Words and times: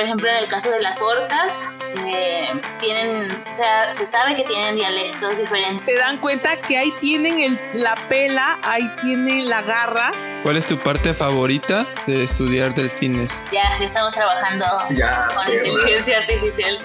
por 0.00 0.06
ejemplo, 0.06 0.30
en 0.30 0.36
el 0.36 0.48
caso 0.48 0.70
de 0.70 0.80
las 0.80 1.02
orcas, 1.02 1.66
eh, 2.06 2.48
tienen, 2.80 3.30
o 3.46 3.52
sea, 3.52 3.92
se 3.92 4.06
sabe 4.06 4.34
que 4.34 4.44
tienen 4.44 4.76
dialectos 4.76 5.36
diferentes. 5.36 5.84
Te 5.84 5.94
dan 5.98 6.16
cuenta 6.16 6.58
que 6.58 6.78
ahí 6.78 6.90
tienen 7.02 7.38
el, 7.38 7.60
la 7.74 7.94
pela, 8.08 8.58
ahí 8.62 8.88
tienen 9.02 9.50
la 9.50 9.60
garra. 9.60 10.10
¿Cuál 10.42 10.56
es 10.56 10.64
tu 10.64 10.78
parte 10.78 11.12
favorita 11.12 11.86
de 12.06 12.24
estudiar 12.24 12.74
delfines? 12.74 13.44
Ya, 13.52 13.60
ya 13.78 13.84
estamos 13.84 14.14
trabajando 14.14 14.64
Ya, 14.92 15.28
con 15.34 15.52
inteligencia 15.52 16.16
artificial. 16.20 16.78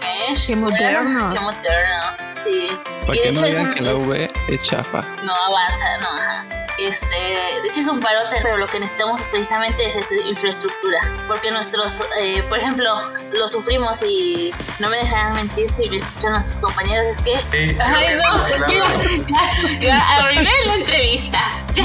¿Eh? 0.00 0.34
Qué 0.46 0.56
moderno. 0.56 1.28
Qué 1.30 1.40
moderno, 1.40 2.16
sí. 2.34 2.68
Para 3.06 3.16
Y 3.16 3.18
de 3.18 3.22
que 3.24 3.32
no 3.32 3.40
hecho 3.40 3.44
es 3.44 3.50
digan 3.58 3.68
un- 3.68 3.74
que 3.74 3.80
la 3.82 3.94
V 3.94 4.30
es 4.48 4.62
chafa. 4.62 5.02
no 5.22 5.34
avanza, 5.34 5.98
no, 6.00 6.08
ajá. 6.08 6.61
Este, 6.78 7.16
de 7.16 7.68
hecho 7.68 7.80
es 7.80 7.86
un 7.86 8.00
parote, 8.00 8.36
pero 8.42 8.56
lo 8.56 8.66
que 8.66 8.80
necesitamos 8.80 9.20
precisamente 9.30 9.86
es 9.86 9.94
esa 9.94 10.14
infraestructura, 10.26 10.98
porque 11.28 11.50
nuestros, 11.50 12.02
eh, 12.20 12.42
por 12.48 12.58
ejemplo, 12.58 13.00
lo 13.32 13.48
sufrimos 13.48 14.02
y 14.02 14.52
no 14.78 14.88
me 14.88 14.96
dejarán 14.96 15.34
mentir 15.34 15.70
si 15.70 15.88
me 15.90 15.96
escuchan 15.98 16.32
nuestros 16.32 16.60
compañeros, 16.60 17.06
es 17.06 17.20
que, 17.20 17.36
Sí, 17.36 17.76
ay 17.84 18.06
no, 18.16 18.48
ya, 18.48 18.84
ya, 19.28 19.80
ya, 19.80 20.16
arruiné 20.16 20.50
la 20.66 20.74
entrevista, 20.74 21.38
ya, 21.74 21.84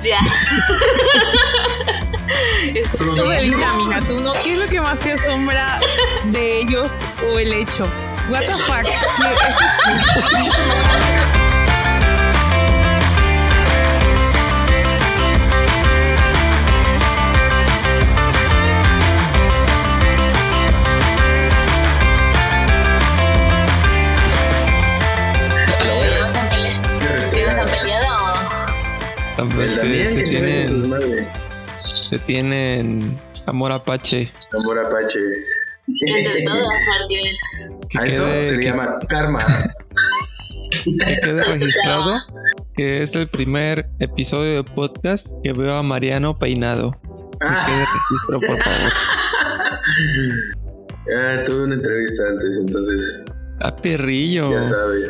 ya. 0.00 0.18
Tú, 2.98 3.28
Bebita, 3.28 3.72
mija, 3.74 4.00
tú 4.06 4.20
no. 4.20 4.32
¿Qué 4.34 4.52
es 4.52 4.58
lo 4.58 4.68
que 4.68 4.80
más 4.80 4.98
te 4.98 5.12
asombra 5.12 5.80
de 6.26 6.60
ellos 6.60 6.92
o 7.24 7.38
el 7.38 7.52
hecho? 7.52 7.88
What 8.30 8.40
the 8.40 8.52
fuck? 8.52 8.86
También 29.38 29.68
que 29.68 29.74
se 30.10 30.16
que 30.16 30.24
tiene 30.30 30.68
sus 30.68 30.82
tienen, 30.82 30.90
madres. 30.90 31.28
se 32.10 32.18
tienen 32.18 33.18
amor 33.46 33.72
apache. 33.72 34.30
Amor 34.52 34.78
Apache. 34.80 35.20
Entre 36.06 36.42
todas, 36.44 36.84
porque 36.98 37.22
Que 37.88 37.98
A 37.98 38.04
eso 38.04 38.24
quede- 38.24 38.44
se 38.44 38.52
le 38.56 38.60
que- 38.60 38.66
llama 38.66 38.98
karma. 39.08 39.38
que 40.84 40.94
quede 41.20 41.44
registrado 41.44 42.14
que 42.76 43.02
es 43.02 43.14
el 43.16 43.26
primer 43.28 43.88
episodio 43.98 44.62
de 44.62 44.64
podcast 44.64 45.28
que 45.42 45.52
veo 45.52 45.74
a 45.74 45.82
Mariano 45.82 46.38
peinado. 46.38 46.92
Que 46.92 46.98
Ah, 47.40 47.66
quede 47.66 47.80
registro, 47.80 48.48
por 48.48 48.58
favor. 48.64 48.92
ah, 51.16 51.42
tuve 51.46 51.62
una 51.64 51.74
entrevista 51.74 52.22
antes, 52.28 52.56
entonces 52.60 53.00
A 53.60 53.74
perrillo. 53.76 54.52
ya 54.52 54.62
sabes. 54.62 55.08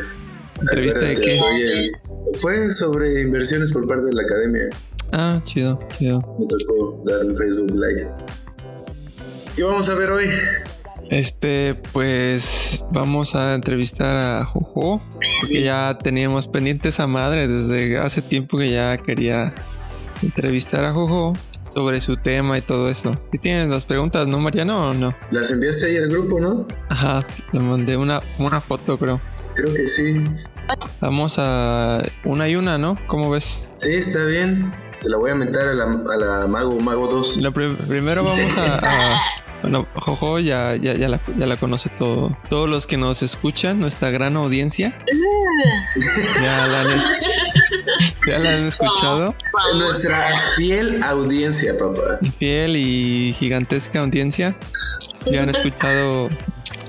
¿Entrevista 0.61 0.99
de 0.99 1.15
qué? 1.19 1.31
soy 1.37 1.61
el- 1.61 1.91
Fue 2.35 2.71
sobre 2.71 3.21
inversiones 3.21 3.71
por 3.71 3.87
parte 3.87 4.05
de 4.05 4.13
la 4.13 4.21
academia. 4.23 4.69
Ah, 5.11 5.41
chido, 5.43 5.79
chido. 5.97 6.19
Me 6.39 6.45
tocó 6.47 7.03
dar 7.07 7.25
un 7.25 7.35
Facebook 7.35 7.71
Live. 7.71 8.07
¿Qué 9.55 9.63
vamos 9.63 9.89
a 9.89 9.95
ver 9.95 10.11
hoy? 10.11 10.25
Este, 11.09 11.73
pues 11.91 12.85
vamos 12.91 13.33
a 13.33 13.55
entrevistar 13.55 14.15
a 14.15 14.45
Jojo, 14.45 15.01
porque 15.41 15.63
ya 15.63 15.97
teníamos 16.01 16.47
pendiente 16.47 16.89
esa 16.89 17.07
madre 17.07 17.47
desde 17.47 17.97
hace 17.97 18.21
tiempo 18.21 18.59
que 18.59 18.69
ya 18.69 18.97
quería 18.99 19.55
entrevistar 20.21 20.85
a 20.85 20.93
Jojo 20.93 21.33
sobre 21.73 21.99
su 21.99 22.15
tema 22.17 22.59
y 22.59 22.61
todo 22.61 22.89
eso. 22.89 23.11
¿Sí 23.31 23.39
tienes 23.39 23.69
las 23.69 23.85
preguntas, 23.85 24.27
no, 24.27 24.37
Mariano, 24.39 24.89
o 24.89 24.93
no? 24.93 25.15
Las 25.31 25.49
enviaste 25.51 25.87
ahí 25.87 25.97
al 25.97 26.09
grupo, 26.09 26.39
¿no? 26.39 26.67
Ajá, 26.89 27.25
le 27.53 27.59
mandé 27.59 27.97
una, 27.97 28.21
una 28.37 28.61
foto, 28.61 28.99
creo. 28.99 29.19
Creo 29.61 29.73
que 29.73 29.87
sí. 29.89 30.23
Vamos 31.01 31.35
a 31.37 32.01
una 32.23 32.47
y 32.47 32.55
una, 32.55 32.77
¿no? 32.77 32.97
¿Cómo 33.07 33.29
ves? 33.31 33.65
Sí, 33.81 33.89
está 33.93 34.23
bien. 34.25 34.73
Te 35.01 35.09
la 35.09 35.17
voy 35.17 35.31
a 35.31 35.35
mentar 35.35 35.67
a 35.67 35.73
la, 35.73 35.83
a 35.85 36.17
la 36.17 36.47
Mago, 36.47 36.77
Mago 36.79 37.07
2. 37.07 37.37
Lo 37.37 37.51
pri- 37.53 37.75
primero 37.87 38.23
vamos 38.23 38.57
a... 38.57 38.75
a- 38.77 39.17
bueno, 39.61 39.87
Jojo 39.95 40.39
ya, 40.39 40.75
ya, 40.75 40.93
ya, 40.93 41.07
la, 41.09 41.21
ya 41.37 41.45
la 41.45 41.55
conoce 41.57 41.89
todo. 41.89 42.37
Todos 42.49 42.69
los 42.69 42.85
que 42.87 42.97
nos 42.97 43.21
escuchan, 43.21 43.79
nuestra 43.79 44.09
gran 44.11 44.35
audiencia, 44.37 44.97
ya 46.41 46.67
la 46.67 46.81
han, 46.81 46.87
ya 48.27 48.39
la 48.39 48.49
han 48.55 48.65
escuchado. 48.65 49.35
Nuestra 49.75 50.31
fiel 50.57 51.01
audiencia, 51.03 51.77
papá. 51.77 52.19
Fiel 52.37 52.75
y 52.75 53.33
gigantesca 53.37 53.99
audiencia. 54.01 54.55
Ya 55.25 55.41
han 55.41 55.49
escuchado 55.49 56.29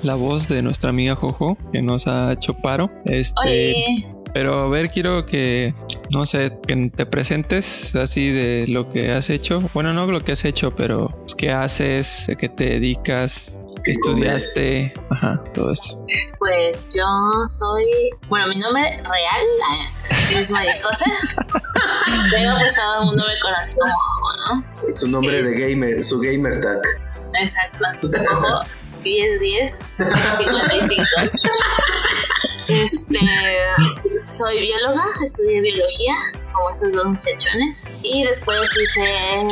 la 0.03 0.15
voz 0.15 0.49
de 0.49 0.63
nuestra 0.63 0.91
amiga 0.91 1.15
Jojo, 1.15 1.57
que 1.73 1.83
nos 1.83 2.07
ha 2.07 2.33
hecho 2.33 2.55
paro. 2.55 2.91
Este, 3.05 3.35
Oye, 3.45 3.75
pero 4.33 4.61
a 4.61 4.69
ver, 4.69 4.91
quiero 4.91 5.27
que, 5.27 5.75
no 6.11 6.25
sé, 6.27 6.57
que 6.67 6.91
te 6.95 7.05
presentes 7.07 7.95
así 7.97 8.31
de 8.31 8.67
lo 8.69 8.91
que 8.91 9.13
has 9.13 9.29
hecho. 9.31 9.61
Bueno, 9.75 9.93
no 9.93 10.07
lo 10.07 10.21
que 10.21 10.33
has 10.33 10.45
hecho, 10.45 10.75
pero 10.75 11.25
qué 11.37 11.51
haces, 11.53 12.29
a 12.29 12.35
qué 12.37 12.49
te 12.49 12.65
dedicas, 12.67 13.59
qué 13.77 13.83
¿Qué 13.85 13.91
estudiaste, 13.93 14.95
ajá, 15.11 15.43
todo 15.55 15.73
eso. 15.73 16.05
pues 16.39 16.77
yo 16.95 17.07
soy, 17.47 17.85
bueno, 18.29 18.47
mi 18.49 18.57
nombre 18.57 18.83
real 18.83 19.47
ah, 19.71 20.17
es 20.39 20.51
Maricosa, 20.53 21.11
pero 22.31 22.53
pues 22.59 22.77
todo 22.77 23.01
el 23.01 23.07
mundo 23.07 23.25
me 23.27 23.41
conoce 23.41 23.73
como 23.75 23.93
Jojo, 23.93 24.55
¿no? 24.87 24.97
Su 24.97 25.09
nombre 25.09 25.41
Es- 25.41 25.57
de 25.67 25.71
gamer, 25.71 26.03
su 26.05 26.21
gamer 26.21 26.61
tag. 26.61 26.79
Exacto, 27.41 28.09
Jojo 28.13 28.65
10, 29.03 29.41
10, 29.41 29.73
55. 30.39 31.03
Este, 32.69 33.19
soy 34.29 34.61
bióloga, 34.61 35.03
estudié 35.25 35.61
biología, 35.61 36.15
como 36.53 36.71
estos 36.71 36.95
dos 36.95 37.05
muchachones, 37.07 37.85
y 38.03 38.23
después 38.25 38.61
hice 38.77 39.43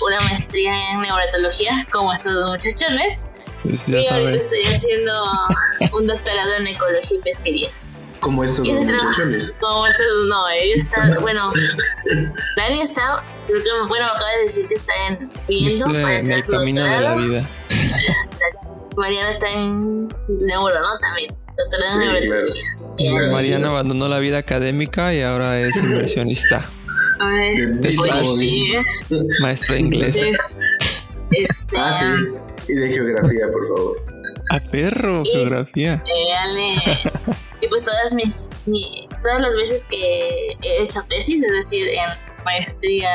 una 0.00 0.18
maestría 0.28 0.72
en 0.92 1.00
neurotología, 1.00 1.86
como 1.90 2.12
estos 2.12 2.34
dos 2.34 2.50
muchachones, 2.50 3.18
Pues 3.64 3.88
y 3.88 4.06
ahorita 4.06 4.36
estoy 4.36 4.62
haciendo 4.72 5.12
un 5.92 6.06
doctorado 6.06 6.54
en 6.60 6.68
ecología 6.68 7.18
y 7.18 7.22
pesquerías. 7.22 7.98
Como 8.20 8.44
estos 8.44 8.68
dos 8.68 8.82
muchachones. 8.82 9.54
Como 9.58 9.86
estos, 9.86 10.06
no, 10.28 10.48
ellos 10.50 10.78
están, 10.78 11.16
bueno, 11.22 11.52
Dani 12.56 12.82
está, 12.82 13.24
creo 13.46 13.64
que, 13.64 13.88
bueno, 13.88 14.04
me 14.06 14.10
acaba 14.12 14.30
de 14.38 14.44
decir 14.44 14.66
que 14.68 14.74
está 14.76 14.92
en, 15.08 15.32
viendo 15.48 15.86
para 15.86 16.18
en 16.18 16.30
el 16.30 16.44
su 16.44 16.52
camino 16.52 16.84
de 16.84 17.00
la 17.00 17.16
vida. 17.16 17.50
Exacto. 18.26 18.69
Mariana 19.00 19.30
está 19.30 19.48
en 19.50 20.08
neuro, 20.28 20.74
¿no? 20.80 20.98
También. 21.00 21.34
Doctorado 21.56 22.48
Sí, 22.48 22.60
en 22.98 23.12
Claro. 23.16 23.32
Mariana 23.32 23.68
abandonó 23.68 24.08
la 24.08 24.18
vida 24.18 24.38
académica 24.38 25.12
y 25.14 25.22
ahora 25.22 25.60
es 25.60 25.76
inversionista, 25.82 26.64
Oye, 27.20 28.24
sí. 28.24 28.72
maestra 29.42 29.74
de 29.74 29.80
inglés. 29.80 30.16
Es, 30.16 30.58
este. 31.32 31.76
Ah, 31.78 31.98
sí. 31.98 32.34
Y 32.68 32.74
de 32.74 32.88
geografía, 32.94 33.46
por 33.52 33.68
favor. 33.68 34.02
A 34.50 34.60
perro, 34.70 35.22
Y- 35.24 35.30
geografía. 35.30 36.02
eh, 36.06 36.32
Ale. 36.34 36.74
y 37.60 37.68
pues 37.68 37.84
todas 37.84 38.14
mis, 38.14 38.50
mi- 38.66 39.08
todas 39.22 39.40
las 39.40 39.54
veces 39.56 39.84
que 39.84 39.96
he 40.62 40.82
hecho 40.82 41.00
tesis, 41.08 41.42
es 41.44 41.50
decir, 41.52 41.88
en 41.88 42.44
maestría, 42.44 43.10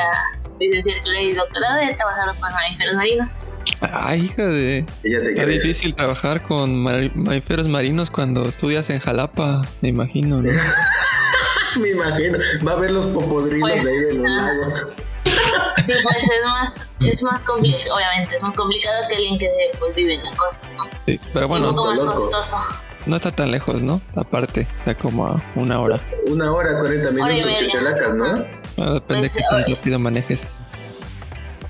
licenciatura 0.58 1.20
y 1.20 1.32
doctorado, 1.32 1.78
he 1.82 1.94
trabajado 1.94 2.32
con 2.40 2.50
mamíferos 2.52 2.94
marinos. 2.94 3.48
Ay, 3.80 4.24
hija 4.26 4.46
de. 4.46 4.78
Está 5.02 5.44
crees. 5.44 5.62
difícil 5.62 5.94
trabajar 5.94 6.42
con 6.46 6.74
mamíferos 6.76 7.68
marinos 7.68 8.10
cuando 8.10 8.48
estudias 8.48 8.88
en 8.90 9.00
Jalapa, 9.00 9.62
me 9.80 9.88
imagino, 9.90 10.42
¿no? 10.42 10.50
Me 11.80 11.90
imagino. 11.90 12.38
Va 12.66 12.72
a 12.72 12.76
ver 12.76 12.90
los 12.90 13.04
popodrilos 13.06 13.68
Pues, 13.68 13.84
de 13.84 13.90
ahí 13.90 14.04
de 14.06 14.14
los 14.14 14.26
ah. 14.30 14.44
lagos. 14.46 14.74
Sí, 15.84 15.92
pues 16.02 16.16
es 16.16 16.44
más, 16.46 16.90
es 17.00 17.22
más 17.22 17.42
complicado, 17.42 17.96
obviamente, 17.96 18.34
es 18.34 18.42
más 18.42 18.54
complicado 18.54 18.96
que 19.10 19.16
alguien 19.16 19.38
que 19.38 19.48
pues, 19.78 19.94
vive 19.94 20.14
en 20.14 20.24
la 20.24 20.34
costa, 20.36 20.68
¿no? 20.76 20.84
Sí, 21.06 21.20
pero 21.34 21.48
bueno, 21.48 21.68
un 21.70 21.76
poco 21.76 21.88
más 21.88 22.00
costoso. 22.00 22.56
no 23.04 23.16
está 23.16 23.30
tan 23.30 23.50
lejos, 23.50 23.82
¿no? 23.82 24.00
Aparte, 24.14 24.66
está 24.78 24.94
como 24.94 25.26
a 25.26 25.36
una 25.54 25.78
hora. 25.80 26.00
Una 26.28 26.50
hora, 26.50 26.78
40 26.78 27.08
Hora 27.10 27.10
y 27.10 27.36
minutos, 27.36 27.52
media. 27.60 27.68
chachalacas, 27.68 28.14
¿no? 28.14 28.44
Bueno, 28.76 28.94
depende 28.94 29.20
Pues, 29.22 29.34
de 29.34 29.40
qué 29.40 29.46
tan 29.50 29.74
rápido 29.76 29.98
manejes. 29.98 30.56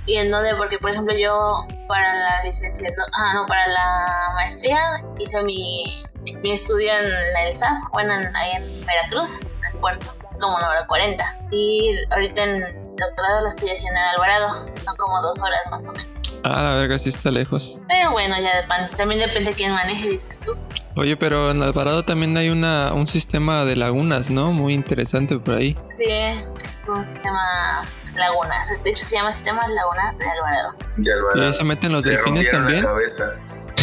Y 0.06 0.17
en 0.19 0.31
donde, 0.31 0.55
porque 0.55 0.79
por 0.79 0.91
ejemplo 0.91 1.14
yo 1.17 1.67
para 1.88 2.14
la 2.14 2.44
licenciatura, 2.44 3.05
ah, 3.12 3.32
no, 3.35 3.47
para 3.47 3.67
la 3.67 4.31
maestría 4.35 4.79
hice 5.19 5.43
mi, 5.43 6.05
mi 6.43 6.53
estudio 6.53 6.93
en 6.93 7.06
el 7.44 7.53
SAF, 7.53 7.79
bueno, 7.93 8.14
en- 8.14 8.35
ahí 8.37 8.53
en 8.53 8.87
Veracruz, 8.87 9.41
en 9.41 9.64
el 9.75 9.81
puerto, 9.81 10.06
es 10.29 10.38
como 10.38 10.56
una 10.56 10.69
hora 10.69 10.87
40. 10.87 11.25
Y 11.50 11.97
ahorita 12.11 12.44
en 12.44 12.97
doctorado 12.97 13.43
lo 13.43 13.49
estoy 13.49 13.69
haciendo 13.70 13.99
en 13.99 14.05
Alvarado, 14.14 14.53
son 14.85 14.97
como 14.97 15.20
dos 15.23 15.41
horas 15.43 15.61
más 15.70 15.87
o 15.87 15.93
menos. 15.93 16.08
Ah, 16.44 16.62
la 16.62 16.75
verga, 16.76 16.99
sí 17.00 17.08
está 17.08 17.32
lejos. 17.32 17.81
Pero 17.88 18.12
bueno, 18.12 18.37
ya 18.41 18.62
depan- 18.64 18.88
también 18.97 19.20
depende 19.20 19.50
de 19.50 19.56
quién 19.56 19.73
maneje, 19.73 20.08
dices 20.11 20.38
tú. 20.41 20.56
Oye, 20.96 21.16
pero 21.16 21.50
en 21.50 21.62
Alvarado 21.62 22.04
también 22.04 22.37
hay 22.37 22.48
una, 22.48 22.93
un 22.94 23.06
sistema 23.06 23.64
de 23.66 23.76
lagunas, 23.76 24.31
¿no? 24.31 24.52
Muy 24.52 24.72
interesante 24.72 25.38
por 25.38 25.56
ahí. 25.56 25.76
Sí, 25.90 26.06
es 26.08 26.88
un 26.94 27.04
sistema 27.04 27.87
laguna. 28.14 28.54
De 28.82 28.90
hecho, 28.90 29.04
se 29.04 29.16
llama 29.16 29.31
Sistema 29.31 29.60
Laguna 29.69 30.14
de 30.19 30.25
Alvarado. 30.26 30.75
De 30.96 31.10
¿Y 31.10 31.12
Alvarado. 31.12 31.46
ahí 31.48 31.52
se 31.52 31.64
meten 31.64 31.93
los 31.93 32.04
Se 32.04 32.12
delfines 32.12 32.50
también? 32.50 32.82
la 32.82 32.88
cabeza. 32.88 33.34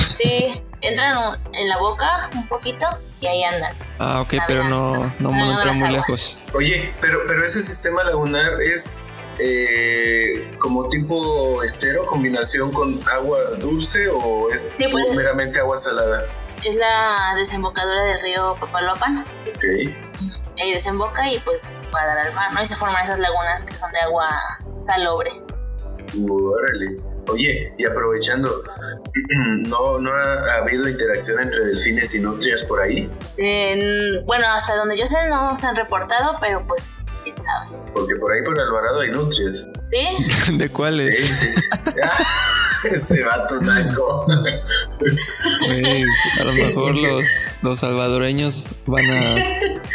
Sí, 0.09 0.47
entran 0.81 1.39
en 1.53 1.69
la 1.69 1.77
boca 1.77 2.29
un 2.35 2.47
poquito 2.47 2.85
y 3.19 3.27
ahí 3.27 3.43
andan. 3.43 3.75
Ah, 3.99 4.21
ok, 4.21 4.33
pero 4.47 4.63
no, 4.63 4.93
no 5.19 5.29
entró 5.29 5.65
las 5.65 5.77
muy 5.77 5.89
lejos. 5.91 6.39
Oye, 6.53 6.93
pero, 6.99 7.19
pero 7.27 7.45
ese 7.45 7.61
sistema 7.61 8.03
lagunar 8.03 8.59
es 8.61 9.05
eh, 9.39 10.51
como 10.59 10.87
tipo 10.89 11.63
estero, 11.63 12.05
combinación 12.05 12.71
con 12.71 12.99
agua 13.07 13.37
dulce 13.59 14.07
o 14.09 14.49
es 14.51 14.67
Sí, 14.73 14.85
pues. 14.91 15.05
meramente 15.15 15.59
agua 15.59 15.77
salada. 15.77 16.25
Es 16.65 16.75
la 16.77 17.33
desembocadura 17.35 18.03
del 18.03 18.21
río 18.21 18.55
Papaloapan. 18.59 19.19
Ok. 19.19 19.63
Ahí 20.61 20.71
desemboca 20.71 21.29
y 21.29 21.39
pues 21.39 21.75
va 21.93 22.01
a 22.01 22.05
dar 22.05 22.17
al 22.19 22.33
mar, 22.33 22.53
¿no? 22.53 22.61
Y 22.61 22.65
se 22.65 22.75
forman 22.75 23.03
esas 23.03 23.19
lagunas 23.19 23.63
que 23.63 23.73
son 23.75 23.91
de 23.91 23.99
agua 23.99 24.29
salobre. 24.79 25.31
Órale. 26.29 26.97
Oye, 27.31 27.73
y 27.77 27.89
aprovechando, 27.89 28.63
¿no, 29.67 29.97
¿no 29.99 30.11
ha 30.13 30.55
habido 30.57 30.87
interacción 30.89 31.41
entre 31.41 31.65
delfines 31.65 32.13
y 32.15 32.19
nutrias 32.19 32.63
por 32.63 32.81
ahí? 32.81 33.09
En- 33.37 34.25
bueno, 34.25 34.45
hasta 34.47 34.75
donde 34.75 34.97
yo 34.99 35.07
sé 35.07 35.15
no 35.29 35.55
se 35.55 35.65
han 35.67 35.75
reportado, 35.75 36.37
pero 36.41 36.65
pues 36.67 36.93
quién 37.23 37.37
sabe. 37.37 37.67
Porque 37.93 38.15
por 38.17 38.31
ahí 38.33 38.41
por 38.43 38.59
Alvarado 38.59 39.01
hay 39.01 39.11
nutrias. 39.11 39.65
¿Sí? 39.85 40.51
¿De 40.57 40.69
cuáles? 40.69 41.17
Sí, 41.17 41.33
sí. 41.35 41.47
Ese 42.83 43.23
vato 43.23 43.59
naco. 43.61 44.25
Güey, 45.65 46.03
a 46.03 46.43
lo 46.43 46.53
mejor 46.53 46.95
los, 46.97 47.25
los 47.61 47.79
salvadoreños 47.79 48.67
van 48.85 49.05
a 49.09 49.35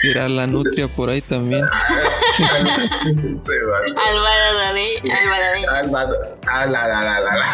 tirar 0.02 0.30
la 0.30 0.46
nutria 0.46 0.88
por 0.88 1.10
ahí 1.10 1.20
también. 1.20 1.64
Alvaradeño. 5.10 5.70
La, 5.70 7.20
la. 7.20 7.44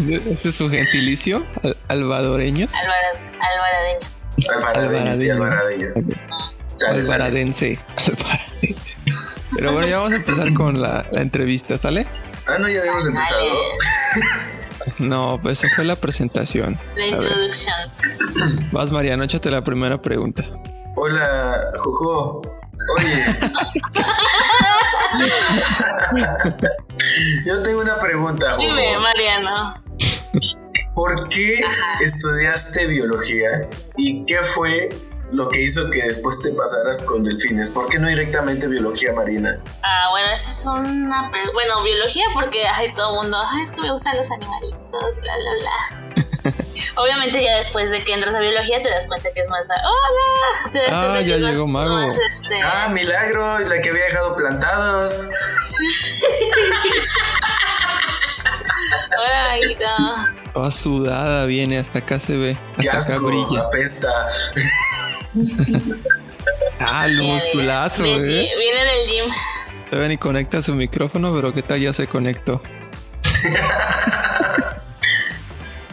¿Ese 0.00 0.48
es 0.48 0.54
su 0.54 0.68
gentilicio? 0.70 1.46
Al- 1.62 1.76
¿Alvadoreños? 1.88 2.72
Alvara- 2.74 3.30
Alvaradeño. 3.40 4.08
Alvaradeño, 4.54 5.14
sí, 5.14 5.30
alvaradeño. 5.30 5.88
Sale. 5.94 6.55
Alvaradense. 6.88 7.78
Alvaradense. 7.96 8.98
Pero 9.54 9.72
bueno, 9.72 9.86
ya 9.86 9.98
vamos 9.98 10.12
a 10.12 10.16
empezar 10.16 10.52
con 10.54 10.80
la, 10.80 11.06
la 11.10 11.20
entrevista, 11.22 11.78
¿sale? 11.78 12.06
Ah, 12.46 12.58
no, 12.58 12.68
ya 12.68 12.80
habíamos 12.80 13.06
empezado. 13.06 13.44
No, 14.98 15.38
pues 15.42 15.64
esa 15.64 15.74
fue 15.74 15.84
la 15.84 15.96
presentación. 15.96 16.78
La 16.96 17.06
introducción. 17.06 17.74
vas 18.72 18.92
Mariano, 18.92 19.24
échate 19.24 19.50
la 19.50 19.64
primera 19.64 20.00
pregunta. 20.00 20.44
Hola, 20.94 21.60
Jojo. 21.78 22.40
Oye. 22.96 23.24
Yo 27.46 27.62
tengo 27.62 27.80
una 27.80 27.98
pregunta, 27.98 28.52
Jojo. 28.52 28.62
Dime, 28.62 28.96
Mariano. 28.98 29.82
¿Por 30.94 31.28
qué 31.28 31.60
estudiaste 32.00 32.86
biología 32.86 33.68
y 33.96 34.24
qué 34.24 34.38
fue 34.54 34.88
lo 35.32 35.48
que 35.48 35.60
hizo 35.62 35.90
que 35.90 36.02
después 36.02 36.40
te 36.42 36.50
pasaras 36.52 37.02
con 37.02 37.22
delfines? 37.24 37.70
¿Por 37.70 37.88
qué 37.88 37.98
no 37.98 38.08
directamente 38.08 38.66
biología 38.66 39.12
marina? 39.12 39.58
Ah, 39.82 40.08
bueno, 40.10 40.28
esa 40.32 40.50
es 40.50 40.66
una. 40.66 41.30
Bueno, 41.52 41.82
biología, 41.82 42.24
porque 42.34 42.64
ay, 42.66 42.92
todo 42.94 43.10
el 43.16 43.22
mundo. 43.22 43.38
Ay, 43.52 43.62
es 43.64 43.72
que 43.72 43.80
me 43.80 43.90
gustan 43.92 44.16
los 44.16 44.30
animalitos, 44.30 45.20
bla, 45.20 45.32
bla, 45.36 45.52
bla. 45.60 46.02
Obviamente, 46.96 47.42
ya 47.42 47.56
después 47.56 47.90
de 47.90 48.02
que 48.04 48.14
entras 48.14 48.34
a 48.34 48.40
biología, 48.40 48.80
te 48.80 48.88
das 48.88 49.06
cuenta 49.06 49.28
que 49.34 49.40
es 49.40 49.48
más. 49.48 49.62
¡Hola! 49.68 50.70
Te 50.72 50.78
das 50.78 50.88
Ah, 50.92 51.00
cuenta 51.00 51.18
que 51.20 51.26
ya 51.40 51.50
es 51.50 51.56
más, 51.58 51.68
Mago. 51.68 51.94
más, 51.94 52.16
este. 52.18 52.60
Ah, 52.62 52.88
milagro, 52.90 53.58
la 53.58 53.80
que 53.82 53.90
había 53.90 54.04
dejado 54.04 54.36
plantados. 54.36 55.18
Ay, 59.50 59.74
no. 59.76 60.52
Toda 60.52 60.70
sudada 60.70 61.46
viene, 61.46 61.78
hasta 61.78 61.98
acá 61.98 62.18
se 62.20 62.36
ve. 62.36 62.56
Qué 62.80 62.88
Hasta 62.88 63.12
acá 63.12 63.14
asco, 63.16 63.26
brilla. 63.26 63.60
apesta. 63.62 64.30
Ah, 66.78 67.06
el 67.06 67.20
musculazo, 67.22 68.02
mira, 68.02 68.16
eh. 68.16 68.20
Viene 68.22 68.56
viene 68.56 68.84
del 68.84 69.08
gym. 69.08 69.24
Todavía 69.90 70.08
ni 70.08 70.18
conecta 70.18 70.60
su 70.62 70.74
micrófono, 70.74 71.32
pero 71.34 71.54
qué 71.54 71.62
tal 71.62 71.80
ya 71.80 71.92
se 71.92 72.06
conectó. 72.06 72.60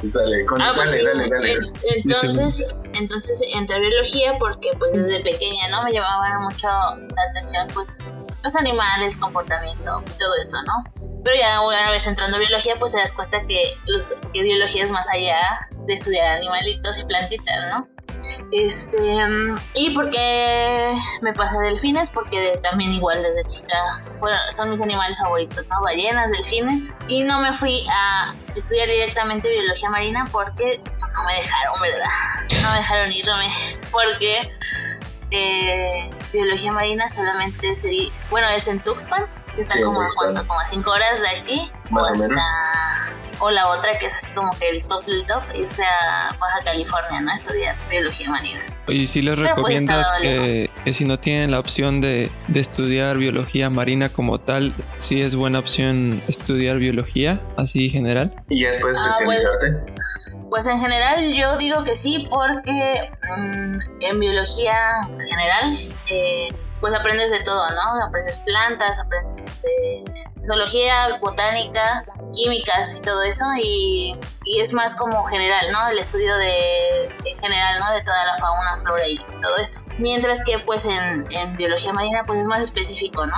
Sale, 0.10 0.45
con- 0.45 0.62
Ah, 0.62 0.74
pues 0.75 0.90
dale, 0.92 1.00
sí. 1.00 1.06
dale, 1.06 1.30
dale. 1.30 1.51
en- 1.54 1.74
Entonces, 2.04 2.75
entonces 2.94 3.42
entré 3.56 3.78
a 3.78 3.80
biología 3.80 4.34
porque 4.38 4.69
pues 4.78 4.92
desde 4.92 5.22
pequeña, 5.24 5.69
¿no? 5.69 5.81
Me 5.84 5.94
llamaban 5.94 6.42
mucho 6.42 6.68
la 6.68 7.24
atención 7.31 7.68
pues 7.74 8.28
los 8.44 8.56
animales, 8.57 9.16
comportamiento, 9.16 10.04
todo 10.19 10.36
esto, 10.42 10.57
¿no? 10.63 10.84
Pero 11.24 11.38
ya 11.40 11.62
una 11.62 11.90
vez 11.92 12.06
entrando 12.06 12.36
a 12.36 12.40
biología 12.42 12.75
pues 12.78 12.92
te 12.92 12.98
das 12.98 13.13
cuenta 13.13 13.45
que, 13.48 13.75
los, 13.86 14.12
que 14.34 14.44
biología 14.44 14.84
es 14.84 14.92
más 14.92 15.07
allá 15.10 15.40
de 15.88 15.94
estudiar 15.94 16.36
animalitos 16.36 17.00
y 17.00 17.06
plantitas, 17.06 17.56
¿no? 17.74 17.88
Este, 18.52 19.26
mm, 19.26 19.58
y 19.74 19.90
porque 19.92 20.96
me 21.22 21.34
pasé 21.34 21.58
a 21.58 21.62
delfines, 21.62 22.10
porque 22.10 22.60
también 22.64 22.92
igual 22.92 23.22
desde 23.22 23.46
chica, 23.46 24.02
bueno, 24.20 24.38
son 24.52 24.70
mis 24.70 24.82
animales 24.82 25.20
favoritos, 25.20 25.66
¿no? 25.68 25.82
Ballenas, 25.82 26.32
delfines. 26.32 26.94
Y 27.08 27.24
no 27.24 27.42
me 27.42 27.52
fui 27.52 27.86
a 27.92 28.36
estudiar 28.56 28.88
directamente 28.88 29.50
biología 29.50 29.90
marina 29.90 30.28
porque, 30.32 30.82
pues 30.84 31.14
no 31.14 31.24
me 31.26 31.36
dejaron, 31.36 31.82
¿verdad? 31.82 32.10
No 32.62 32.72
me 32.72 32.78
dejaron 32.78 33.12
irme, 33.12 33.48
porque 33.92 34.52
eh, 35.32 36.12
biología 36.32 36.72
marina 36.72 37.10
solamente 37.10 37.76
sería, 37.76 38.12
bueno, 38.30 38.48
es 38.50 38.68
en 38.68 38.80
Tuxpan, 38.80 39.28
que 39.56 39.62
está 39.62 39.76
Sí, 39.76 39.82
como, 39.84 40.02
a 40.02 40.08
como 40.48 40.60
a 40.60 40.66
5 40.66 40.90
horas 40.92 41.22
de 41.22 41.28
aquí. 41.40 41.72
Más 41.90 42.10
o 42.10 42.14
hasta- 42.14 42.28
menos. 42.28 42.44
O 43.40 43.52
la 43.52 43.68
otra 43.68 43.98
que 44.00 44.06
es 44.06 44.16
así 44.16 44.34
como 44.34 44.52
que 44.58 44.70
el 44.70 44.82
top 44.86 45.04
del 45.06 45.26
top, 45.26 45.42
irse 45.56 45.84
a 45.84 46.34
Baja 46.40 46.64
California, 46.64 47.20
¿no? 47.20 47.32
A 47.32 47.36
estudiar 47.36 47.76
biología 47.90 48.30
marina. 48.30 48.62
Oye, 48.88 49.06
¿sí 49.06 49.22
les 49.22 49.36
Pero, 49.36 49.48
pues, 49.56 49.56
recomiendas 49.58 50.12
que 50.22 50.94
si 50.94 51.04
no 51.04 51.20
tienen 51.20 51.52
la 51.52 51.60
opción 51.60 52.00
de, 52.00 52.32
de 52.48 52.60
estudiar 52.62 53.18
biología 53.18 53.70
marina 53.70 54.08
como 54.10 54.40
tal, 54.40 54.74
sí 55.00 55.22
es 55.22 55.36
buena 55.36 55.60
opción 55.60 56.22
estudiar 56.30 56.78
biología, 56.78 57.42
así 57.58 57.90
general? 57.90 58.34
Y 58.50 58.62
ya 58.64 58.72
después 58.72 58.98
Ah, 58.98 59.10
especializarte. 59.10 59.94
Pues 60.50 60.66
en 60.68 60.80
general 60.80 61.34
yo 61.34 61.58
digo 61.58 61.84
que 61.84 61.96
sí, 61.98 62.24
porque 62.30 63.10
mm, 63.38 63.78
en 64.02 64.20
biología 64.22 64.76
general 65.28 65.78
eh, 66.10 66.50
pues 66.83 66.94
aprendes 66.94 67.31
de 67.31 67.39
todo, 67.44 67.65
¿no? 67.71 68.03
Aprendes 68.03 68.39
plantas, 68.39 69.00
aprendes 69.00 69.63
eh, 69.63 70.03
zoología, 70.45 71.18
botánica, 71.21 72.03
químicas 72.33 72.97
y 72.97 73.00
todo 73.00 73.24
eso 73.24 73.45
y, 73.57 74.19
y 74.44 74.59
es 74.59 74.73
más 74.73 74.94
como 74.94 75.23
general, 75.23 75.71
¿no? 75.71 75.87
El 75.87 75.97
estudio 75.97 76.35
de 76.35 77.06
en 77.06 77.40
general, 77.40 77.80
¿no? 77.80 77.90
De 77.94 78.02
toda 78.02 78.25
la 78.25 78.35
fauna, 78.35 78.75
flora 78.75 79.07
y 79.07 79.18
todo 79.42 79.56
esto. 79.61 79.80
Mientras 79.97 80.44
que 80.44 80.59
pues 80.59 80.85
en, 80.85 81.25
en 81.31 81.56
biología 81.56 81.94
marina 81.94 82.25
pues 82.28 82.42
es 82.42 82.47
más 82.49 82.59
específico, 82.59 83.25
¿no? 83.25 83.37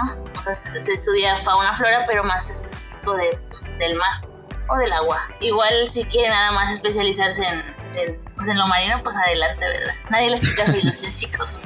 Se 0.52 0.92
estudia 0.92 1.38
fauna, 1.38 1.76
flora, 1.76 2.04
pero 2.08 2.24
más 2.24 2.50
específico 2.50 3.16
de, 3.16 3.40
pues, 3.48 3.62
del 3.78 3.96
mar 3.96 4.35
o 4.70 4.78
del 4.78 4.92
agua. 4.94 5.22
Igual 5.40 5.86
si 5.86 6.04
quiere 6.06 6.30
nada 6.30 6.52
más 6.52 6.72
especializarse 6.72 7.44
en, 7.44 7.60
en, 7.98 8.24
pues 8.36 8.48
en 8.50 8.58
lo 8.58 8.68
marino, 8.68 9.02
pues 9.04 9.16
adelante, 9.16 9.66
¿verdad? 9.66 9.94
Nadie 10.10 10.30
les 10.30 10.50
quita 10.50 10.68
su 10.68 10.78
ilusión, 10.78 11.12
chicos. 11.14 11.62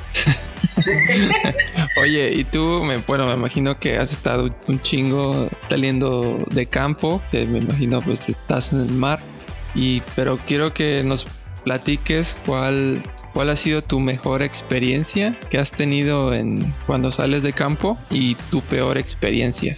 Oye, 2.02 2.34
y 2.34 2.44
tú, 2.44 2.84
me, 2.84 2.98
bueno, 2.98 3.26
me 3.26 3.34
imagino 3.34 3.80
que 3.80 3.98
has 3.98 4.12
estado 4.12 4.50
un 4.68 4.82
chingo 4.82 5.50
saliendo 5.70 6.38
de 6.52 6.66
campo, 6.66 7.22
que 7.32 7.46
me 7.46 7.60
imagino 7.60 8.02
pues 8.02 8.30
estás 8.30 8.74
en 8.74 8.82
el 8.82 8.92
mar, 8.92 9.20
y, 9.76 10.02
pero 10.16 10.38
quiero 10.38 10.74
que 10.74 11.04
nos 11.04 11.26
platiques 11.64 12.38
cuál, 12.46 13.04
cuál 13.34 13.50
ha 13.50 13.56
sido 13.56 13.84
tu 13.84 14.00
mejor 14.00 14.42
experiencia 14.42 15.38
que 15.50 15.58
has 15.58 15.72
tenido 15.72 16.34
en 16.34 16.74
cuando 16.88 17.12
sales 17.12 17.44
de 17.44 17.54
campo 17.54 17.98
y 18.10 18.36
tu 18.50 18.62
peor 18.62 18.98
experiencia. 18.98 19.78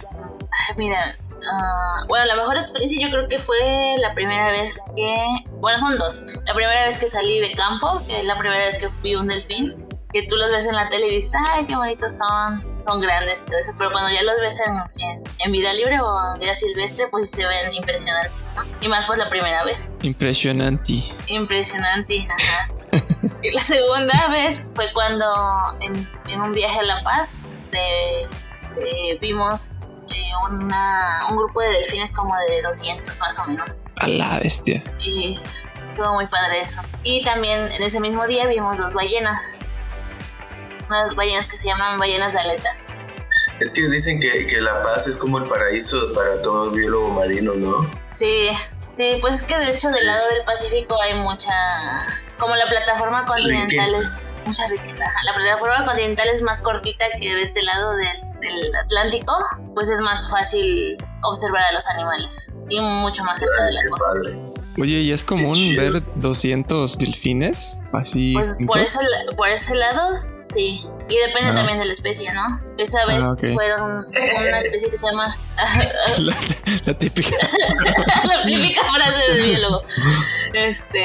Mira, 0.76 1.18
ah, 1.50 2.04
bueno, 2.08 2.26
la 2.26 2.36
mejor 2.36 2.58
experiencia 2.58 3.06
yo 3.06 3.10
creo 3.10 3.28
que 3.28 3.38
fue 3.38 3.96
la 3.98 4.14
primera 4.14 4.50
vez 4.50 4.80
que, 4.96 5.14
bueno, 5.60 5.78
son 5.78 5.96
dos. 5.96 6.22
La 6.46 6.54
primera 6.54 6.86
vez 6.86 6.98
que 6.98 7.08
salí 7.08 7.40
de 7.40 7.52
campo, 7.52 8.02
que 8.06 8.20
es 8.20 8.24
la 8.24 8.38
primera 8.38 8.64
vez 8.64 8.78
que 8.78 8.88
vi 9.02 9.14
un 9.14 9.28
delfín, 9.28 9.86
que 10.12 10.22
tú 10.24 10.36
los 10.36 10.50
ves 10.50 10.66
en 10.66 10.74
la 10.74 10.88
tele 10.88 11.08
y 11.08 11.16
dices, 11.16 11.40
ay, 11.52 11.64
qué 11.64 11.74
bonitos 11.74 12.18
son, 12.18 12.80
son 12.80 13.00
grandes 13.00 13.42
y 13.42 13.46
todo 13.46 13.58
eso, 13.58 13.72
pero 13.78 13.90
cuando 13.92 14.10
ya 14.10 14.22
los 14.22 14.34
ves 14.40 14.60
en, 14.60 14.74
en, 15.02 15.22
en 15.38 15.52
vida 15.52 15.72
libre 15.72 16.00
o 16.00 16.32
en 16.34 16.40
vida 16.40 16.54
silvestre, 16.54 17.06
pues 17.10 17.30
se 17.30 17.46
ven 17.46 17.74
impresionantes, 17.74 18.32
¿no? 18.56 18.64
Y 18.80 18.88
más 18.88 19.06
pues 19.06 19.18
la 19.18 19.28
primera 19.28 19.64
vez. 19.64 19.88
Impresionante. 20.02 21.02
Impresionante, 21.26 22.28
ajá. 22.28 22.72
Y 23.42 23.50
la 23.50 23.60
segunda 23.60 24.28
vez 24.28 24.64
fue 24.74 24.92
cuando 24.92 25.24
en, 25.80 26.08
en 26.28 26.40
un 26.42 26.52
viaje 26.52 26.80
a 26.80 26.82
La 26.82 27.02
Paz 27.02 27.48
de, 27.70 28.28
este, 28.52 29.18
vimos 29.20 29.94
una, 30.50 31.26
un 31.30 31.36
grupo 31.36 31.60
de 31.60 31.68
delfines 31.68 32.12
como 32.12 32.34
de 32.48 32.62
200 32.62 33.18
más 33.18 33.38
o 33.38 33.46
menos. 33.46 33.82
A 33.96 34.06
la 34.06 34.38
bestia. 34.40 34.82
Y 34.98 35.38
estuvo 35.86 36.14
muy 36.14 36.26
padre 36.26 36.60
eso. 36.60 36.80
Y 37.02 37.22
también 37.24 37.70
en 37.70 37.82
ese 37.82 38.00
mismo 38.00 38.26
día 38.26 38.46
vimos 38.46 38.78
dos 38.78 38.94
ballenas. 38.94 39.56
Unas 40.88 41.14
ballenas 41.14 41.46
que 41.46 41.56
se 41.56 41.68
llaman 41.68 41.98
ballenas 41.98 42.34
de 42.34 42.40
aleta. 42.40 42.76
Es 43.60 43.72
que 43.72 43.82
dicen 43.88 44.20
que, 44.20 44.46
que 44.46 44.60
La 44.60 44.82
Paz 44.82 45.06
es 45.06 45.16
como 45.16 45.38
el 45.38 45.48
paraíso 45.48 46.12
para 46.14 46.42
todo 46.42 46.70
biólogo 46.70 47.10
marino, 47.10 47.54
¿no? 47.54 47.90
Sí, 48.10 48.50
sí, 48.90 49.18
pues 49.20 49.34
es 49.34 49.42
que 49.44 49.56
de 49.56 49.70
hecho 49.70 49.88
del 49.90 50.06
lado 50.06 50.28
del 50.30 50.44
Pacífico 50.44 51.00
hay 51.00 51.14
mucha... 51.20 51.52
Como 52.38 52.56
la 52.56 52.66
plataforma 52.66 53.24
continental 53.24 53.68
Riqueza. 53.68 54.02
es 54.02 54.30
mucha 54.44 54.66
riqueza. 54.66 55.04
La 55.24 55.34
plataforma 55.34 55.84
continental 55.84 56.28
es 56.28 56.42
más 56.42 56.60
cortita 56.60 57.04
que 57.20 57.36
de 57.36 57.42
este 57.42 57.62
lado 57.62 57.94
del, 57.94 58.31
del 58.42 58.74
Atlántico, 58.76 59.32
pues 59.74 59.88
es 59.88 60.00
más 60.00 60.30
fácil 60.30 60.96
observar 61.22 61.62
a 61.64 61.72
los 61.72 61.88
animales 61.88 62.52
y 62.68 62.80
mucho 62.80 63.24
más 63.24 63.38
cerca 63.38 63.64
de 63.64 63.72
la 63.72 63.80
costa. 63.90 64.52
Oye, 64.80 65.00
¿y 65.00 65.12
es 65.12 65.22
común 65.22 65.58
ver 65.76 66.02
200 66.16 66.96
delfines? 66.98 67.76
Así. 67.92 68.32
Pues 68.32 68.56
por 68.66 68.78
ese, 68.78 68.98
por 69.36 69.48
ese 69.50 69.74
lado, 69.74 70.00
sí. 70.48 70.80
Y 71.10 71.16
depende 71.26 71.50
Ah. 71.50 71.54
también 71.54 71.78
de 71.78 71.84
la 71.84 71.92
especie, 71.92 72.32
¿no? 72.32 72.58
Esa 72.78 73.04
vez 73.04 73.22
Ah, 73.26 73.32
ok. 73.32 73.46
fueron 73.52 74.06
una 74.06 74.58
especie 74.58 74.90
que 74.90 74.96
se 74.96 75.06
llama 75.06 75.36
La, 76.18 76.34
la 76.86 76.98
típica. 76.98 77.36
la 78.24 78.44
típica 78.44 78.80
frase 78.94 79.32
del 79.32 79.42
biólogo. 79.42 79.82
Este. 80.54 81.04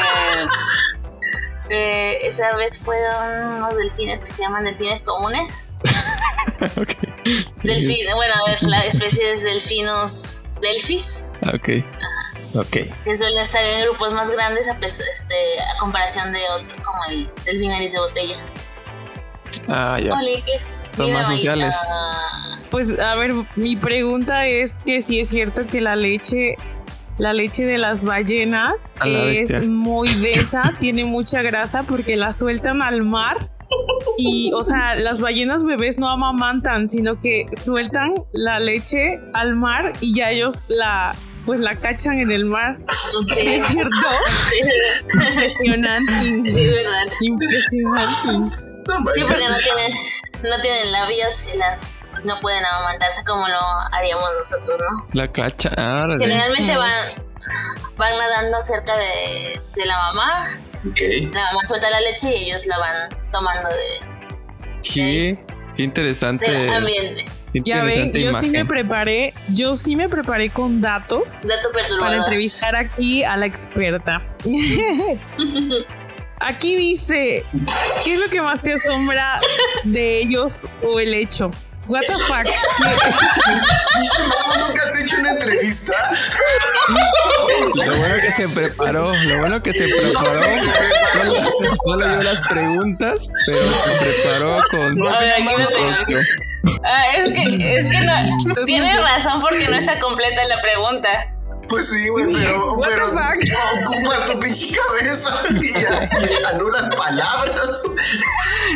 eh, 1.70 2.20
esa 2.26 2.56
vez 2.56 2.86
fueron 2.86 3.58
unos 3.58 3.76
delfines 3.76 4.22
que 4.22 4.28
se 4.28 4.44
llaman 4.44 4.64
delfines 4.64 5.04
comunes. 5.04 5.68
ok. 6.82 6.94
Delfín, 7.64 8.06
bueno, 8.16 8.34
a 8.46 8.50
ver, 8.50 8.62
la 8.64 8.80
especie 8.86 9.34
es 9.34 9.44
delfinos 9.44 10.42
delfis, 10.62 11.24
Ok. 11.54 11.70
Ok. 12.56 12.78
que 13.04 13.18
suelen 13.18 13.40
estar 13.40 13.64
en 13.64 13.82
grupos 13.84 14.14
más 14.14 14.32
grandes 14.32 14.68
a, 14.68 14.78
este, 14.82 15.36
a 15.76 15.80
comparación 15.80 16.32
de 16.32 16.40
otros 16.60 16.82
como 16.82 16.98
el 17.10 17.30
delfín 17.46 17.70
nariz 17.70 17.92
de 17.94 18.00
botella. 18.00 18.38
Ah, 19.68 20.00
ya. 20.02 20.14
Oli, 20.14 20.44
¿qué? 20.44 20.60
Son 20.96 21.14
más 21.14 21.28
sociales. 21.28 21.76
Pues 22.72 23.00
a 23.00 23.16
ver, 23.16 23.34
mi 23.56 23.76
pregunta 23.76 24.46
es 24.48 24.72
que 24.86 25.02
si 25.02 25.20
es 25.20 25.30
cierto 25.30 25.68
que 25.68 25.80
la 25.80 25.96
leche, 25.96 26.56
la 27.18 27.34
leche 27.34 27.66
de 27.66 27.78
las 27.78 28.02
ballenas 28.04 28.74
bestia. 29.04 29.58
es 29.60 29.66
muy 29.68 30.14
densa, 30.16 30.72
tiene 30.80 31.06
mucha 31.06 31.42
grasa 31.42 31.84
porque 31.84 32.16
la 32.16 32.34
sueltan 32.34 32.82
al 32.82 33.04
mar. 33.04 33.38
Y, 34.18 34.52
o 34.54 34.64
sea, 34.64 34.96
las 34.96 35.22
ballenas 35.22 35.64
bebés 35.64 35.98
no 35.98 36.10
amamantan, 36.10 36.90
sino 36.90 37.20
que 37.22 37.46
sueltan 37.66 38.16
la 38.34 38.60
leche 38.60 39.20
al 39.34 39.56
mar 39.56 39.94
y 40.02 40.16
ya 40.16 40.32
ellos 40.32 40.56
la, 40.68 41.16
pues 41.46 41.60
la 41.60 41.76
cachan 41.76 42.20
en 42.20 42.32
el 42.32 42.46
mar. 42.46 42.78
Sí, 43.28 43.40
¿Es 43.48 43.68
cierto? 43.68 43.92
sí, 44.50 44.60
Impresionante. 45.30 46.14
sí, 46.52 46.64
es 46.66 46.76
verdad. 46.76 47.06
Impresionante. 47.22 48.58
No 48.88 49.12
Sí, 49.12 49.22
porque 49.22 49.44
no 49.50 49.58
tienen, 49.58 49.92
no 50.44 50.62
tienen 50.62 50.92
labios 50.94 51.50
y 51.54 51.58
las 51.58 51.92
no 52.24 52.40
pueden 52.40 52.66
amamantarse 52.66 53.24
como 53.26 53.48
lo 53.48 53.60
haríamos 53.92 54.30
nosotros, 54.40 54.80
¿no? 54.80 55.08
La 55.14 55.32
cacha. 55.32 55.70
Órale. 55.78 56.18
Generalmente 56.26 56.76
van, 56.76 57.16
van 57.98 58.18
nadando 58.18 58.60
cerca 58.62 58.98
de, 58.98 59.62
de 59.76 59.86
la 59.86 59.98
mamá, 59.98 60.32
Ok. 60.86 61.00
la 61.34 61.44
mamá 61.46 61.66
suelta 61.66 61.90
la 61.90 62.02
leche 62.02 62.36
y 62.36 62.46
ellos 62.46 62.66
la 62.68 62.78
van 62.78 63.10
tomando 63.32 63.70
de, 63.70 64.06
Qué, 64.84 65.38
qué 65.76 65.84
interesante. 65.84 66.50
del 66.50 66.70
ambiente. 66.70 67.26
Ya 67.66 67.84
ven, 67.84 68.08
interesante 68.08 68.22
yo 68.22 68.34
sí 68.34 68.50
me 68.50 68.66
preparé, 68.66 69.34
yo 69.50 69.74
sí 69.74 69.96
me 69.96 70.10
preparé 70.10 70.50
con 70.50 70.82
datos 70.82 71.48
Dato 71.48 71.70
para 72.00 72.18
entrevistar 72.18 72.76
aquí 72.76 73.24
a 73.24 73.38
la 73.38 73.46
experta. 73.46 74.26
Aquí 76.40 76.76
dice, 76.76 77.44
¿qué 78.04 78.14
es 78.14 78.20
lo 78.20 78.30
que 78.30 78.40
más 78.42 78.62
te 78.62 78.74
asombra 78.74 79.40
de 79.86 80.20
ellos 80.20 80.66
o 80.84 81.00
el 81.00 81.16
hecho? 81.16 81.50
What 81.88 82.02
the 82.08 82.14
fuck? 82.28 82.46
No, 83.98 84.68
¿Nunca 84.68 84.84
has 84.84 85.00
hecho 85.00 85.16
una 85.20 85.32
entrevista? 85.32 85.94
Lo 87.74 87.96
bueno 87.98 88.16
que 88.22 88.32
se 88.32 88.50
preparó, 88.50 89.14
lo 89.16 89.38
bueno 89.40 89.64
que 89.64 89.72
se 89.74 89.88
preparó. 89.88 90.42
Solo, 91.42 91.76
solo 91.84 92.08
dio 92.10 92.24
las 92.24 92.40
preguntas, 92.48 93.28
pero 93.46 93.62
se 93.70 94.06
preparó 94.24 94.60
con. 94.72 94.96
No 94.96 95.08
A 95.10 95.14
se 95.14 95.26
ver, 95.26 95.34
aquí 95.34 95.44
llama- 95.44 95.58
lo 95.64 95.68
tengo. 95.70 96.20
Ah, 96.84 97.04
es 97.16 97.30
que, 97.30 97.78
es 97.78 97.88
que 97.88 98.00
no, 98.02 98.14
tiene 98.66 98.98
razón 99.00 99.40
porque 99.42 99.68
no 99.70 99.78
está 99.78 100.00
completa 100.00 100.44
la 100.46 100.62
pregunta. 100.62 101.10
Pues 101.70 101.90
sí, 101.90 102.08
güey, 102.10 102.26
pero, 102.34 102.74
What 102.76 102.88
the 102.90 103.02
fuck? 103.02 103.86
ocupas 103.86 104.26
tu 104.32 104.40
pinche 104.40 104.76
cabeza 104.76 105.42
y, 105.50 105.66
y 105.68 106.44
anulas 106.54 106.88
palabras. 106.96 107.82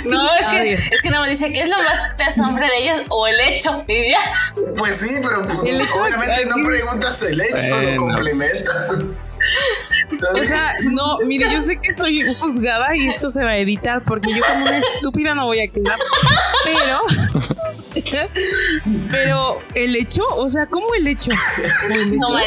No, 0.06 0.30
es 0.40 0.48
que, 0.48 0.74
es 0.74 1.02
que 1.02 1.10
no 1.10 1.22
me 1.22 1.30
dice 1.30 1.52
qué 1.54 1.62
es 1.62 1.70
lo 1.70 1.78
más 1.78 2.02
que 2.02 2.16
te 2.18 2.24
asombra 2.26 2.68
de 2.68 2.78
ellos 2.78 3.02
o 3.10 3.28
el 3.28 3.40
hecho. 3.40 3.84
Y 3.88 4.12
ya. 4.12 4.20
Pues 4.78 4.98
sí, 4.98 5.16
pero 5.22 5.48
pues, 5.48 5.64
El 5.64 5.82
hecho 5.82 5.94
de- 5.94 6.00
obviamente 6.16 6.46
no 6.48 6.66
preguntas 6.66 7.22
el 7.24 7.40
hecho, 7.42 7.58
solo 7.70 7.82
Bueno. 7.84 8.02
complementas. 8.02 8.88
O 10.36 10.38
sea, 10.44 10.72
no, 10.92 11.18
mire, 11.26 11.46
yo 11.52 11.62
sé 11.62 11.78
que 11.78 11.92
estoy 11.92 12.22
juzgada 12.40 12.96
y 12.96 13.10
esto 13.10 13.30
se 13.32 13.44
va 13.44 13.52
a 13.52 13.58
editar 13.58 14.04
porque 14.04 14.30
yo 14.34 14.44
como 14.48 14.66
una 14.66 14.78
estúpida 14.78 15.34
no 15.36 15.46
voy 15.46 15.60
a 15.62 15.68
quedar. 15.68 15.96
Pero, 16.66 17.02
pero 19.10 19.60
el 19.76 19.96
hecho, 19.96 20.22
o 20.36 20.50
sea, 20.50 20.66
¿cómo 20.68 20.94
el 20.96 21.08
hecho? 21.08 21.32
El 21.90 22.14
hecho. 22.14 22.38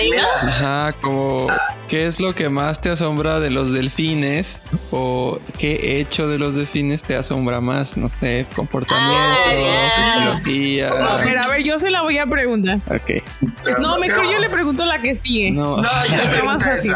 Ajá, 0.42 0.94
como 1.02 1.46
¿qué 1.88 2.06
es 2.06 2.20
lo 2.20 2.34
que 2.34 2.48
más 2.48 2.80
te 2.80 2.90
asombra 2.90 3.40
de 3.40 3.50
los 3.50 3.72
delfines? 3.72 4.60
O 4.90 5.38
qué 5.58 5.98
hecho 6.00 6.28
de 6.28 6.38
los 6.38 6.54
delfines 6.54 7.02
te 7.02 7.16
asombra 7.16 7.60
más? 7.60 7.96
No 7.96 8.08
sé, 8.08 8.46
comportamiento, 8.54 9.14
Ah, 9.16 9.52
ya. 9.52 10.38
psicología. 10.38 10.88
A 10.88 11.24
ver, 11.24 11.38
a 11.38 11.48
ver, 11.48 11.62
yo 11.62 11.78
se 11.78 11.90
la 11.90 12.02
voy 12.02 12.18
a 12.18 12.26
preguntar. 12.26 12.78
Ok. 12.88 13.22
No, 13.80 13.98
mejor 13.98 14.24
yo 14.30 14.38
le 14.38 14.48
pregunto 14.48 14.84
la 14.86 15.00
que 15.02 15.14
sigue. 15.16 15.50
No, 15.50 15.76
No, 15.76 15.82
ya 16.08 16.22
Está 16.24 16.42
más 16.44 16.64
fácil. 16.64 16.93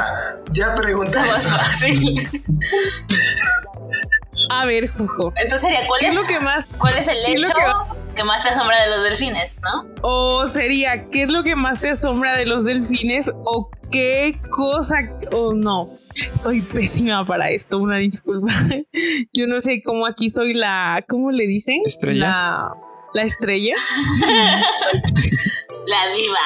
Ya 0.52 0.74
pregunta 0.74 1.20
Más 1.24 1.46
fácil. 1.46 2.28
A 4.50 4.64
ver, 4.66 4.88
Jojo. 4.88 5.32
Entonces 5.36 5.60
sería, 5.60 5.86
¿cuál 5.86 6.00
¿Qué 6.00 6.06
es, 6.06 6.12
es 6.12 6.20
lo 6.20 6.26
que 6.26 6.40
más? 6.40 6.64
¿cuál 6.78 6.96
es 6.96 7.08
el 7.08 7.16
qué 7.26 7.32
es 7.34 7.40
lo 7.40 7.48
hecho 7.48 7.56
que 7.56 7.98
que 8.18 8.24
más 8.24 8.42
te 8.42 8.48
asombra 8.48 8.76
de 8.82 8.90
los 8.90 9.04
delfines, 9.04 9.56
no? 9.62 9.86
O 10.02 10.48
sería, 10.48 11.08
¿qué 11.08 11.22
es 11.22 11.30
lo 11.30 11.44
que 11.44 11.54
más 11.54 11.80
te 11.80 11.90
asombra 11.90 12.36
de 12.36 12.46
los 12.46 12.64
delfines? 12.64 13.30
¿O 13.44 13.70
qué 13.92 14.40
cosa? 14.50 14.96
O 15.32 15.54
no. 15.54 15.90
Soy 16.34 16.62
pésima 16.62 17.24
para 17.24 17.50
esto, 17.50 17.78
una 17.78 17.98
disculpa. 17.98 18.52
Yo 19.32 19.46
no 19.46 19.60
sé 19.60 19.82
cómo 19.84 20.04
aquí 20.04 20.30
soy 20.30 20.52
la. 20.54 21.04
¿Cómo 21.08 21.30
le 21.30 21.46
dicen? 21.46 21.82
¿Estrella? 21.84 22.28
La, 22.28 22.74
la 23.14 23.22
estrella. 23.22 23.74
La 25.86 26.12
diva 26.12 26.38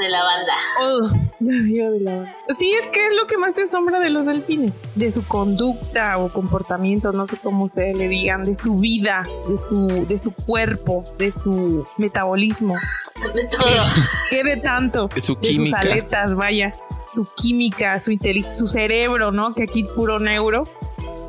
de 0.00 0.08
la 0.08 0.24
banda. 0.24 0.52
Oh, 0.80 1.00
la 1.40 1.62
diva 1.64 1.90
de 1.90 2.00
la 2.00 2.16
banda. 2.16 2.36
Sí, 2.48 2.72
es 2.80 2.86
que 2.88 3.06
es 3.06 3.14
lo 3.14 3.26
que 3.26 3.36
más 3.36 3.54
te 3.54 3.62
asombra 3.62 4.00
de 4.00 4.10
los 4.10 4.26
delfines. 4.26 4.80
De 4.94 5.10
su 5.10 5.24
conducta 5.24 6.16
o 6.18 6.32
comportamiento, 6.32 7.12
no 7.12 7.26
sé 7.26 7.36
cómo 7.38 7.64
ustedes 7.64 7.96
le 7.96 8.08
digan, 8.08 8.44
de 8.44 8.54
su 8.54 8.76
vida, 8.78 9.26
de 9.48 9.58
su, 9.58 10.06
de 10.06 10.18
su 10.18 10.32
cuerpo, 10.32 11.04
de 11.18 11.30
su 11.30 11.86
metabolismo. 11.98 12.74
De 13.34 13.46
todo. 13.46 13.64
¿Qué 14.30 14.44
de 14.44 14.56
tanto? 14.56 15.08
de 15.14 15.20
su 15.20 15.34
de 15.36 15.52
sus 15.52 15.74
aletas, 15.74 16.34
vaya, 16.34 16.74
su 17.12 17.26
química, 17.34 18.00
su 18.00 18.16
su 18.54 18.66
cerebro, 18.66 19.30
¿no? 19.30 19.54
Que 19.54 19.64
aquí 19.64 19.84
puro 19.84 20.18
neuro. 20.18 20.66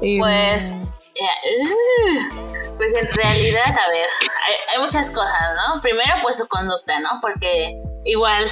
Em, 0.01 0.19
Pues, 0.19 0.75
Pues 2.77 2.95
en 2.95 3.07
realidad, 3.13 3.63
a 3.67 3.89
ver, 3.91 4.07
hay, 4.47 4.55
hay 4.73 4.81
muchas 4.81 5.11
cosas, 5.11 5.55
¿no? 5.55 5.79
Primero, 5.81 6.15
pues 6.23 6.37
su 6.37 6.47
conducta, 6.47 6.99
¿no? 6.99 7.09
Porque 7.21 7.75
igual, 8.05 8.43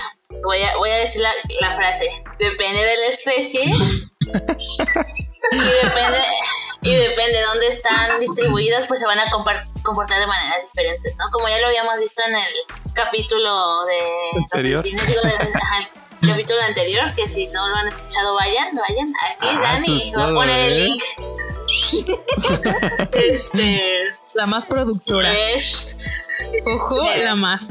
voy 0.44 0.62
a, 0.62 0.78
voy 0.78 0.92
a 0.92 0.98
decir 0.98 1.22
la, 1.22 1.32
la 1.62 1.76
frase, 1.76 2.06
depende 2.38 2.84
de 2.84 2.96
la 2.98 3.08
especie 3.08 3.64
y 3.64 5.58
depende, 5.84 6.20
y 6.84 6.96
depende 6.96 7.40
de 7.40 7.44
dónde 7.46 7.68
están 7.70 8.20
distribuidas, 8.20 8.86
pues 8.86 9.00
se 9.00 9.08
van 9.08 9.18
a 9.20 9.32
comportar 9.32 10.20
de 10.20 10.28
maneras 10.28 10.62
diferentes, 10.64 11.16
¿no? 11.18 11.26
Como 11.32 11.48
ya 11.50 11.58
lo 11.60 11.68
habíamos 11.68 12.00
visto 12.00 12.22
en 12.28 12.36
el 12.36 12.54
capítulo 12.94 13.84
de 13.86 14.00
Anterior. 14.54 14.84
digo, 14.84 15.02
de- 15.24 15.52
ajá, 15.64 15.90
el 16.22 16.30
capítulo 16.30 16.62
anterior, 16.62 17.16
que 17.16 17.28
si 17.28 17.48
no 17.48 17.68
lo 17.68 17.76
han 17.78 17.88
escuchado, 17.88 18.36
vayan, 18.36 18.76
vayan. 18.76 19.12
Aquí 19.32 19.48
Ah, 19.50 19.60
Dani 19.62 20.14
va 20.16 20.28
a 20.28 20.34
poner 20.34 20.60
el 20.68 20.74
¿eh? 20.74 20.84
link. 20.84 21.04
Este. 23.14 24.10
La 24.34 24.46
más 24.46 24.66
productora. 24.66 25.32
Ojo, 26.66 27.04
este, 27.04 27.26
la 27.26 27.36
más. 27.36 27.68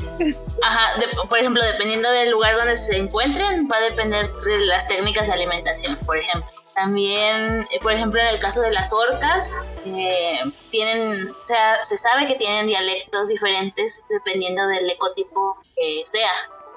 Ajá, 0.63 0.99
de- 0.99 1.09
por 1.29 1.39
ejemplo, 1.39 1.63
dependiendo 1.65 2.11
del 2.11 2.31
lugar 2.31 2.57
donde 2.57 2.77
se 2.77 2.99
encuentren, 2.99 3.69
va 3.71 3.77
a 3.77 3.81
depender 3.81 4.31
de 4.33 4.67
las 4.67 4.87
técnicas 4.89 5.27
de 5.29 5.33
alimentación, 5.35 5.97
por 6.05 6.19
ejemplo. 6.19 6.51
También, 6.75 7.67
eh, 7.73 7.81
por 7.83 7.93
ejemplo, 7.93 8.21
en 8.21 8.29
el 8.29 8.39
caso 8.39 8.61
de 8.61 8.71
las 8.71 8.93
orcas, 8.93 9.57
eh, 9.85 10.41
tienen, 10.71 11.31
o 11.31 11.43
sea, 11.43 11.83
se 11.83 11.97
sabe 11.97 12.27
que 12.27 12.35
tienen 12.37 12.67
dialectos 12.69 13.29
diferentes 13.29 14.05
dependiendo 14.09 14.67
del 14.69 14.89
ecotipo 14.89 15.59
que 15.75 16.03
sea 16.05 16.31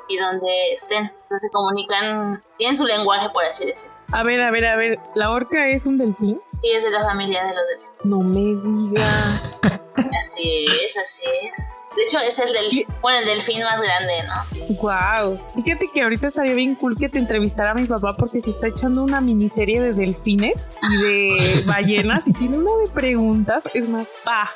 y 0.07 0.17
donde 0.17 0.73
estén. 0.73 1.03
Entonces 1.23 1.41
se 1.43 1.51
comunican, 1.51 2.43
tienen 2.57 2.75
su 2.75 2.85
lenguaje, 2.85 3.29
por 3.29 3.45
así 3.45 3.65
decirlo. 3.65 3.93
A 4.13 4.23
ver, 4.23 4.41
a 4.41 4.51
ver, 4.51 4.65
a 4.65 4.75
ver, 4.75 4.99
¿la 5.15 5.31
orca 5.31 5.69
es 5.69 5.85
un 5.85 5.97
delfín? 5.97 6.41
Sí, 6.53 6.69
es 6.71 6.83
de 6.83 6.91
la 6.91 7.03
familia 7.03 7.45
de 7.45 7.53
los 7.55 7.63
delfines. 7.67 7.91
No 8.03 8.19
me 8.21 8.39
digas. 8.39 9.59
Así 10.19 10.65
es, 10.65 10.97
así 10.97 11.23
es. 11.49 11.77
De 11.95 12.03
hecho, 12.03 12.19
es 12.19 12.39
el 12.39 12.53
del, 12.53 12.85
bueno, 13.01 13.19
el 13.19 13.25
delfín 13.25 13.63
más 13.63 13.81
grande, 13.81 14.13
¿no? 14.27 14.75
Wow. 14.81 15.39
Fíjate 15.55 15.89
que 15.93 16.01
ahorita 16.01 16.27
estaría 16.27 16.53
bien 16.53 16.75
cool 16.75 16.95
que 16.97 17.09
te 17.09 17.19
entrevistara 17.19 17.71
a 17.71 17.73
mi 17.73 17.85
papá 17.85 18.15
porque 18.17 18.39
se 18.39 18.51
está 18.51 18.67
echando 18.67 19.03
una 19.03 19.19
miniserie 19.19 19.81
de 19.81 19.93
delfines 19.93 20.55
y 20.91 20.97
de 20.97 21.63
ballenas 21.65 22.27
y 22.27 22.33
tiene 22.33 22.59
una 22.59 22.71
de 22.83 22.89
preguntas. 22.89 23.63
Es 23.73 23.89
más, 23.89 24.07
pa, 24.23 24.49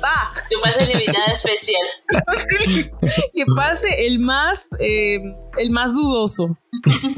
pa. 0.00 0.32
Que 0.48 0.56
pase 0.62 0.84
el 0.84 0.92
invitado 0.92 1.32
especial. 1.32 1.82
que 3.34 3.44
pase 3.56 4.06
el 4.06 4.20
más, 4.20 4.68
eh, 4.78 5.20
el 5.58 5.70
más 5.70 5.94
dudoso. 5.94 6.56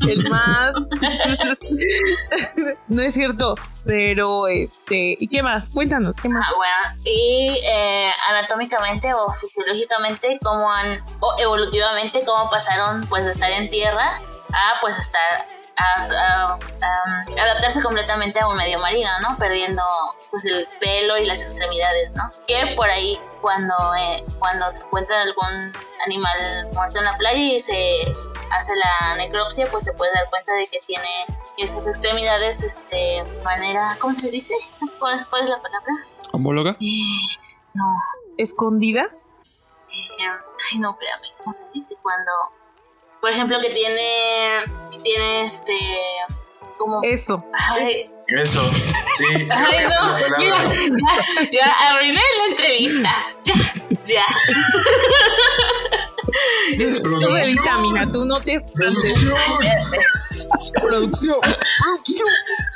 El 0.06 0.28
más. 0.28 0.72
no 2.88 3.02
es 3.02 3.14
cierto. 3.14 3.54
Pero, 3.84 4.46
este, 4.48 5.16
¿y 5.18 5.28
qué 5.28 5.42
más? 5.42 5.68
Cuéntanos, 5.68 6.16
¿qué 6.16 6.28
más? 6.28 6.46
Ah, 6.48 6.52
bueno, 6.56 7.02
y 7.04 7.60
eh, 7.62 8.10
anatómicamente 8.30 9.12
o 9.12 9.30
fisiológicamente, 9.32 10.38
cómo 10.42 10.70
han, 10.70 11.00
o 11.20 11.34
evolutivamente, 11.38 12.24
cómo 12.24 12.48
pasaron, 12.50 13.06
pues, 13.08 13.26
de 13.26 13.32
estar 13.32 13.50
en 13.50 13.68
tierra 13.68 14.06
a, 14.52 14.80
pues, 14.80 14.98
estar, 14.98 15.46
a, 15.76 16.58
adaptarse 17.40 17.82
completamente 17.82 18.40
a 18.40 18.48
un 18.48 18.56
medio 18.56 18.78
marino, 18.78 19.10
¿no? 19.22 19.36
Perdiendo, 19.36 19.82
pues, 20.30 20.44
el 20.46 20.66
pelo 20.80 21.16
y 21.18 21.26
las 21.26 21.42
extremidades, 21.42 22.10
¿no? 22.12 22.30
Que 22.46 22.74
por 22.76 22.88
ahí, 22.90 23.18
cuando, 23.40 23.74
eh, 23.96 24.24
cuando 24.38 24.70
se 24.70 24.84
encuentra 24.84 25.20
algún 25.20 25.72
animal 26.04 26.68
muerto 26.72 26.98
en 26.98 27.04
la 27.04 27.16
playa 27.16 27.38
y 27.38 27.60
se 27.60 28.14
hace 28.50 28.72
la 28.76 29.16
necropsia, 29.16 29.66
pues 29.70 29.84
se 29.84 29.92
puede 29.94 30.12
dar 30.14 30.28
cuenta 30.30 30.52
de 30.54 30.66
que 30.66 30.78
tiene 30.86 31.08
esas 31.58 31.86
extremidades, 31.86 32.62
este, 32.62 33.24
manera, 33.44 33.96
¿cómo 34.00 34.14
se 34.14 34.30
dice? 34.30 34.54
¿Cuál 34.98 35.16
es, 35.16 35.24
cuál 35.26 35.44
es 35.44 35.50
la 35.50 35.60
palabra? 35.60 35.92
¿Homóloga? 36.32 36.76
Eh, 36.80 37.38
no. 37.74 37.84
¿Escondida? 38.38 39.10
Eh, 39.88 40.24
ay, 40.72 40.78
no, 40.78 40.90
espérame, 40.92 41.36
¿cómo 41.38 41.52
se 41.52 41.70
dice? 41.72 41.96
Cuando, 42.02 42.30
por 43.24 43.32
ejemplo, 43.32 43.58
que 43.58 43.70
tiene, 43.70 44.66
tiene 45.02 45.44
este, 45.46 45.72
como... 46.76 47.00
Esto. 47.02 47.42
Ay, 47.72 48.10
Eso, 48.26 48.60
sí. 49.16 49.48
Ay, 49.50 49.86
no, 49.98 50.16
es 50.18 50.32
mira, 50.36 50.58
ya, 50.60 51.50
ya 51.50 51.72
arruiné 51.88 52.20
la 52.20 52.44
entrevista. 52.50 53.10
Ya, 53.44 53.54
ya. 54.04 54.24
Mija, 57.80 58.12
tú 58.12 58.26
no 58.26 58.38
te 58.42 58.56
espantes. 58.56 59.16
Espérate. 59.16 59.98
Producción. 60.82 61.40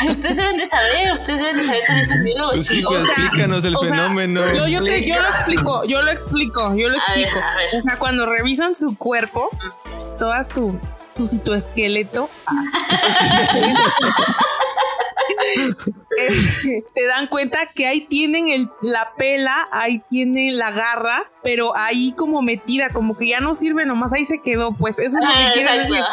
Ay, 0.00 0.08
ustedes 0.10 0.36
deben 0.36 0.56
de 0.56 0.66
saber, 0.66 1.12
ustedes 1.12 1.40
deben 1.40 1.56
de 1.56 1.62
saber 1.64 1.82
también 1.86 2.06
son 2.06 2.22
biólogos. 2.24 2.66
Sí, 2.66 2.82
explícanos 2.82 3.64
el 3.64 3.76
o 3.76 3.80
sea, 3.80 3.88
fenómeno. 3.90 4.52
Yo, 4.54 4.66
yo, 4.68 4.84
te- 4.84 5.06
yo 5.06 5.20
lo 5.20 5.28
explico, 5.28 5.84
yo 5.84 6.02
lo 6.02 6.10
explico, 6.10 6.74
yo 6.76 6.88
lo 6.88 6.98
A 7.00 7.14
ver, 7.14 7.24
explico. 7.24 7.38
a 7.44 7.56
ver. 7.56 7.68
O 7.76 7.80
sea, 7.80 7.98
cuando 7.98 8.26
revisan 8.26 8.74
su 8.74 8.96
cuerpo, 8.98 9.50
toda 10.18 10.44
su, 10.44 10.78
su 11.14 11.26
citoesqueleto, 11.26 12.28
eh, 16.18 16.82
te 16.94 17.06
dan 17.06 17.26
cuenta 17.28 17.66
que 17.74 17.86
ahí 17.86 18.02
tienen 18.02 18.48
el, 18.48 18.68
la 18.82 19.12
pela, 19.16 19.66
ahí 19.72 20.02
tienen 20.10 20.58
la 20.58 20.70
garra, 20.70 21.30
pero 21.42 21.76
ahí 21.76 22.12
como 22.16 22.42
metida, 22.42 22.90
como 22.90 23.16
que 23.16 23.28
ya 23.28 23.40
no 23.40 23.54
sirve 23.54 23.86
nomás, 23.86 24.12
ahí 24.12 24.24
se 24.24 24.40
quedó, 24.42 24.72
pues 24.72 24.98
eso 24.98 25.16
es 25.20 25.26
lo 25.26 25.26
Ah, 25.26 25.48
que 25.48 25.52
quiero 25.60 25.70
exacto, 25.70 25.92
decir. 25.94 26.04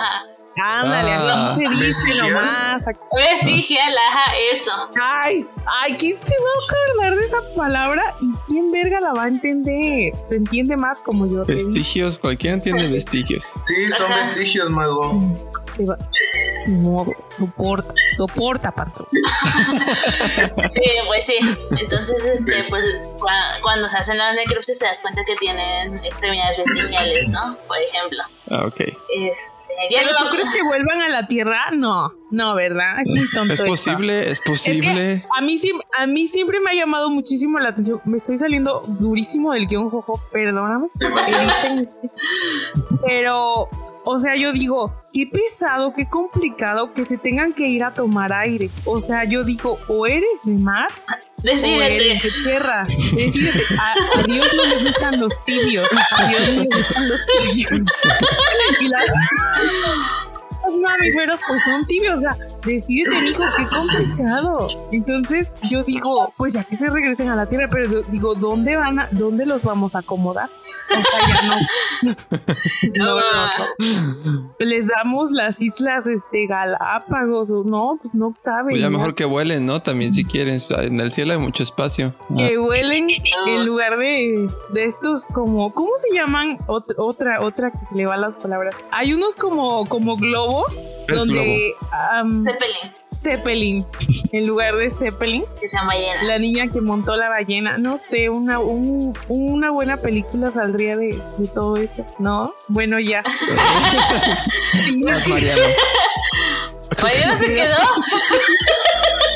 Ándale, 0.58 1.12
Ah. 1.14 1.54
así 1.54 1.66
se 1.66 1.86
dice 1.86 2.22
nomás. 2.22 2.84
Vestigial, 3.16 3.94
ajá, 4.10 4.32
eso. 4.54 4.72
Ay, 5.02 5.46
ay, 5.84 5.96
¿quién 5.98 6.16
se 6.18 6.34
va 6.34 6.50
a 6.50 6.66
acordar 7.06 7.20
de 7.20 7.26
esa 7.26 7.38
palabra? 7.56 8.16
¿Y 8.22 8.34
quién 8.48 8.72
verga 8.72 9.00
la 9.00 9.14
va 9.14 9.24
a 9.24 9.28
entender? 9.28 10.14
Se 10.30 10.36
entiende 10.36 10.76
más 10.78 11.00
como 11.00 11.26
yo. 11.26 11.46
Vestigios, 11.46 12.18
cualquiera 12.18 12.56
entiende 12.56 12.88
vestigios. 12.92 13.44
Sí, 13.68 13.92
son 13.98 14.06
Ajá. 14.12 14.16
vestigios, 14.18 14.70
mago. 14.70 15.51
Modo, 16.68 17.12
soporta, 17.38 17.94
soporta, 18.16 18.72
Pancho. 18.72 19.08
Sí, 20.70 20.82
pues 21.08 21.26
sí. 21.26 21.36
Entonces, 21.80 22.24
este, 22.26 22.64
pues 22.70 22.84
cua- 23.18 23.60
cuando 23.62 23.88
se 23.88 23.98
hacen 23.98 24.18
las 24.18 24.36
necropsias 24.36 24.78
te 24.78 24.86
das 24.86 25.00
cuenta 25.00 25.24
que 25.26 25.36
tienen 25.36 25.98
extremidades 26.06 26.58
vestigiales, 26.58 27.28
¿no? 27.30 27.58
Por 27.68 27.78
ejemplo. 27.78 28.20
Ah, 28.50 28.66
ok. 28.68 28.80
Este, 28.80 29.58
¿Pero 29.90 30.10
tú 30.20 30.30
crees 30.30 30.50
que 30.52 30.62
vuelvan 30.64 31.02
a 31.02 31.10
la 31.10 31.28
Tierra? 31.28 31.72
No, 31.74 32.14
no, 32.30 32.54
¿verdad? 32.56 33.02
Es 33.02 33.10
muy 33.10 33.30
tonto 33.34 33.54
¿Es 33.54 33.62
posible? 33.62 34.24
¿Es 34.24 34.32
Es 34.34 34.40
posible? 34.42 34.82
que 34.82 35.26
a 35.38 35.42
mí, 35.42 35.60
a 36.00 36.08
mí 36.08 36.28
siempre 36.28 36.60
me 36.60 36.72
ha 36.72 36.74
llamado 36.76 37.10
muchísimo 37.10 37.60
la 37.60 37.70
atención. 37.70 38.02
Me 38.06 38.18
estoy 38.18 38.38
saliendo 38.38 38.82
durísimo 39.00 39.54
del 39.54 39.68
guion, 39.68 39.90
Jojo, 39.90 40.20
perdóname. 40.32 40.88
Pero, 43.06 43.70
o 44.04 44.20
sea, 44.20 44.36
yo 44.36 44.52
digo, 44.54 45.01
qué 45.14 45.28
pesado, 45.28 45.94
qué 45.94 46.08
complicado 46.10 46.94
que 46.94 47.06
se 47.06 47.18
tengan 47.18 47.54
que 47.54 47.68
ir 47.68 47.84
a 47.84 47.94
tomar 47.94 48.32
aire. 48.34 48.70
O 48.86 49.00
sea, 49.00 49.24
yo 49.26 49.44
digo, 49.44 49.78
o 49.88 50.06
eres 50.08 50.40
de 50.46 50.54
mar 50.58 50.90
o 51.44 51.82
eres 51.82 52.22
de 52.24 52.30
tierra. 52.44 52.86
Decídete, 52.88 53.64
a, 53.80 54.20
a 54.20 54.24
Dios 54.24 54.48
no 54.56 54.66
le 54.66 54.84
gustan 54.84 55.20
los 55.20 55.34
tibios. 55.46 55.88
A 56.18 56.28
Dios 56.30 56.50
no 56.50 56.62
le 56.64 56.68
gustan 56.68 57.08
los 57.10 57.26
tibios. 57.44 57.82
y 58.80 58.88
la- 58.88 59.00
los 60.68 60.78
mamíferos 60.78 61.40
pues 61.48 61.64
son 61.66 61.84
tibios, 61.88 62.20
o 62.20 62.22
sea, 62.22 62.38
decídete, 62.64 63.20
mijo, 63.24 63.44
qué 63.58 63.66
complicado. 63.68 64.68
Entonces 64.92 65.54
yo 65.72 65.84
digo, 65.84 66.32
pues 66.38 66.54
ya 66.54 66.64
que 66.64 66.76
se 66.76 66.88
regresen 66.88 67.30
a 67.30 67.36
la 67.36 67.50
tierra, 67.50 67.68
pero 67.70 67.92
yo 67.92 68.02
digo, 68.10 68.36
¿dónde 68.36 68.76
van 68.76 69.00
a, 69.00 69.08
dónde 69.12 69.48
los 69.48 69.64
vamos 69.64 69.96
a 69.96 70.00
acomodar? 70.00 70.50
O 70.52 71.02
sea, 71.02 71.34
ya 71.34 71.42
no. 71.48 71.56
No, 72.96 73.20
no, 73.20 73.46
no. 74.26 74.51
Les 74.66 74.88
damos 74.88 75.32
las 75.32 75.62
islas 75.62 76.06
este 76.08 76.48
Galápagos 76.48 77.52
o 77.52 77.64
no, 77.64 77.98
pues 78.02 78.14
no 78.16 78.36
cabe. 78.44 78.72
Pues 78.72 78.82
ya 78.82 78.88
ya. 78.88 78.90
mejor 78.90 79.16
que 79.16 79.26
vuelen, 79.26 79.66
¿no? 79.66 79.82
También 79.82 80.14
si 80.14 80.24
quieren. 80.26 80.62
En 80.70 81.00
el 81.00 81.12
cielo 81.12 81.34
hay 81.34 81.40
mucho 81.40 81.64
espacio. 81.64 82.14
que 82.38 82.58
vuelen 82.58 83.08
en 83.48 83.66
lugar 83.66 83.98
de, 83.98 84.48
de 84.74 84.86
estos 84.86 85.26
como 85.28 85.74
¿cómo 85.74 85.92
se 85.98 86.16
llaman? 86.16 86.58
Ot- 86.68 86.94
otra 86.98 87.42
otra 87.42 87.72
que 87.72 87.80
se 87.90 87.96
le 87.96 88.06
va 88.06 88.18
las 88.18 88.38
palabras. 88.38 88.76
Hay 88.92 89.14
unos 89.14 89.36
como 89.36 89.86
como 89.88 90.16
globos 90.18 90.80
Es 91.08 91.18
donde 91.18 91.74
am, 91.92 92.38
Zeppelin, 92.38 92.92
Zeppelin 93.14 93.86
en 94.32 94.48
lugar 94.48 94.76
de 94.78 94.90
Zeppelin, 94.90 95.44
que 95.60 95.68
sean 95.68 95.86
ballenas. 95.86 96.26
la 96.26 96.40
niña 96.40 96.68
que 96.72 96.80
montó 96.80 97.18
la 97.18 97.28
ballena, 97.28 97.78
no 97.78 97.98
sé, 97.98 98.30
una 98.30 98.60
un- 98.60 99.14
una 99.28 99.70
buena 99.70 99.98
película 99.98 100.50
saldría 100.50 100.96
de, 100.96 101.20
de 101.38 101.48
todo 101.50 101.76
eso, 101.76 102.06
¿no? 102.20 102.54
Bueno, 102.70 103.00
ya. 103.00 103.22
Ballena 107.02 107.36
se 107.36 107.54
quedó. 107.54 107.76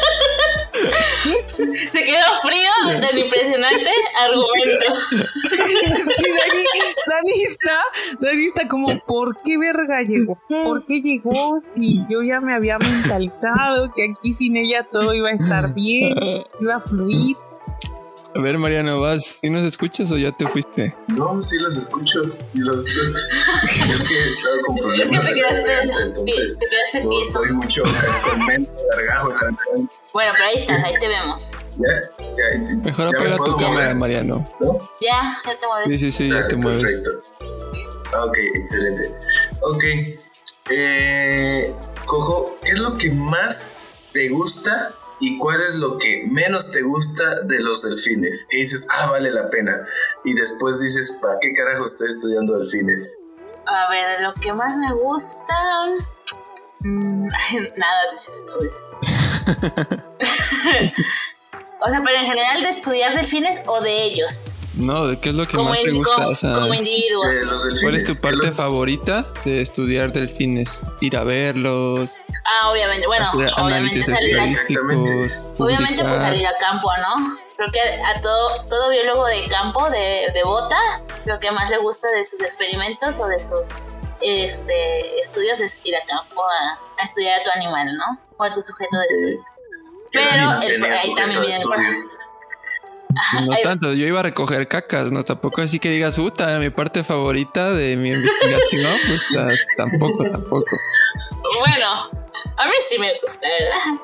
se 1.48 2.04
quedó 2.04 2.26
frío 2.42 3.00
del 3.00 3.20
impresionante 3.20 3.90
argumento. 4.20 4.94
Es 5.52 6.06
que 6.18 6.30
Dani, 6.30 6.64
Dani 7.08 7.44
está, 7.48 7.80
Dani 8.20 8.46
está 8.46 8.68
como, 8.68 9.00
¿por 9.06 9.42
qué 9.44 9.58
verga 9.58 10.02
llegó? 10.02 10.38
¿Por 10.48 10.86
qué 10.86 11.02
llegó? 11.02 11.58
Si 11.76 12.02
yo 12.10 12.22
ya 12.24 12.40
me 12.42 12.54
había 12.54 12.78
mentalizado 12.78 13.94
que 13.94 14.12
aquí 14.12 14.34
sin 14.34 14.58
ella 14.58 14.84
todo 14.84 15.14
iba 15.14 15.30
a 15.30 15.34
estar 15.34 15.74
bien, 15.74 16.16
iba 16.60 16.76
a 16.76 16.80
fluir. 16.80 17.36
A 18.36 18.42
ver, 18.42 18.58
Mariano, 18.58 19.00
¿vas? 19.00 19.38
¿Sí 19.40 19.50
nos 19.50 19.64
escuchas 19.64 20.12
o 20.12 20.18
ya 20.18 20.30
te 20.34 20.46
fuiste? 20.50 20.94
No, 21.08 21.42
sí 21.42 21.58
los 21.58 21.78
escucho. 21.78 22.22
Y 22.54 22.60
los... 22.60 22.86
es 22.86 24.04
que 24.04 24.14
he 24.14 24.30
estado 24.30 24.62
con 24.68 24.76
problemas. 24.76 25.10
Es 25.10 25.20
que 25.20 25.26
te 25.26 25.34
quedaste, 25.34 25.74
entonces, 26.04 26.58
te 26.60 26.66
quedaste 26.68 27.04
no, 27.04 27.10
tieso. 27.10 27.44
soy 27.44 27.54
mucho. 27.54 27.84
Bueno, 30.12 30.32
pero 30.34 30.46
ahí 30.46 30.56
estás, 30.56 30.84
ahí 30.84 30.96
te 31.00 31.08
vemos. 31.08 31.54
Ya, 31.78 32.02
ya. 32.20 32.76
Mejor 32.84 33.12
ya 33.14 33.20
me 33.20 33.34
apaga 33.34 33.46
tu 33.46 33.58
cámara, 33.58 33.94
Mariano. 33.96 34.50
¿no? 34.60 34.80
Ya, 35.00 35.38
ya 35.46 35.58
te 35.58 35.68
mueves. 35.68 35.88
Sí, 36.02 36.12
sí, 36.12 36.28
sí, 36.28 36.34
ya 36.34 36.48
te 36.48 36.56
mueves. 36.58 36.84
Perfecto. 36.84 37.12
Ah, 38.14 38.26
Ok, 38.26 38.38
excelente. 38.56 39.16
Ok. 39.62 39.84
Eh, 40.72 41.74
Cojo, 42.06 42.58
¿qué 42.64 42.72
es 42.72 42.80
lo 42.80 42.98
que 42.98 43.12
más 43.12 43.74
te 44.12 44.28
gusta 44.30 44.94
y 45.20 45.38
cuál 45.38 45.62
es 45.62 45.76
lo 45.76 45.98
que 45.98 46.26
menos 46.30 46.72
te 46.72 46.82
gusta 46.82 47.42
de 47.42 47.60
los 47.60 47.84
delfines? 47.84 48.46
Que 48.50 48.58
dices, 48.58 48.88
ah, 48.92 49.10
vale 49.12 49.32
la 49.32 49.50
pena. 49.50 49.88
Y 50.24 50.34
después 50.34 50.82
dices, 50.82 51.18
¿para 51.22 51.38
qué 51.40 51.54
carajo 51.54 51.86
estoy 51.86 52.10
estudiando 52.10 52.58
delfines? 52.60 53.14
A 53.66 53.90
ver, 53.90 54.22
lo 54.22 54.34
que 54.34 54.54
más 54.54 54.78
me 54.78 54.94
gusta. 54.94 55.56
Mm, 56.80 57.28
nada 57.78 58.10
de 58.10 58.16
ese 58.16 58.32
estudio. 58.32 58.72
o 61.80 61.90
sea, 61.90 62.02
pero 62.04 62.18
en 62.18 62.26
general 62.26 62.62
de 62.62 62.70
estudiar 62.70 63.16
delfines 63.16 63.64
o 63.68 63.82
de 63.82 64.04
ellos. 64.04 64.54
No, 64.78 65.08
¿de 65.08 65.20
qué 65.20 65.30
es 65.30 65.36
lo 65.36 65.48
que 65.48 65.56
Como, 65.56 65.70
más 65.70 65.82
te 65.82 65.92
gusta? 65.92 66.16
como- 66.16 66.28
O 66.30 66.36
sea, 66.36 66.54
como 66.54 66.74
individuos. 66.74 67.34
Delfines. 67.36 67.82
¿cuál 67.82 67.96
es 67.96 68.04
tu 68.04 68.14
¿qué 68.14 68.20
parte 68.22 68.48
lo- 68.48 68.54
favorita 68.54 69.26
de 69.46 69.62
estudiar 69.62 70.12
delfines? 70.12 70.82
Ir 71.02 71.16
a 71.18 71.24
verlos, 71.24 72.14
Ah, 72.48 72.70
obviamente. 72.70 73.08
Bueno, 73.08 73.26
obviamente 73.34 73.62
análisis 73.62 74.06
salir 74.06 74.40
a, 74.40 74.44
obviamente 75.58 76.04
pues 76.04 76.20
salir 76.22 76.46
a 76.46 76.56
campo, 76.60 76.90
¿no? 76.98 77.38
Creo 77.56 77.72
que 77.72 77.80
a 77.80 78.22
todo, 78.22 78.64
todo 78.70 78.90
biólogo 78.92 79.26
de 79.28 79.48
campo, 79.48 79.90
de, 79.90 80.28
de 80.34 80.44
bota, 80.44 80.78
lo 81.26 81.40
que 81.40 81.50
más 81.52 81.70
le 81.72 81.78
gusta 81.78 82.08
de 82.12 82.24
sus 82.24 82.42
experimentos 82.42 83.18
o 83.20 83.28
de 83.28 83.40
sus 83.40 84.02
este, 84.22 85.20
estudios 85.22 85.60
es 85.62 85.80
ir 85.86 85.96
a 85.96 86.02
campo 86.06 86.44
a, 86.44 87.02
a 87.02 87.04
estudiar 87.04 87.40
a 87.40 87.44
tu 87.44 87.50
animal, 87.52 87.88
¿no? 87.98 88.20
O 88.38 88.44
a 88.44 88.52
tu 88.54 88.62
sujeto 88.62 88.98
de 88.98 89.06
estudio. 89.08 89.46
¿Qué 90.12 90.20
Pero 90.32 90.52
el- 90.62 90.82
tenía 90.82 91.00
ahí 91.00 91.16
también 91.16 91.42
de 91.42 91.48
viene 91.48 91.64
el? 91.64 92.06
No 93.46 93.56
tanto, 93.64 93.94
yo 93.94 94.06
iba 94.06 94.20
a 94.20 94.24
recoger 94.24 94.68
cacas, 94.68 95.12
¿no? 95.12 95.24
Tampoco 95.24 95.62
así 95.62 95.80
que 95.80 95.90
digas, 95.90 96.16
puta, 96.18 96.60
mi 96.60 96.70
parte 96.70 97.04
favorita 97.04 97.72
de 97.74 97.96
mi 97.98 98.10
investigación, 98.10 98.84
¿no? 98.84 98.90
Pues 99.08 99.26
ta- 99.34 99.48
tampoco, 99.78 100.24
tampoco. 100.32 100.78
Bueno, 101.60 102.10
a 102.58 102.66
mí 102.66 102.72
sí 102.82 102.98
me 103.00 103.12
gusta, 103.22 103.48
¿verdad? 103.48 104.02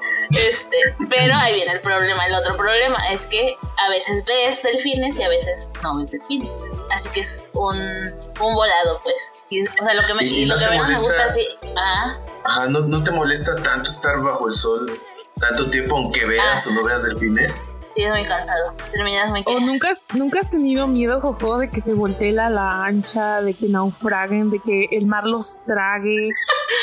Este, 0.50 0.78
pero 1.10 1.34
ahí 1.36 1.56
viene 1.56 1.72
el 1.74 1.82
problema. 1.82 2.26
El 2.28 2.36
otro 2.36 2.56
problema 2.56 2.98
es 3.12 3.28
que 3.28 3.56
a 3.78 3.90
veces 3.90 4.24
ves 4.26 4.64
delfines 4.64 5.18
y 5.20 5.24
a 5.24 5.30
veces 5.30 5.68
no 5.84 5.98
ves 5.98 6.12
delfines. 6.12 6.72
Así 6.92 7.10
que 7.10 7.22
es 7.22 7.50
un, 7.54 7.76
un 7.78 8.54
volado, 8.56 9.00
pues. 9.04 9.34
Y, 9.50 9.64
o 9.68 9.84
sea, 9.84 9.94
lo 9.94 10.06
que, 10.06 10.14
me, 10.14 10.24
¿Y 10.24 10.44
y 10.44 10.46
lo 10.46 10.56
no 10.56 10.60
que 10.62 10.66
te 10.66 10.72
menos 10.72 10.88
me 10.88 10.96
molesta? 10.96 11.24
gusta 11.24 11.26
así. 11.26 11.48
Ah, 11.76 12.18
Ajá, 12.46 12.70
¿no, 12.70 12.82
¿no 12.82 13.04
te 13.04 13.12
molesta 13.12 13.56
tanto 13.62 13.90
estar 13.90 14.20
bajo 14.22 14.48
el 14.48 14.54
sol 14.54 15.00
tanto 15.40 15.70
tiempo 15.70 15.98
aunque 15.98 16.26
veas 16.26 16.68
Ah. 16.68 16.70
o 16.70 16.74
no 16.76 16.84
veas 16.86 17.04
delfines? 17.04 17.66
Sí, 17.94 18.04
es 18.04 18.10
muy 18.10 18.24
cansado. 18.26 18.76
Terminas 18.92 19.30
muy 19.30 19.44
¿O 19.46 19.60
nunca, 19.60 19.90
nunca 20.14 20.40
has 20.40 20.50
tenido 20.50 20.88
miedo, 20.88 21.20
Jojo, 21.22 21.58
de 21.60 21.70
que 21.70 21.82
se 21.82 21.94
voltee 21.94 22.32
la 22.32 22.50
lancha, 22.50 23.42
de 23.42 23.54
que 23.54 23.68
naufraguen, 23.70 24.50
de 24.50 24.60
que 24.60 24.88
el 24.92 25.06
mar 25.06 25.26
los 25.26 25.60
trague, 25.66 26.30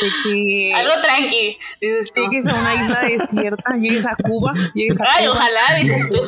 de 0.03 0.11
que 0.25 0.73
Algo 0.77 0.93
tranqui, 1.03 1.59
dices 1.81 2.13
tú. 2.13 2.23
llegues 2.23 2.47
a 2.47 2.55
una 2.55 2.75
isla 2.75 3.01
desierta, 3.01 3.77
llegues 3.77 4.07
a 4.07 4.15
Cuba, 4.17 4.53
llegues 4.75 5.01
a 5.01 5.05
Ay, 5.09 5.27
Cuba? 5.27 5.37
ojalá, 5.37 5.79
dices 5.79 6.09
tú. 6.11 6.21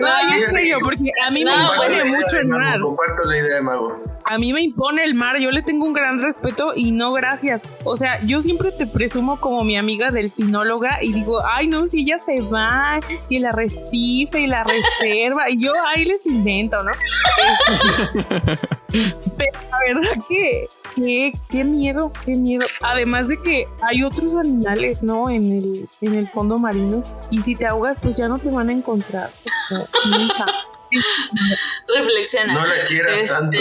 No, 0.00 0.08
y 0.30 0.42
en 0.42 0.50
serio, 0.50 0.78
porque 0.82 1.04
a 1.26 1.30
mí 1.30 1.44
No, 1.44 1.50
me 1.50 1.66
Comparto 1.68 1.92
pues- 1.94 2.04
mucho 2.06 2.36
el 2.38 2.46
mar. 2.48 2.80
Comparto 2.80 3.22
la 3.26 3.36
idea 3.36 3.54
de 3.56 3.62
Mago. 3.62 4.13
A 4.26 4.38
mí 4.38 4.52
me 4.54 4.62
impone 4.62 5.04
el 5.04 5.14
mar, 5.14 5.38
yo 5.38 5.50
le 5.50 5.60
tengo 5.62 5.84
un 5.84 5.92
gran 5.92 6.18
respeto 6.18 6.72
y 6.74 6.92
no 6.92 7.12
gracias. 7.12 7.64
O 7.84 7.94
sea, 7.96 8.20
yo 8.24 8.40
siempre 8.40 8.72
te 8.72 8.86
presumo 8.86 9.38
como 9.38 9.64
mi 9.64 9.76
amiga 9.76 10.10
delfinóloga 10.10 10.96
y 11.02 11.12
digo, 11.12 11.42
ay 11.46 11.68
no, 11.68 11.86
si 11.86 12.00
ella 12.02 12.18
se 12.18 12.40
va 12.40 13.00
y 13.28 13.36
el 13.36 13.46
arrecife 13.46 14.40
y 14.40 14.46
la 14.46 14.64
reserva 14.64 15.50
y 15.50 15.58
yo 15.62 15.72
ahí 15.94 16.06
les 16.06 16.24
invento, 16.24 16.82
¿no? 16.82 16.92
Pero 19.36 19.58
la 19.70 19.78
verdad 19.86 20.24
que, 20.28 20.68
que, 20.96 21.32
qué 21.50 21.64
miedo, 21.64 22.12
qué 22.24 22.36
miedo. 22.36 22.64
Además 22.82 23.28
de 23.28 23.42
que 23.42 23.66
hay 23.82 24.04
otros 24.04 24.36
animales, 24.36 25.02
¿no? 25.02 25.28
En 25.28 25.52
el, 25.52 25.88
en 26.00 26.14
el 26.14 26.28
fondo 26.28 26.58
marino 26.58 27.02
y 27.30 27.42
si 27.42 27.56
te 27.56 27.66
ahogas 27.66 27.98
pues 28.00 28.16
ya 28.16 28.28
no 28.28 28.38
te 28.38 28.48
van 28.48 28.70
a 28.70 28.72
encontrar. 28.72 29.30
O 29.44 29.68
sea, 29.68 29.86
piensa. 30.02 30.46
Reflexiona. 31.94 32.54
No 32.54 32.64
la 32.64 32.74
quieras 32.86 33.20
Este, 33.20 33.28
tanto. 33.34 33.58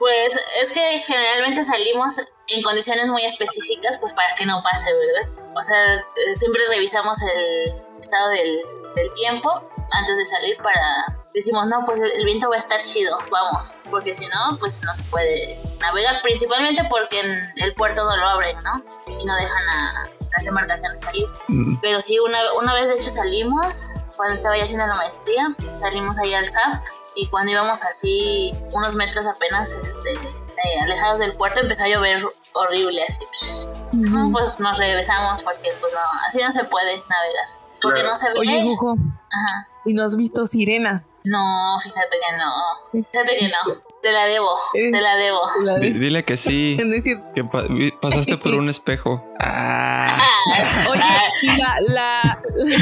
Pues 0.00 0.40
es 0.62 0.70
que 0.70 0.98
generalmente 0.98 1.62
salimos 1.62 2.18
en 2.48 2.62
condiciones 2.62 3.10
muy 3.10 3.22
específicas, 3.22 3.98
pues 3.98 4.14
para 4.14 4.34
que 4.34 4.46
no 4.46 4.60
pase, 4.62 4.90
¿verdad? 4.94 5.44
O 5.54 5.60
sea, 5.60 5.96
eh, 5.96 6.36
siempre 6.36 6.62
revisamos 6.70 7.20
el 7.22 7.74
estado 8.00 8.30
del, 8.30 8.60
del 8.96 9.12
tiempo 9.12 9.68
antes 9.92 10.16
de 10.16 10.24
salir 10.24 10.56
para... 10.56 11.18
Decimos, 11.34 11.66
no, 11.66 11.84
pues 11.84 12.00
el, 12.00 12.10
el 12.12 12.24
viento 12.24 12.48
va 12.48 12.56
a 12.56 12.58
estar 12.58 12.82
chido, 12.82 13.16
vamos, 13.30 13.74
porque 13.90 14.14
si 14.14 14.26
no, 14.26 14.56
pues 14.58 14.82
no 14.82 14.92
se 14.94 15.02
puede 15.04 15.60
navegar, 15.78 16.22
principalmente 16.22 16.82
porque 16.88 17.20
en 17.20 17.52
el 17.56 17.74
puerto 17.74 18.02
no 18.04 18.16
lo 18.16 18.26
abren, 18.26 18.56
¿no? 18.64 18.82
Y 19.06 19.24
no 19.24 19.36
dejan 19.36 19.68
a 19.68 20.08
las 20.36 20.46
embarcaciones 20.46 21.00
salir. 21.02 21.26
Mm, 21.48 21.78
Pero 21.80 22.00
sí, 22.00 22.18
una, 22.18 22.38
una 22.54 22.74
vez 22.74 22.88
de 22.88 22.94
hecho 22.94 23.10
salimos, 23.10 23.96
cuando 24.16 24.34
estaba 24.34 24.56
ya 24.56 24.64
haciendo 24.64 24.86
la 24.86 24.94
maestría, 24.94 25.54
salimos 25.76 26.18
ahí 26.18 26.34
al 26.34 26.46
SAP 26.46 26.82
y 27.14 27.26
cuando 27.28 27.52
íbamos 27.52 27.82
así 27.84 28.52
unos 28.72 28.94
metros 28.96 29.26
apenas 29.26 29.72
este, 29.82 30.12
eh, 30.12 30.80
alejados 30.82 31.18
del 31.20 31.32
puerto 31.34 31.60
empezó 31.60 31.84
a 31.84 31.88
llover 31.88 32.24
horrible, 32.52 33.02
así. 33.08 33.66
pues 34.32 34.60
nos 34.60 34.78
regresamos 34.78 35.42
porque 35.42 35.70
pues 35.80 35.92
no, 35.92 36.00
así 36.26 36.40
no 36.42 36.52
se 36.52 36.64
puede 36.64 36.96
navegar. 37.08 37.60
Porque 37.82 38.00
Claro. 38.00 38.10
no 38.10 38.16
se 38.16 38.28
ve. 38.28 38.34
Oye, 38.40 38.62
Jojo, 38.62 38.92
Ajá. 39.30 39.68
¿y 39.86 39.94
no 39.94 40.04
has 40.04 40.14
visto 40.16 40.44
sirenas? 40.44 41.04
No, 41.24 41.76
fíjate 41.82 42.08
que 42.10 42.36
no. 42.36 43.02
Fíjate 43.10 43.36
que 43.38 43.48
no. 43.48 43.74
Te 44.02 44.12
la 44.12 44.24
debo, 44.24 44.58
te 44.72 44.90
la 45.00 45.14
debo. 45.16 45.40
Dile 45.80 46.24
que 46.24 46.36
sí, 46.38 46.78
que 47.34 47.44
pa- 47.44 47.64
pasaste 48.00 48.38
por 48.38 48.54
un 48.54 48.68
espejo. 48.70 49.22
Ah, 49.38 50.16
oye, 50.90 51.02
y 51.42 51.56
la, 51.56 51.74
la, 51.86 52.42
la, 52.56 52.76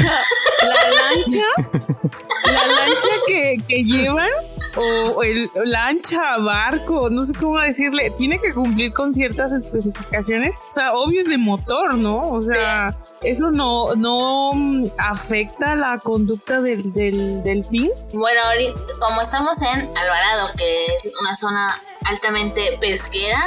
la 0.63 0.89
lancha, 0.89 1.43
la 2.45 2.67
lancha 2.67 3.09
que, 3.27 3.57
que 3.67 3.83
llevan, 3.83 4.29
o 4.75 5.23
el 5.23 5.49
lancha, 5.65 6.37
barco, 6.37 7.09
no 7.09 7.23
sé 7.23 7.33
cómo 7.33 7.59
decirle, 7.59 8.11
tiene 8.11 8.39
que 8.39 8.53
cumplir 8.53 8.93
con 8.93 9.13
ciertas 9.13 9.51
especificaciones. 9.51 10.55
O 10.69 10.73
sea, 10.73 10.93
obvio 10.93 11.21
es 11.21 11.29
de 11.29 11.37
motor, 11.37 11.95
¿no? 11.95 12.31
O 12.31 12.41
sea, 12.41 12.95
eso 13.21 13.51
no, 13.51 13.95
no 13.95 14.53
mm, 14.53 14.85
afecta 14.97 15.75
la 15.75 15.97
conducta 15.97 16.61
del, 16.61 16.93
del 16.93 17.43
delfín. 17.43 17.91
Bueno, 18.13 18.41
ahorita, 18.45 18.79
como 18.99 19.21
estamos 19.21 19.61
en 19.61 19.97
Alvarado, 19.97 20.49
que 20.57 20.85
es 20.87 21.11
una 21.19 21.35
zona 21.35 21.81
altamente 22.05 22.77
pesquera, 22.79 23.41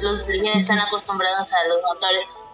los 0.00 0.26
delfines 0.26 0.56
están 0.58 0.78
acostumbrados 0.78 1.52
a 1.52 1.68
los 1.68 1.82
motores. 1.82 2.44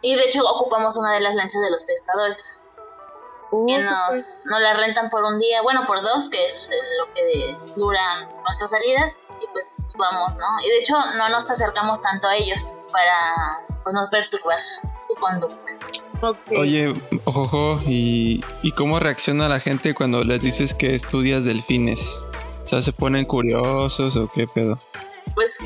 Y 0.00 0.16
de 0.16 0.24
hecho 0.24 0.44
ocupamos 0.44 0.96
una 0.96 1.12
de 1.12 1.20
las 1.20 1.34
lanchas 1.34 1.62
de 1.62 1.70
los 1.70 1.84
pescadores. 1.84 2.60
Que 3.66 3.82
súper. 3.82 3.84
nos, 3.84 4.46
nos 4.50 4.60
la 4.60 4.74
rentan 4.74 5.10
por 5.10 5.22
un 5.24 5.38
día, 5.38 5.62
bueno, 5.62 5.86
por 5.86 6.02
dos, 6.02 6.28
que 6.28 6.44
es 6.44 6.68
lo 6.98 7.12
que 7.12 7.56
duran 7.76 8.28
nuestras 8.44 8.70
salidas. 8.70 9.18
Y 9.40 9.46
pues 9.52 9.92
vamos, 9.98 10.34
¿no? 10.36 10.46
Y 10.64 10.68
de 10.68 10.78
hecho 10.78 10.94
no 11.18 11.28
nos 11.28 11.50
acercamos 11.50 12.00
tanto 12.00 12.28
a 12.28 12.36
ellos 12.36 12.76
para 12.92 13.60
pues 13.82 13.94
no 13.94 14.08
perturbar 14.10 14.58
su 15.02 15.14
conducta. 15.14 15.72
Ok. 16.22 16.38
Oye, 16.58 16.94
Jojo, 17.24 17.80
¿y, 17.86 18.42
¿y 18.62 18.72
cómo 18.72 18.98
reacciona 18.98 19.48
la 19.48 19.60
gente 19.60 19.94
cuando 19.94 20.24
les 20.24 20.40
dices 20.40 20.72
que 20.72 20.94
estudias 20.94 21.44
delfines? 21.44 22.20
O 22.64 22.68
sea, 22.68 22.80
¿se 22.80 22.92
ponen 22.92 23.26
curiosos 23.26 24.16
o 24.16 24.28
qué 24.28 24.46
pedo? 24.46 24.78
Pues 25.34 25.58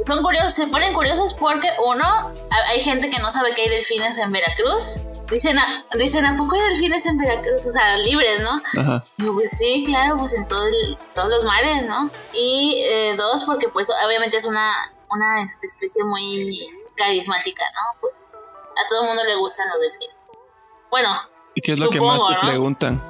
son 0.00 0.22
curiosos, 0.22 0.52
se 0.54 0.66
ponen 0.66 0.92
curiosos 0.92 1.34
porque 1.34 1.68
uno, 1.86 2.04
ha- 2.04 2.68
hay 2.70 2.80
gente 2.80 3.08
que 3.10 3.18
no 3.18 3.30
sabe 3.30 3.54
que 3.54 3.62
hay 3.62 3.68
delfines 3.68 4.18
en 4.18 4.30
Veracruz. 4.30 4.98
Dicen, 5.30 5.58
a, 5.58 5.84
dicen, 5.96 6.24
¿a 6.26 6.36
poco 6.36 6.54
hay 6.54 6.60
delfines 6.70 7.06
en 7.06 7.16
Veracruz? 7.18 7.66
O 7.66 7.70
sea, 7.72 7.96
libres, 7.96 8.42
¿no? 8.42 8.62
Ajá. 8.80 9.04
Digo, 9.16 9.34
pues 9.34 9.50
sí, 9.52 9.82
claro, 9.86 10.16
pues 10.18 10.34
en 10.34 10.46
todo 10.46 10.66
el- 10.66 10.98
todos 11.14 11.28
los 11.30 11.44
mares, 11.44 11.84
¿no? 11.86 12.10
Y 12.32 12.78
eh, 12.84 13.14
dos, 13.16 13.44
porque 13.44 13.68
pues 13.68 13.90
obviamente 14.06 14.36
es 14.36 14.44
una, 14.44 14.70
una 15.10 15.42
este, 15.42 15.66
especie 15.66 16.04
muy 16.04 16.60
carismática, 16.94 17.64
¿no? 17.74 18.00
Pues 18.00 18.30
a 18.32 18.86
todo 18.88 19.00
el 19.02 19.08
mundo 19.08 19.24
le 19.24 19.34
gustan 19.36 19.66
los 19.68 19.80
delfines. 19.80 20.16
Bueno, 20.90 21.08
¿Y 21.54 21.62
qué 21.62 21.72
es 21.72 21.80
lo 21.80 21.88
que 21.90 21.98
Supongo, 21.98 22.28
más 22.28 22.38
te 22.38 22.44
¿no? 22.44 22.50
preguntan? 22.50 23.02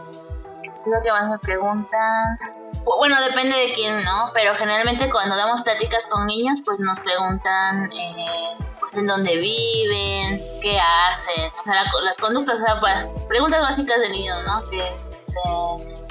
Lo 0.86 1.02
que 1.02 1.10
más 1.10 1.30
me 1.30 1.38
preguntan. 1.38 2.38
Bu- 2.84 2.96
Bueno, 2.98 3.16
depende 3.22 3.56
de 3.56 3.72
quién, 3.72 4.02
¿no? 4.02 4.30
Pero 4.34 4.54
generalmente 4.54 5.10
cuando 5.10 5.36
damos 5.36 5.62
pláticas 5.62 6.06
con 6.06 6.26
niños, 6.26 6.60
pues 6.64 6.80
nos 6.80 6.98
preguntan, 7.00 7.90
eh, 7.92 8.56
pues 8.80 8.96
en 8.96 9.06
dónde 9.06 9.36
viven, 9.36 10.40
qué 10.62 10.78
hacen, 10.80 11.50
o 11.60 11.64
sea, 11.64 11.82
la- 11.82 11.90
las 12.04 12.18
conductas, 12.18 12.60
o 12.60 12.64
sea, 12.64 12.80
pues, 12.80 12.94
preguntas 13.28 13.60
básicas 13.62 13.98
de 14.00 14.10
niños, 14.10 14.36
¿no? 14.46 14.62
Que, 14.70 14.78
este, 15.10 15.32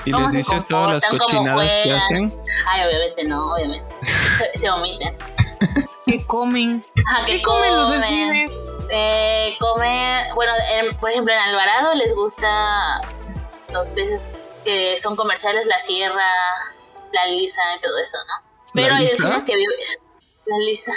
¿Y 0.06 0.12
¿Cómo 0.12 0.26
les 0.26 0.34
se 0.34 0.38
dices 0.40 0.66
todas 0.66 0.92
las 0.94 1.04
comportan? 1.04 1.10
¿Cómo 1.10 1.44
cochinadas 1.54 1.72
que 1.74 1.82
juegan? 1.84 2.02
hacen? 2.02 2.42
ay, 2.68 2.86
obviamente 2.88 3.24
no, 3.24 3.54
obviamente, 3.54 3.96
se, 4.38 4.58
se 4.60 4.70
omiten. 4.70 5.18
¿Qué 6.06 6.26
comen? 6.28 6.86
Ajá, 7.08 7.26
¿Qué 7.26 7.42
comen 7.42 7.76
los 7.76 7.92
delfines? 7.92 8.52
Eh, 8.90 9.56
comen, 9.60 10.28
bueno, 10.36 10.52
en- 10.74 10.96
por 10.98 11.10
ejemplo 11.10 11.34
en 11.34 11.40
Alvarado 11.40 11.96
les 11.96 12.14
gusta 12.14 13.02
los 13.74 13.90
peces 13.90 14.30
que 14.66 15.00
son 15.00 15.16
comerciales, 15.16 15.68
la 15.68 15.80
sierra, 15.80 16.28
la 17.14 17.26
lisa 17.28 17.62
y 17.78 17.82
todo 17.82 17.98
eso, 18.00 18.18
¿no? 18.18 18.52
Pero 18.74 18.90
¿La 18.90 18.98
hay 18.98 19.08
delfines 19.08 19.46
que 19.46 19.56
viven, 19.56 19.76
la 20.48 20.58
lisa, 20.58 20.92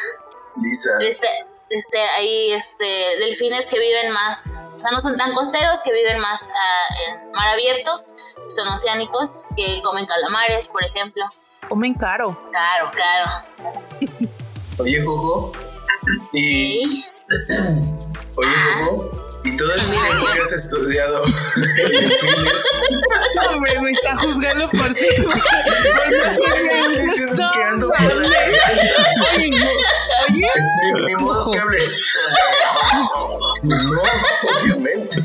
Lisa. 0.61 0.91
este, 1.01 1.29
este, 1.71 1.99
hay 2.01 2.53
este, 2.53 2.87
delfines 3.21 3.69
que 3.69 3.79
viven 3.79 4.11
más, 4.13 4.65
o 4.77 4.81
sea, 4.81 4.91
no 4.91 4.99
son 4.99 5.17
tan 5.17 5.33
costeros, 5.33 5.83
que 5.83 5.93
viven 5.93 6.19
más 6.19 6.49
ah, 6.49 6.95
en 7.07 7.31
mar 7.33 7.49
abierto, 7.49 8.05
son 8.49 8.67
oceánicos, 8.69 9.35
que 9.57 9.81
comen 9.83 10.07
calamares, 10.07 10.67
por 10.69 10.85
ejemplo. 10.85 11.25
Comen 11.69 11.95
caro. 11.95 12.37
Claro, 12.51 12.91
claro. 12.93 13.31
Oye, 14.79 15.03
Jojo. 15.03 15.53
Y. 16.33 16.85
¿Sí? 16.85 17.05
Oye, 18.37 18.55
Jojo. 18.85 19.18
Todo 19.59 19.75
ese 19.75 19.91
tiempo 19.91 20.27
que 20.33 20.41
has 20.41 20.53
estudiado. 20.53 21.23
Hombre, 23.51 23.81
me 23.81 23.91
está 23.91 24.17
juzgando 24.19 24.71
por 24.71 24.95
sí. 24.95 25.07
Diciendo 26.93 27.43
que 27.55 27.63
ando 27.65 27.91
Oye, 29.37 29.51
no. 29.51 29.67
Oye, 30.31 30.47
Ni, 30.93 31.07
ni 31.07 31.15
modo 31.17 31.51
que 31.51 31.59
hable. 31.59 31.79
No, 33.63 34.03
obviamente. 34.63 35.21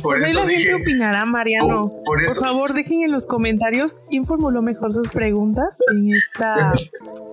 Por 0.02 0.16
ahí 0.16 0.24
eso 0.24 0.40
la 0.40 0.46
gente 0.46 0.58
dije. 0.58 0.74
opinará, 0.74 1.24
Mariano. 1.24 1.88
Por- 1.90 2.04
por 2.04 2.22
eso- 2.22 2.40
Por 2.40 2.48
favor, 2.48 2.72
dejen 2.74 3.02
en 3.02 3.12
los 3.12 3.26
comentarios 3.26 3.96
quién 4.10 4.26
formuló 4.26 4.62
mejor 4.62 4.92
sus 4.92 5.10
preguntas 5.10 5.78
en 5.92 6.08
esta, 6.14 6.72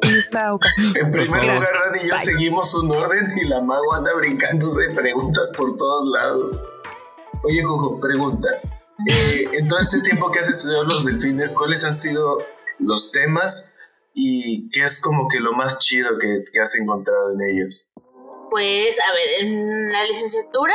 en 0.01 0.09
esta 0.17 0.53
ocasión. 0.53 0.93
En 0.97 1.11
primer 1.11 1.41
Gracias. 1.43 1.55
lugar, 1.55 1.73
Dani 1.91 1.99
y 2.03 2.07
yo 2.09 2.15
Bye. 2.15 2.23
seguimos 2.25 2.75
un 2.75 2.91
orden 2.91 3.27
y 3.43 3.47
la 3.47 3.61
mago 3.61 3.93
anda 3.93 4.11
brincándose 4.15 4.81
de 4.87 4.89
preguntas 4.93 5.51
por 5.57 5.75
todos 5.77 6.07
lados. 6.11 6.61
Oye, 7.43 7.63
Jojo, 7.63 7.99
pregunta. 7.99 8.47
Eh, 9.07 9.47
en 9.53 9.67
todo 9.67 9.79
este 9.79 10.01
tiempo 10.01 10.31
que 10.31 10.39
has 10.39 10.49
estudiado 10.49 10.83
los 10.85 11.05
delfines, 11.05 11.53
¿cuáles 11.53 11.83
han 11.83 11.93
sido 11.93 12.39
los 12.79 13.11
temas 13.11 13.71
y 14.13 14.69
qué 14.71 14.83
es 14.85 15.01
como 15.01 15.27
que 15.27 15.39
lo 15.39 15.53
más 15.53 15.77
chido 15.77 16.17
que, 16.17 16.43
que 16.51 16.59
has 16.59 16.75
encontrado 16.75 17.31
en 17.33 17.41
ellos? 17.43 17.91
Pues, 18.49 18.97
a 18.99 19.13
ver, 19.13 19.27
en 19.45 19.91
la 19.91 20.03
licenciatura 20.05 20.73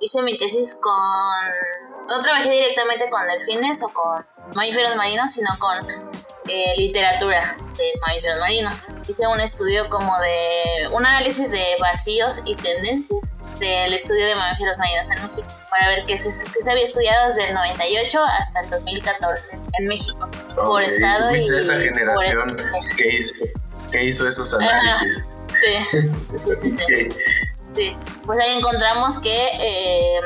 hice 0.00 0.22
mi 0.22 0.36
tesis 0.36 0.78
con... 0.80 0.92
No 2.08 2.22
trabajé 2.22 2.50
directamente 2.50 3.10
con 3.10 3.26
delfines 3.26 3.82
o 3.82 3.88
con 3.88 4.24
mamíferos 4.54 4.94
marinos, 4.94 5.32
sino 5.32 5.48
con 5.58 5.76
eh, 6.48 6.72
literatura 6.76 7.56
de 7.76 8.00
mamíferos 8.00 8.38
marinos. 8.38 8.88
Hice 9.08 9.26
un 9.26 9.40
estudio 9.40 9.88
como 9.90 10.16
de... 10.20 10.88
un 10.92 11.04
análisis 11.04 11.50
de 11.50 11.64
vacíos 11.80 12.42
y 12.44 12.54
tendencias 12.56 13.40
del 13.58 13.92
estudio 13.92 14.26
de 14.26 14.36
mamíferos 14.36 14.78
marinos 14.78 15.10
en 15.10 15.22
México, 15.22 15.48
para 15.70 15.88
ver 15.88 16.04
qué 16.06 16.16
se, 16.16 16.44
qué 16.44 16.60
se 16.62 16.70
había 16.70 16.84
estudiado 16.84 17.26
desde 17.26 17.48
el 17.48 17.54
98 17.54 18.20
hasta 18.38 18.60
el 18.60 18.70
2014 18.70 19.58
en 19.78 19.88
México, 19.88 20.30
por 20.54 20.82
Ok, 20.82 20.88
estado 20.88 21.32
y... 21.32 21.36
esa 21.36 21.72
por 21.72 21.82
generación 21.82 22.50
especie. 22.56 22.96
que 22.96 23.16
hizo, 23.18 23.34
que 23.90 24.04
hizo 24.04 24.28
esos 24.28 24.54
análisis. 24.54 25.24
Sí, 25.60 26.08
sí, 26.38 26.54
sí. 26.54 26.70
sí. 26.70 26.86
Ok. 27.66 27.72
Sí, 27.76 27.96
pues 28.26 28.38
ahí 28.40 28.56
encontramos 28.58 29.18
que 29.18 29.48
eh, 29.60 30.20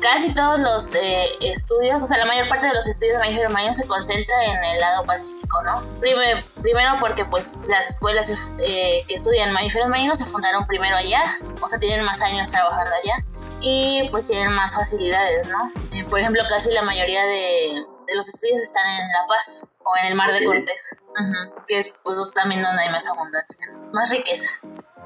casi 0.00 0.32
todos 0.34 0.60
los 0.60 0.94
eh, 0.94 1.26
estudios, 1.40 2.02
o 2.02 2.06
sea, 2.06 2.18
la 2.18 2.26
mayor 2.26 2.48
parte 2.48 2.66
de 2.66 2.74
los 2.74 2.86
estudios 2.86 3.14
de 3.14 3.18
mamíferos 3.24 3.52
marinos 3.52 3.76
se 3.76 3.86
concentra 3.86 4.44
en 4.44 4.62
el 4.62 4.78
lado 4.80 5.04
pacífico, 5.04 5.62
¿no? 5.62 5.80
Prime- 6.00 6.44
primero 6.62 6.96
porque 7.00 7.24
pues 7.24 7.60
las 7.68 7.88
escuelas 7.88 8.30
eh, 8.58 9.02
que 9.08 9.14
estudian 9.14 9.52
mamíferos 9.52 9.88
marinos 9.88 10.18
se 10.18 10.26
fundaron 10.26 10.66
primero 10.66 10.96
allá, 10.96 11.22
o 11.60 11.66
sea, 11.66 11.78
tienen 11.78 12.04
más 12.04 12.20
años 12.22 12.50
trabajando 12.50 12.90
allá 13.02 13.24
y 13.60 14.08
pues 14.10 14.28
tienen 14.28 14.52
más 14.52 14.74
facilidades, 14.74 15.48
¿no? 15.48 15.72
Eh, 15.92 16.04
por 16.04 16.20
ejemplo, 16.20 16.42
casi 16.48 16.70
la 16.72 16.82
mayoría 16.82 17.24
de, 17.24 17.84
de 18.06 18.14
los 18.14 18.28
estudios 18.28 18.58
están 18.58 18.86
en 18.86 19.08
La 19.08 19.26
Paz 19.26 19.66
o 19.82 19.96
en 20.02 20.06
el 20.06 20.14
Mar 20.14 20.30
de. 20.32 20.44
Cortés, 20.44 20.96
Ujú, 21.00 21.64
que 21.66 21.78
es 21.78 21.94
pues 22.02 22.18
también 22.34 22.60
donde 22.60 22.82
hay 22.82 22.90
más 22.90 23.06
abundancia, 23.06 23.66
más 23.92 24.10
riqueza. 24.10 24.48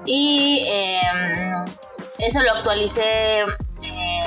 Y 0.06 0.66
eh, 0.68 1.00
eso 2.18 2.42
lo 2.42 2.52
actualicé 2.52 3.40
eh, 3.40 4.24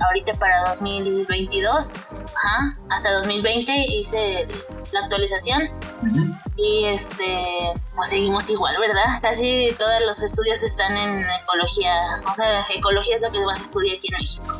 ahorita 0.00 0.34
para 0.34 0.68
2022. 0.68 2.16
Ajá. 2.34 2.78
Hasta 2.88 3.12
2020 3.12 3.72
hice 3.88 4.46
la 4.92 5.00
actualización. 5.00 5.68
Ujú. 6.02 6.34
Y 6.56 6.84
este, 6.84 7.72
pues 8.00 8.08
seguimos 8.08 8.48
igual, 8.48 8.74
¿verdad? 8.80 9.20
Casi 9.20 9.76
todos 9.78 10.00
los 10.06 10.22
estudios 10.22 10.62
están 10.62 10.96
en 10.96 11.22
ecología. 11.42 11.92
O 12.26 12.34
sea, 12.34 12.64
ecología 12.74 13.16
es 13.16 13.20
lo 13.20 13.30
que 13.30 13.38
se 13.58 13.62
estudia 13.62 13.94
aquí 13.94 14.08
en 14.10 14.18
México. 14.18 14.58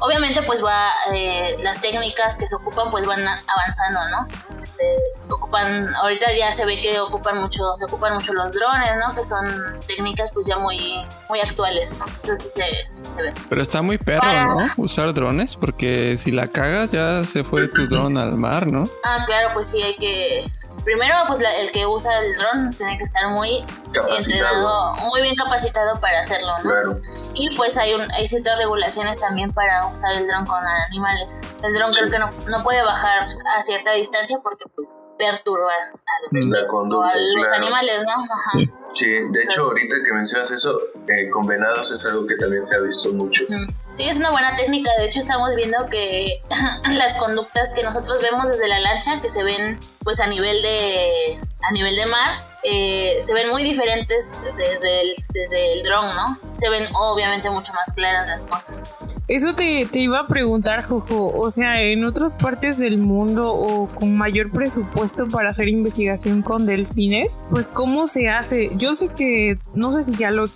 Obviamente, 0.00 0.40
pues 0.42 0.64
va, 0.64 0.88
eh, 1.12 1.58
las 1.60 1.82
técnicas 1.82 2.38
que 2.38 2.46
se 2.46 2.56
ocupan, 2.56 2.90
pues 2.90 3.04
van 3.04 3.20
avanzando, 3.20 4.00
¿no? 4.08 4.58
Este, 4.58 4.82
ocupan, 5.28 5.94
ahorita 5.96 6.32
ya 6.32 6.50
se 6.52 6.64
ve 6.64 6.80
que 6.80 7.00
ocupan 7.00 7.36
mucho, 7.36 7.74
se 7.74 7.84
ocupan 7.84 8.14
mucho 8.14 8.32
los 8.32 8.54
drones, 8.54 8.92
¿no? 9.06 9.14
Que 9.14 9.24
son 9.24 9.46
técnicas, 9.86 10.30
pues 10.32 10.46
ya 10.46 10.56
muy, 10.56 11.04
muy 11.28 11.40
actuales, 11.40 11.94
¿no? 11.98 12.06
Entonces 12.22 12.54
sí 12.54 12.62
se, 12.94 13.06
se 13.06 13.22
ve. 13.22 13.34
Pero 13.50 13.62
está 13.62 13.82
muy 13.82 13.98
perro, 13.98 14.58
¿no? 14.58 14.66
Usar 14.78 15.12
drones, 15.12 15.54
porque 15.54 16.16
si 16.16 16.30
la 16.30 16.48
cagas 16.48 16.90
ya 16.92 17.26
se 17.26 17.44
fue 17.44 17.68
tu 17.68 17.86
dron 17.88 18.16
al 18.16 18.38
mar, 18.38 18.72
¿no? 18.72 18.88
Ah, 19.04 19.24
claro, 19.26 19.50
pues 19.52 19.66
sí, 19.66 19.82
hay 19.82 19.96
que. 19.96 20.50
Primero, 20.84 21.14
pues 21.26 21.40
la- 21.40 21.54
el 21.56 21.70
que 21.70 21.86
usa 21.86 22.18
el 22.18 22.36
dron 22.36 22.70
tiene 22.76 22.98
que 22.98 23.04
estar 23.04 23.28
muy 23.28 23.64
entrenado, 24.08 24.94
muy 25.10 25.22
bien 25.22 25.34
capacitado 25.36 25.98
para 26.00 26.20
hacerlo, 26.20 26.52
¿no? 26.58 26.70
Claro. 26.70 26.96
Y 27.34 27.54
pues 27.56 27.76
hay, 27.76 27.94
un, 27.94 28.10
hay 28.12 28.26
ciertas 28.26 28.58
regulaciones 28.58 29.18
también 29.18 29.52
para 29.52 29.86
usar 29.86 30.14
el 30.14 30.26
dron 30.26 30.44
con 30.46 30.60
animales. 30.66 31.42
El 31.62 31.74
dron 31.74 31.92
creo 31.92 32.10
que 32.10 32.18
no, 32.18 32.30
no 32.46 32.62
puede 32.62 32.82
bajar 32.82 33.28
a 33.56 33.62
cierta 33.62 33.92
distancia 33.92 34.38
porque 34.42 34.64
pues 34.74 35.02
perturba 35.18 35.70
a 35.72 36.34
los, 36.34 36.44
La 36.46 36.62
o 36.64 36.68
conducta. 36.68 37.08
a 37.10 37.16
los 37.16 37.48
claro. 37.48 37.62
animales, 37.64 38.00
¿no? 38.04 38.12
Ajá. 38.24 38.81
Sí, 38.94 39.06
de 39.06 39.42
hecho, 39.42 39.62
ahorita 39.62 39.96
que 40.04 40.12
mencionas 40.12 40.50
eso, 40.50 40.80
eh, 41.08 41.30
con 41.30 41.46
venados 41.46 41.90
es 41.90 42.04
algo 42.06 42.26
que 42.26 42.36
también 42.36 42.64
se 42.64 42.76
ha 42.76 42.80
visto 42.80 43.12
mucho. 43.12 43.44
Mm. 43.48 43.72
Sí, 43.92 44.04
es 44.04 44.18
una 44.18 44.30
buena 44.30 44.54
técnica. 44.56 44.90
De 44.98 45.06
hecho, 45.06 45.18
estamos 45.18 45.54
viendo 45.56 45.88
que 45.88 46.42
las 46.92 47.16
conductas 47.16 47.72
que 47.72 47.82
nosotros 47.82 48.20
vemos 48.22 48.46
desde 48.46 48.68
la 48.68 48.80
lancha, 48.80 49.20
que 49.20 49.28
se 49.28 49.44
ven 49.44 49.78
pues 50.02 50.20
a 50.20 50.26
nivel 50.26 50.60
de 50.62 51.40
a 51.62 51.72
nivel 51.72 51.94
de 51.96 52.06
mar, 52.06 52.38
eh, 52.64 53.18
se 53.22 53.34
ven 53.34 53.48
muy 53.50 53.62
diferentes 53.62 54.38
desde 54.56 55.00
el, 55.00 55.12
desde 55.30 55.72
el 55.74 55.82
dron, 55.82 56.14
¿no? 56.14 56.38
Se 56.56 56.68
ven 56.68 56.88
obviamente 56.94 57.50
mucho 57.50 57.72
más 57.72 57.92
claras 57.94 58.26
las 58.26 58.44
cosas. 58.44 58.90
Eso 59.28 59.54
te, 59.54 59.86
te 59.86 60.00
iba 60.00 60.20
a 60.20 60.26
preguntar, 60.26 60.82
Jojo. 60.82 61.32
O 61.34 61.50
sea, 61.50 61.82
en 61.82 62.04
otras 62.04 62.34
partes 62.34 62.78
del 62.78 62.98
mundo 62.98 63.52
o 63.52 63.86
con 63.86 64.16
mayor 64.16 64.50
presupuesto 64.50 65.28
para 65.28 65.50
hacer 65.50 65.68
investigación 65.68 66.42
con 66.42 66.66
delfines, 66.66 67.28
pues 67.50 67.68
¿cómo 67.68 68.06
se 68.06 68.28
hace? 68.28 68.70
Yo 68.76 68.94
sé 68.94 69.08
que, 69.08 69.58
no 69.74 69.92
sé 69.92 70.02
si 70.02 70.16
ya 70.16 70.30
lo 70.30 70.46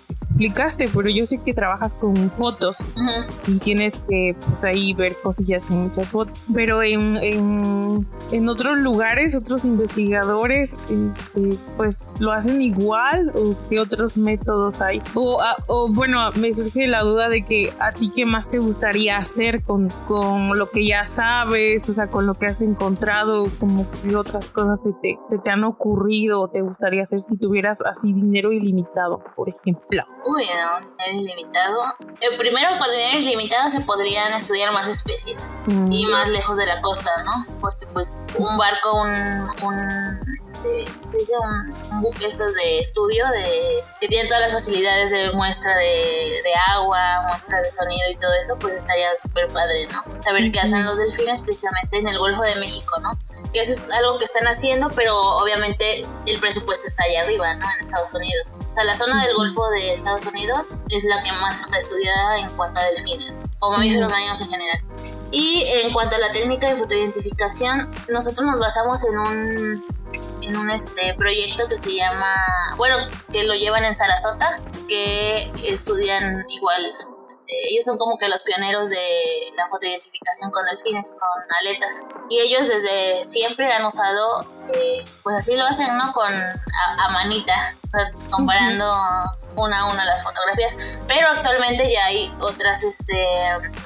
explicaste, 0.41 0.91
pero 0.95 1.09
yo 1.09 1.25
sé 1.25 1.39
que 1.39 1.55
trabajas 1.55 1.95
con 1.95 2.31
fotos 2.31 2.81
Ujú. 2.95 3.53
y 3.53 3.59
tienes 3.59 3.97
que 4.09 4.37
pues 4.47 4.65
ahí 4.65 4.93
ver 4.93 5.17
cosillas 5.23 5.71
en 5.71 5.85
muchas 5.85 6.11
fotos. 6.11 6.39
Pero 6.55 6.83
en, 6.83 7.17
en, 7.17 8.07
en 8.33 8.49
otros 8.49 8.79
lugares, 8.79 9.35
otros 9.35 9.65
investigadores, 9.65 10.77
este, 10.91 11.59
pues 11.79 12.05
lo 12.19 12.33
hacen 12.33 12.61
igual 12.61 13.33
o 13.35 13.55
qué 13.71 13.81
otros 13.81 14.17
métodos 14.19 14.83
hay. 14.83 15.01
O, 15.15 15.41
a- 15.41 15.57
o, 15.69 15.91
bueno, 15.93 16.19
me 16.39 16.53
surge 16.53 16.87
la 16.87 17.01
duda 17.03 17.29
de 17.31 17.43
que 17.45 17.73
a 17.79 17.93
ti 17.93 18.11
qué 18.15 18.27
más 18.27 18.49
te 18.51 18.59
gustaría 18.59 19.17
hacer 19.17 19.63
con, 19.63 19.89
con 20.07 20.59
lo 20.59 20.69
que 20.69 20.87
ya 20.87 21.05
sabes, 21.07 21.89
o 21.89 21.95
sea, 21.95 22.09
con 22.09 22.27
lo 22.27 22.35
que 22.35 22.47
has 22.47 22.61
encontrado, 22.63 23.51
como 23.59 23.87
que 24.03 24.15
otras 24.17 24.47
cosas 24.49 24.83
se 24.83 24.93
te, 25.03 25.19
se 25.31 25.39
te 25.39 25.51
han 25.51 25.65
ocurrido 25.65 26.41
o 26.43 26.49
te 26.49 26.61
gustaría 26.61 27.03
hacer 27.05 27.21
si 27.21 27.39
tuvieras 27.39 27.81
así 27.83 28.13
dinero 28.13 28.53
ilimitado, 28.53 29.23
por 29.35 29.49
ejemplo. 29.49 30.03
Uy, 30.27 30.45
no, 30.45 30.81
dinero 30.81 31.33
ilimitado. 31.33 31.95
Eh, 32.21 32.37
primero, 32.37 32.79
con 32.79 32.91
dinero 32.91 33.19
ilimitado 33.19 33.71
se 33.71 33.81
podrían 33.81 34.33
estudiar 34.33 34.73
más 34.73 34.89
especies. 34.89 35.51
Mm. 35.67 35.91
y 35.91 36.07
más 36.07 36.29
lejos 36.31 36.57
de 36.57 36.67
la 36.67 36.81
costa, 36.81 37.11
¿no? 37.25 37.45
Porque 37.61 37.87
pues 37.89 38.17
un 38.39 38.57
barco, 38.57 39.03
un, 39.03 39.11
un 39.63 40.37
este, 40.45 40.85
¿qué 41.11 41.19
dice? 41.19 41.33
Un, 41.43 41.75
un 41.91 42.03
buque 42.03 42.27
estos 42.27 42.55
de 42.55 42.79
estudio 42.79 43.27
de 43.29 43.83
que 44.01 44.07
tiene 44.07 44.29
todas 44.29 44.43
las 44.43 44.53
facilidades 44.53 45.11
de 45.11 45.33
muestra 45.33 45.75
de, 45.77 46.41
de 46.45 46.55
agua, 46.69 47.27
muestra 47.29 47.61
de 47.63 47.71
sonido 47.71 48.11
y 48.13 48.17
todo 48.17 48.33
eso, 48.41 48.57
pues 48.61 48.75
estaría 48.75 49.15
súper 49.17 49.49
padre, 49.49 49.89
¿no? 49.89 50.05
Saber 50.23 50.53
qué 50.53 50.61
hacen 50.61 50.85
los 50.85 50.99
delfines 50.99 51.43
precisamente 51.43 51.99
en 51.99 52.07
el 52.07 52.19
Golfo 52.19 52.43
de 52.43 52.55
México, 52.57 53.01
¿no? 53.01 53.11
Que 53.53 53.61
eso 53.61 53.73
es 53.73 53.91
algo 53.91 54.19
que 54.19 54.25
están 54.25 54.47
haciendo, 54.47 54.91
pero 54.91 55.19
obviamente 55.19 56.07
el 56.27 56.39
presupuesto 56.39 56.87
está 56.87 57.05
allá 57.05 57.23
arriba, 57.23 57.55
¿no? 57.57 57.67
En 57.77 57.85
Estados 57.85 58.15
Unidos. 58.15 58.47
O 58.69 58.73
sea, 58.73 58.85
la 58.85 58.95
zona 58.95 59.25
del 59.25 59.35
Golfo 59.35 59.69
de 59.71 59.95
Estados 59.95 60.16
Unidos 60.25 60.69
es 60.89 61.05
la 61.05 61.23
que 61.23 61.33
más 61.33 61.61
está 61.61 61.79
estudiada 61.79 62.39
en 62.39 62.49
cuanto 62.57 62.81
a 62.81 62.85
delfines, 62.85 63.35
o 63.59 63.71
mamíferos 63.71 64.11
marinos 64.11 64.41
en 64.41 64.49
general. 64.49 64.81
Y 65.31 65.65
en 65.83 65.93
cuanto 65.93 66.17
a 66.17 66.19
la 66.19 66.33
técnica 66.33 66.69
de 66.69 66.77
fotoidentificación, 66.77 67.91
nosotros 68.09 68.47
nos 68.47 68.61
basamos 68.61 69.05
en 69.05 69.19
un, 69.19 69.87
en 70.43 70.57
un 70.57 70.71
este, 70.71 71.15
proyecto 71.15 71.69
que 71.69 71.77
se 71.77 71.95
llama, 71.95 72.33
bueno, 72.77 72.97
que 73.33 73.45
lo 73.45 73.55
llevan 73.55 73.85
en 73.85 73.95
Sarasota, 73.95 74.61
que 74.89 75.53
estudian 75.65 76.45
igual, 76.49 76.81
este, 77.29 77.53
ellos 77.71 77.85
son 77.85 77.99
como 77.99 78.17
que 78.19 78.29
los 78.29 78.45
pioneros 78.45 78.89
de 78.89 79.53
la 79.57 79.67
fotoidentificación 79.69 80.51
con 80.53 80.65
delfines, 80.67 81.13
con 81.13 81.57
aletas. 81.61 82.05
Y 82.31 82.41
ellos 82.41 82.69
desde 82.69 83.25
siempre 83.25 83.73
han 83.73 83.85
usado, 83.85 84.47
eh, 84.73 85.05
pues 85.25 85.37
así 85.37 85.57
lo 85.57 85.65
hacen, 85.65 85.97
¿no? 85.99 86.13
Con 86.13 86.33
a, 86.33 87.05
a 87.05 87.09
manita, 87.11 87.75
o 87.85 87.91
sea, 87.91 88.13
comparando 88.31 88.87
una 89.57 89.81
a 89.81 89.93
una 89.93 90.05
las 90.05 90.23
fotografías. 90.23 91.03
Pero 91.07 91.27
actualmente 91.29 91.93
ya 91.93 92.07
hay 92.07 92.33
otras 92.41 92.83
este, 92.85 93.27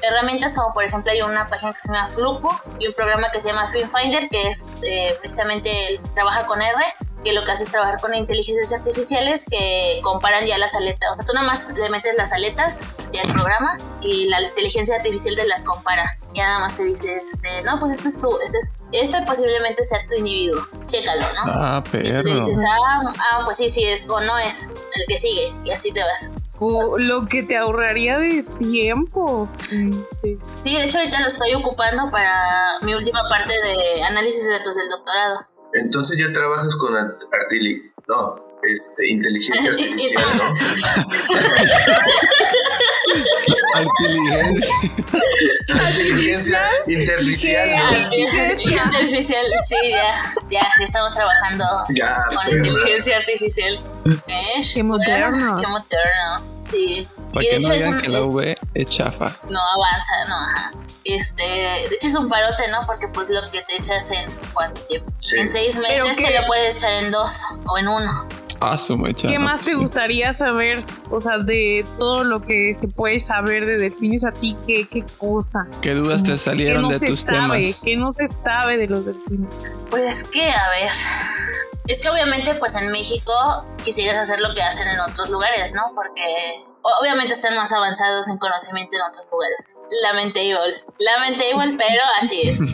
herramientas, 0.01 0.53
como 0.53 0.73
por 0.73 0.83
ejemplo 0.83 1.11
hay 1.11 1.21
una 1.21 1.47
página 1.47 1.73
que 1.73 1.79
se 1.79 1.93
llama 1.93 2.07
Flupo 2.07 2.59
y 2.79 2.87
un 2.87 2.93
programa 2.93 3.29
que 3.31 3.41
se 3.41 3.47
llama 3.47 3.67
Film 3.67 3.89
Finder, 3.89 4.27
que 4.29 4.49
es 4.49 4.69
eh, 4.83 5.15
precisamente 5.19 5.99
trabaja 6.13 6.45
con 6.45 6.61
R 6.61 6.75
que 7.23 7.33
lo 7.33 7.43
que 7.43 7.51
hace 7.51 7.63
es 7.63 7.71
trabajar 7.71 7.99
con 7.99 8.13
inteligencias 8.15 8.71
artificiales 8.73 9.45
que 9.49 9.99
comparan 10.03 10.45
ya 10.45 10.57
las 10.57 10.75
aletas. 10.75 11.11
O 11.11 11.13
sea, 11.15 11.25
tú 11.25 11.33
nada 11.33 11.45
más 11.45 11.71
le 11.73 11.89
metes 11.89 12.15
las 12.17 12.33
aletas 12.33 12.85
hacia 12.99 13.23
el 13.23 13.31
programa 13.31 13.77
y 14.01 14.27
la 14.27 14.41
inteligencia 14.41 14.95
artificial 14.95 15.35
te 15.35 15.47
las 15.47 15.63
compara. 15.63 16.17
Ya 16.33 16.45
nada 16.47 16.59
más 16.59 16.75
te 16.75 16.83
dice, 16.83 17.21
este, 17.25 17.61
no, 17.63 17.79
pues 17.79 17.91
este 17.91 18.09
es 18.09 18.19
tu, 18.19 18.29
este 18.43 18.57
es, 18.57 18.73
este 18.91 19.21
posiblemente 19.23 19.83
sea 19.83 19.99
tu 20.07 20.15
individuo. 20.15 20.65
Chécalo, 20.85 21.21
¿no? 21.21 21.51
Ah, 21.53 21.83
Y 21.93 22.13
tú 22.13 22.23
le 22.23 22.35
dices, 22.35 22.63
ah, 22.67 23.01
ah, 23.31 23.41
pues 23.45 23.57
sí, 23.57 23.69
sí 23.69 23.83
es, 23.83 24.07
o 24.09 24.19
no 24.21 24.37
es, 24.37 24.67
el 24.67 25.05
que 25.07 25.17
sigue, 25.17 25.53
y 25.63 25.71
así 25.71 25.91
te 25.91 26.01
vas. 26.01 26.31
Lo 26.99 27.25
que 27.25 27.41
te 27.41 27.57
ahorraría 27.57 28.19
de 28.19 28.43
tiempo. 28.43 29.49
Este, 29.59 30.37
Sí, 30.57 30.75
de 30.75 30.83
hecho 30.85 30.99
ahorita 30.99 31.19
lo 31.19 31.27
estoy 31.27 31.55
ocupando 31.55 32.11
para 32.11 32.77
mi 32.83 32.93
última 32.93 33.27
parte 33.27 33.51
de 33.51 34.03
análisis 34.03 34.45
de 34.45 34.59
datos 34.59 34.75
del 34.75 34.89
doctorado. 34.89 35.39
Entonces 35.73 36.17
ya 36.17 36.31
trabajas 36.33 36.75
con 36.77 36.95
art- 36.95 37.19
artili... 37.31 37.91
No, 38.07 38.35
este, 38.63 39.07
inteligencia 39.09 39.71
artificial, 39.71 40.23
¿no? 40.37 40.53
Inteligencia. 43.81 44.67
inteligencia 45.67 46.59
interficial, 46.87 47.69
¿no? 48.09 48.13
Inteligencia 48.15 48.83
artificial, 48.83 49.45
sí, 49.67 49.75
ya, 49.91 50.33
ya, 50.49 50.59
ya 50.79 50.85
estamos 50.85 51.13
trabajando 51.13 51.65
Ya, 51.89 52.23
con 52.35 52.45
perra. 52.45 52.57
inteligencia 52.67 53.17
artificial. 53.17 53.79
¿Eh? 54.27 54.61
Qué 54.73 54.83
moderno. 54.83 55.55
Qué 55.59 55.67
moderno, 55.67 56.61
sí. 56.63 57.07
Para 57.33 57.43
Y 57.45 57.49
de 57.49 57.55
que 57.55 57.59
no 57.61 57.67
hecho 57.67 57.73
es 57.73 57.79
digan 57.83 57.93
un- 57.95 58.01
que 58.01 58.09
la 58.09 58.19
es- 58.19 58.27
V 58.27 58.57
es 58.73 58.85
chafa. 58.87 59.35
no 59.49 59.59
avanza, 59.61 60.13
no, 60.29 60.35
ajá. 60.35 60.71
Este, 61.03 61.43
de 61.43 61.95
hecho 61.95 62.07
es 62.07 62.15
un 62.15 62.29
parote, 62.29 62.67
¿no? 62.69 62.85
Porque 62.85 63.07
pues 63.07 63.29
lo 63.31 63.41
que 63.49 63.61
te 63.63 63.77
echas 63.77 64.11
en 64.11 64.29
cuánto 64.53 64.81
tiempo. 64.83 65.11
Sí. 65.21 65.37
En 65.39 65.49
seis 65.49 65.77
meses 65.79 66.15
qué- 66.17 66.25
te 66.25 66.39
lo 66.39 66.45
puedes 66.47 66.75
echar 66.77 66.91
en 67.03 67.11
dos 67.11 67.41
o 67.65 67.77
en 67.77 67.87
uno. 67.87 68.27
Ah, 68.63 68.77
mecha. 68.99 69.27
¿Qué 69.27 69.39
no, 69.39 69.45
más 69.45 69.53
pues 69.53 69.65
te 69.65 69.71
sí. 69.71 69.77
gustaría 69.77 70.33
saber? 70.33 70.85
O 71.09 71.19
sea, 71.19 71.39
de 71.39 71.83
todo 71.97 72.23
lo 72.23 72.43
que 72.45 72.75
se 72.79 72.87
puede 72.87 73.19
saber 73.19 73.65
de 73.65 73.77
delfines 73.79 74.23
a 74.23 74.31
ti, 74.31 74.55
¿qué, 74.67 74.87
qué 74.87 75.03
cosa? 75.17 75.67
¿Qué 75.81 75.95
dudas 75.95 76.21
te 76.21 76.33
¿Qué 76.33 76.37
salieron 76.37 76.83
no 76.83 76.89
de 76.89 76.99
se 76.99 77.07
tus 77.07 77.21
sabe? 77.21 77.59
temas? 77.61 77.79
¿Qué 77.83 77.97
no 77.97 78.13
se 78.13 78.29
sabe 78.43 78.77
de 78.77 78.85
los 78.85 79.03
delfines? 79.03 79.49
Pues 79.89 80.03
es 80.03 80.23
que, 80.25 80.47
a 80.51 80.69
ver, 80.69 80.91
es 81.87 81.99
que 82.01 82.09
obviamente 82.09 82.53
pues 82.53 82.75
en 82.75 82.91
México 82.91 83.33
quisieras 83.81 84.17
hacer 84.17 84.41
lo 84.41 84.53
que 84.53 84.61
hacen 84.61 84.87
en 84.87 84.99
otros 84.99 85.29
lugares, 85.29 85.71
¿no? 85.73 85.91
Porque 85.95 86.65
obviamente 87.01 87.33
están 87.33 87.55
más 87.55 87.71
avanzados 87.73 88.27
en 88.27 88.37
conocimiento 88.37 88.95
en 88.95 89.01
otros 89.03 89.25
lugares. 89.31 89.77
Lamentable, 90.03 90.83
lamentable, 90.99 91.75
pero 91.77 92.01
así 92.21 92.41
es. 92.43 92.59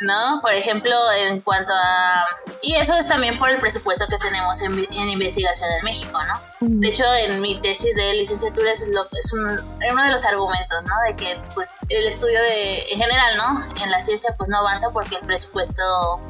¿No? 0.00 0.40
Por 0.42 0.52
ejemplo, 0.52 0.94
en 1.16 1.40
cuanto 1.40 1.72
a... 1.74 2.26
Y 2.60 2.74
eso 2.74 2.92
es 2.94 3.08
también 3.08 3.38
por 3.38 3.48
el 3.48 3.58
presupuesto 3.58 4.06
que 4.08 4.18
tenemos 4.18 4.60
en, 4.60 4.74
investigación 5.08 5.70
en 5.72 5.82
México, 5.84 6.18
¿no? 6.22 6.38
De 6.60 6.88
hecho, 6.88 7.04
en 7.14 7.40
mi 7.40 7.58
tesis 7.62 7.96
de 7.96 8.12
licenciatura 8.12 8.72
es, 8.72 8.90
lo, 8.90 9.06
es 9.12 9.32
un- 9.32 9.58
uno 9.90 10.04
de 10.04 10.12
los 10.12 10.24
argumentos, 10.26 10.82
¿no? 10.84 10.94
De 11.08 11.16
que, 11.16 11.40
pues, 11.54 11.70
el 11.88 12.06
estudio 12.06 12.38
de, 12.42 12.92
en 12.92 12.98
general, 12.98 13.36
¿no? 13.38 13.74
En 13.82 13.90
la 13.90 13.98
ciencia, 14.00 14.34
pues, 14.36 14.50
no 14.50 14.58
avanza 14.58 14.90
porque 14.90 15.16
el 15.16 15.22
presupuesto 15.26 15.82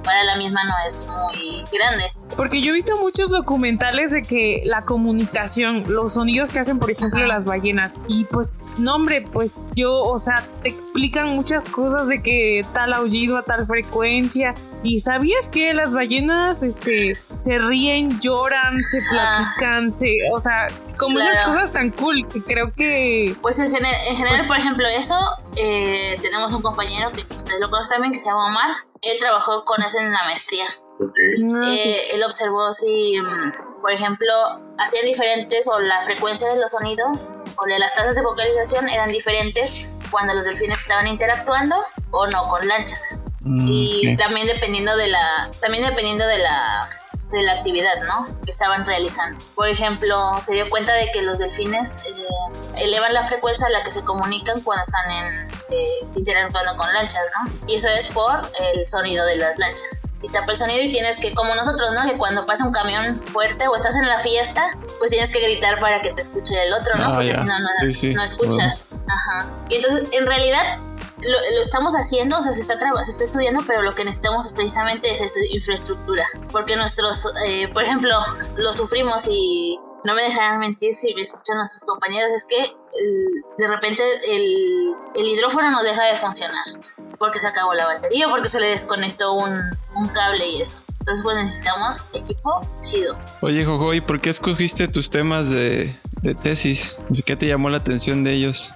para 0.05 0.23
la 0.23 0.37
misma 0.37 0.63
no 0.63 0.75
es 0.87 1.05
muy 1.07 1.65
grande. 1.73 2.13
Porque 2.35 2.61
yo 2.61 2.71
he 2.71 2.75
visto 2.75 2.97
muchos 2.99 3.31
documentales 3.31 4.11
de 4.11 4.23
que 4.23 4.63
la 4.65 4.83
comunicación, 4.83 5.85
los 5.87 6.13
sonidos 6.15 6.49
que 6.51 6.59
hacen, 6.59 6.79
por 6.79 6.91
ejemplo, 6.91 7.21
Ajá. 7.21 7.29
las 7.29 7.45
ballenas, 7.45 7.95
y 8.09 8.25
pues, 8.25 8.61
no, 8.79 8.95
hombre, 8.97 9.23
pues 9.33 9.55
yo, 9.75 9.95
o 10.03 10.19
sea, 10.19 10.45
te 10.63 10.69
explican 10.71 11.31
muchas 11.31 11.65
cosas 11.65 12.09
de 12.09 12.23
que 12.23 12.65
tal 12.73 12.93
aullido 12.93 13.37
a 13.39 13.43
tal 13.43 13.67
frecuencia. 13.67 14.55
¿Y 14.83 15.01
sabías 15.01 15.49
que 15.49 15.73
las 15.75 15.93
ballenas, 15.93 16.63
este, 16.63 17.17
se 17.39 17.59
ríen, 17.59 18.21
lloran, 18.21 18.77
se 18.79 18.99
Ah. 18.99 19.33
platican, 19.43 19.99
se, 19.99 20.13
o 20.33 20.41
sea, 20.41 20.69
como 20.99 21.19
esas 21.19 21.33
Claro. 21.33 21.53
cosas 21.55 21.73
tan 21.73 21.91
cool 21.91 22.27
que 22.29 22.43
creo 22.43 22.73
que 22.75 23.35
Pues, 23.43 23.59
en, 23.59 23.71
gener- 23.71 23.97
en 24.09 24.17
general, 24.17 24.47
por 24.47 24.57
ejemplo, 24.57 24.87
eso, 24.99 25.15
eh, 25.57 26.19
tenemos 26.23 26.53
un 26.53 26.63
compañero 26.63 27.11
que 27.13 27.23
ustedes 27.35 27.61
lo 27.61 27.71
conocen 27.71 27.95
también, 27.95 28.13
que 28.13 28.19
se 28.19 28.27
llama 28.27 28.47
Omar. 28.47 28.71
Él 29.03 29.19
trabajó 29.21 29.65
con 29.65 29.83
eso 29.83 29.99
en 29.99 30.13
la 30.13 30.23
maestría. 30.25 30.67
Ah, 30.67 31.05
sí. 31.15 31.79
Eh, 31.79 32.03
él 32.15 32.25
observó 32.25 32.73
si, 32.73 33.19
mm, 33.21 33.81
por 33.83 33.93
ejemplo, 33.93 34.33
hacían 34.79 35.05
diferentes 35.05 35.69
o 35.69 35.79
la 35.79 36.03
frecuencia 36.03 36.49
de 36.53 36.59
los 36.61 36.71
sonidos 36.71 37.35
o 37.57 37.67
de 37.67 37.79
las 37.79 37.95
tasas 37.95 38.17
de 38.17 38.23
vocalización 38.23 38.89
eran 38.89 39.11
diferentes 39.11 39.89
cuando 40.11 40.35
los 40.35 40.45
delfines 40.45 40.81
estaban 40.81 41.07
interactuando 41.07 41.77
o 42.11 42.27
no 42.29 42.49
con 42.49 42.67
lanchas. 42.67 43.19
Mm, 43.41 43.67
Y 43.69 44.17
también 44.17 44.47
dependiendo 44.47 44.97
de 44.97 45.09
la 45.09 45.51
también 45.61 45.85
dependiendo 45.85 46.27
de 46.27 46.39
la 46.39 46.89
de 47.37 47.43
la 47.45 47.53
actividad, 47.53 47.95
¿no? 48.09 48.27
Que 48.45 48.51
estaban 48.51 48.87
realizando. 48.87 49.45
Por 49.55 49.69
ejemplo, 49.69 50.35
se 50.41 50.55
dio 50.55 50.69
cuenta 50.71 50.95
de 50.95 51.11
que 51.13 51.23
los 51.23 51.39
delfines 51.39 51.99
eh, 52.09 52.83
elevan 52.85 53.13
la 53.13 53.25
frecuencia 53.25 53.67
a 53.67 53.71
la 53.71 53.83
que 53.85 53.93
se 53.93 54.03
comunican 54.03 54.61
cuando 54.63 54.83
están 54.83 55.11
en, 55.11 55.51
eh, 55.71 56.07
interactuando 56.15 56.77
con 56.77 56.93
lanchas, 56.93 57.23
¿no? 57.45 57.53
Y 57.67 57.77
eso 57.77 57.89
es 57.89 58.07
por 58.09 58.41
el 58.75 58.87
sonido 58.87 59.25
de 59.27 59.37
las 59.37 59.59
lanchas. 59.59 60.01
Y 60.23 60.29
tapa 60.31 60.53
el 60.53 60.57
sonido 60.57 60.83
y 60.83 60.91
tienes 60.91 61.19
que, 61.19 61.35
como 61.35 61.55
nosotros, 61.55 61.93
¿no? 61.93 62.11
Que 62.11 62.17
cuando 62.17 62.47
pasa 62.47 62.65
un 62.65 62.73
camión 62.73 63.21
fuerte 63.23 63.69
o 63.69 63.77
estás 63.77 63.97
en 63.97 64.09
la 64.09 64.19
fiesta, 64.19 64.63
pues 64.99 65.11
tienes 65.11 65.31
que 65.31 65.41
gritar 65.41 65.79
para 65.79 66.01
que 66.01 66.13
te 66.15 66.23
escuche 66.23 66.55
el 66.65 66.73
otro, 66.73 66.97
¿no? 66.97 67.09
Ah, 67.09 67.15
Porque 67.17 67.35
si 67.35 67.45
no, 67.45 67.59
no, 67.61 67.69
Sí, 67.83 67.93
sí. 67.93 68.15
no 68.15 68.23
escuchas. 68.23 68.87
Ajá. 69.07 69.47
Y 69.69 69.77
entonces, 69.77 70.09
en 70.13 70.27
realidad, 70.27 70.79
lo, 71.21 71.61
estamos 71.61 71.95
haciendo, 71.95 72.39
o 72.39 72.43
sea, 72.43 72.53
se 72.53 72.61
está, 72.61 72.79
se 73.05 73.11
está 73.11 73.25
estudiando, 73.25 73.63
pero 73.67 73.83
lo 73.83 73.95
que 73.95 74.05
necesitamos 74.05 74.53
precisamente 74.53 75.11
es 75.13 75.21
esa 75.21 75.41
infraestructura. 75.51 76.25
Porque 76.53 76.77
nuestros, 76.77 77.27
eh, 77.47 77.69
por 77.69 77.83
ejemplo, 77.83 78.13
lo 78.57 78.73
sufrimos 78.75 79.27
y 79.29 79.79
no 80.05 80.15
me 80.15 80.23
dejarán 80.23 80.61
mentir 80.61 80.95
si 80.95 81.13
me 81.15 81.23
escuchan 81.23 81.57
nuestros 81.57 81.85
compañeros, 81.85 82.31
es 82.37 82.47
que 82.47 82.61
el- 82.63 83.43
de 83.59 83.67
repente 83.67 84.03
el, 84.31 84.95
el 85.15 85.27
hidrófono 85.27 85.71
no 85.71 85.83
deja 85.83 86.05
de 86.05 86.17
funcionar. 86.17 86.65
Porque 87.19 87.39
se 87.39 87.47
acabó 87.47 87.73
la 87.75 87.87
batería, 87.87 88.29
porque 88.29 88.49
se 88.49 88.61
le 88.61 88.69
desconectó 88.69 89.33
un, 89.33 89.55
un 89.95 90.09
cable 90.09 90.47
y 90.49 90.61
eso. 90.61 90.79
Entonces, 91.01 91.23
pues 91.25 91.37
necesitamos 91.37 92.05
equipo 92.13 92.61
chido. 92.83 93.19
Oye, 93.41 93.65
Jojo, 93.65 93.95
¿y 93.95 94.01
por 94.01 94.21
qué 94.21 94.29
escogiste 94.31 94.87
tus 94.89 95.09
temas 95.09 95.49
de, 95.51 95.97
de 96.23 96.35
tesis? 96.35 96.97
¿Qué 97.25 97.37
te 97.37 97.47
llamó 97.47 97.71
la 97.71 97.79
atención 97.79 98.23
de 98.25 98.35
ellos? 98.35 98.73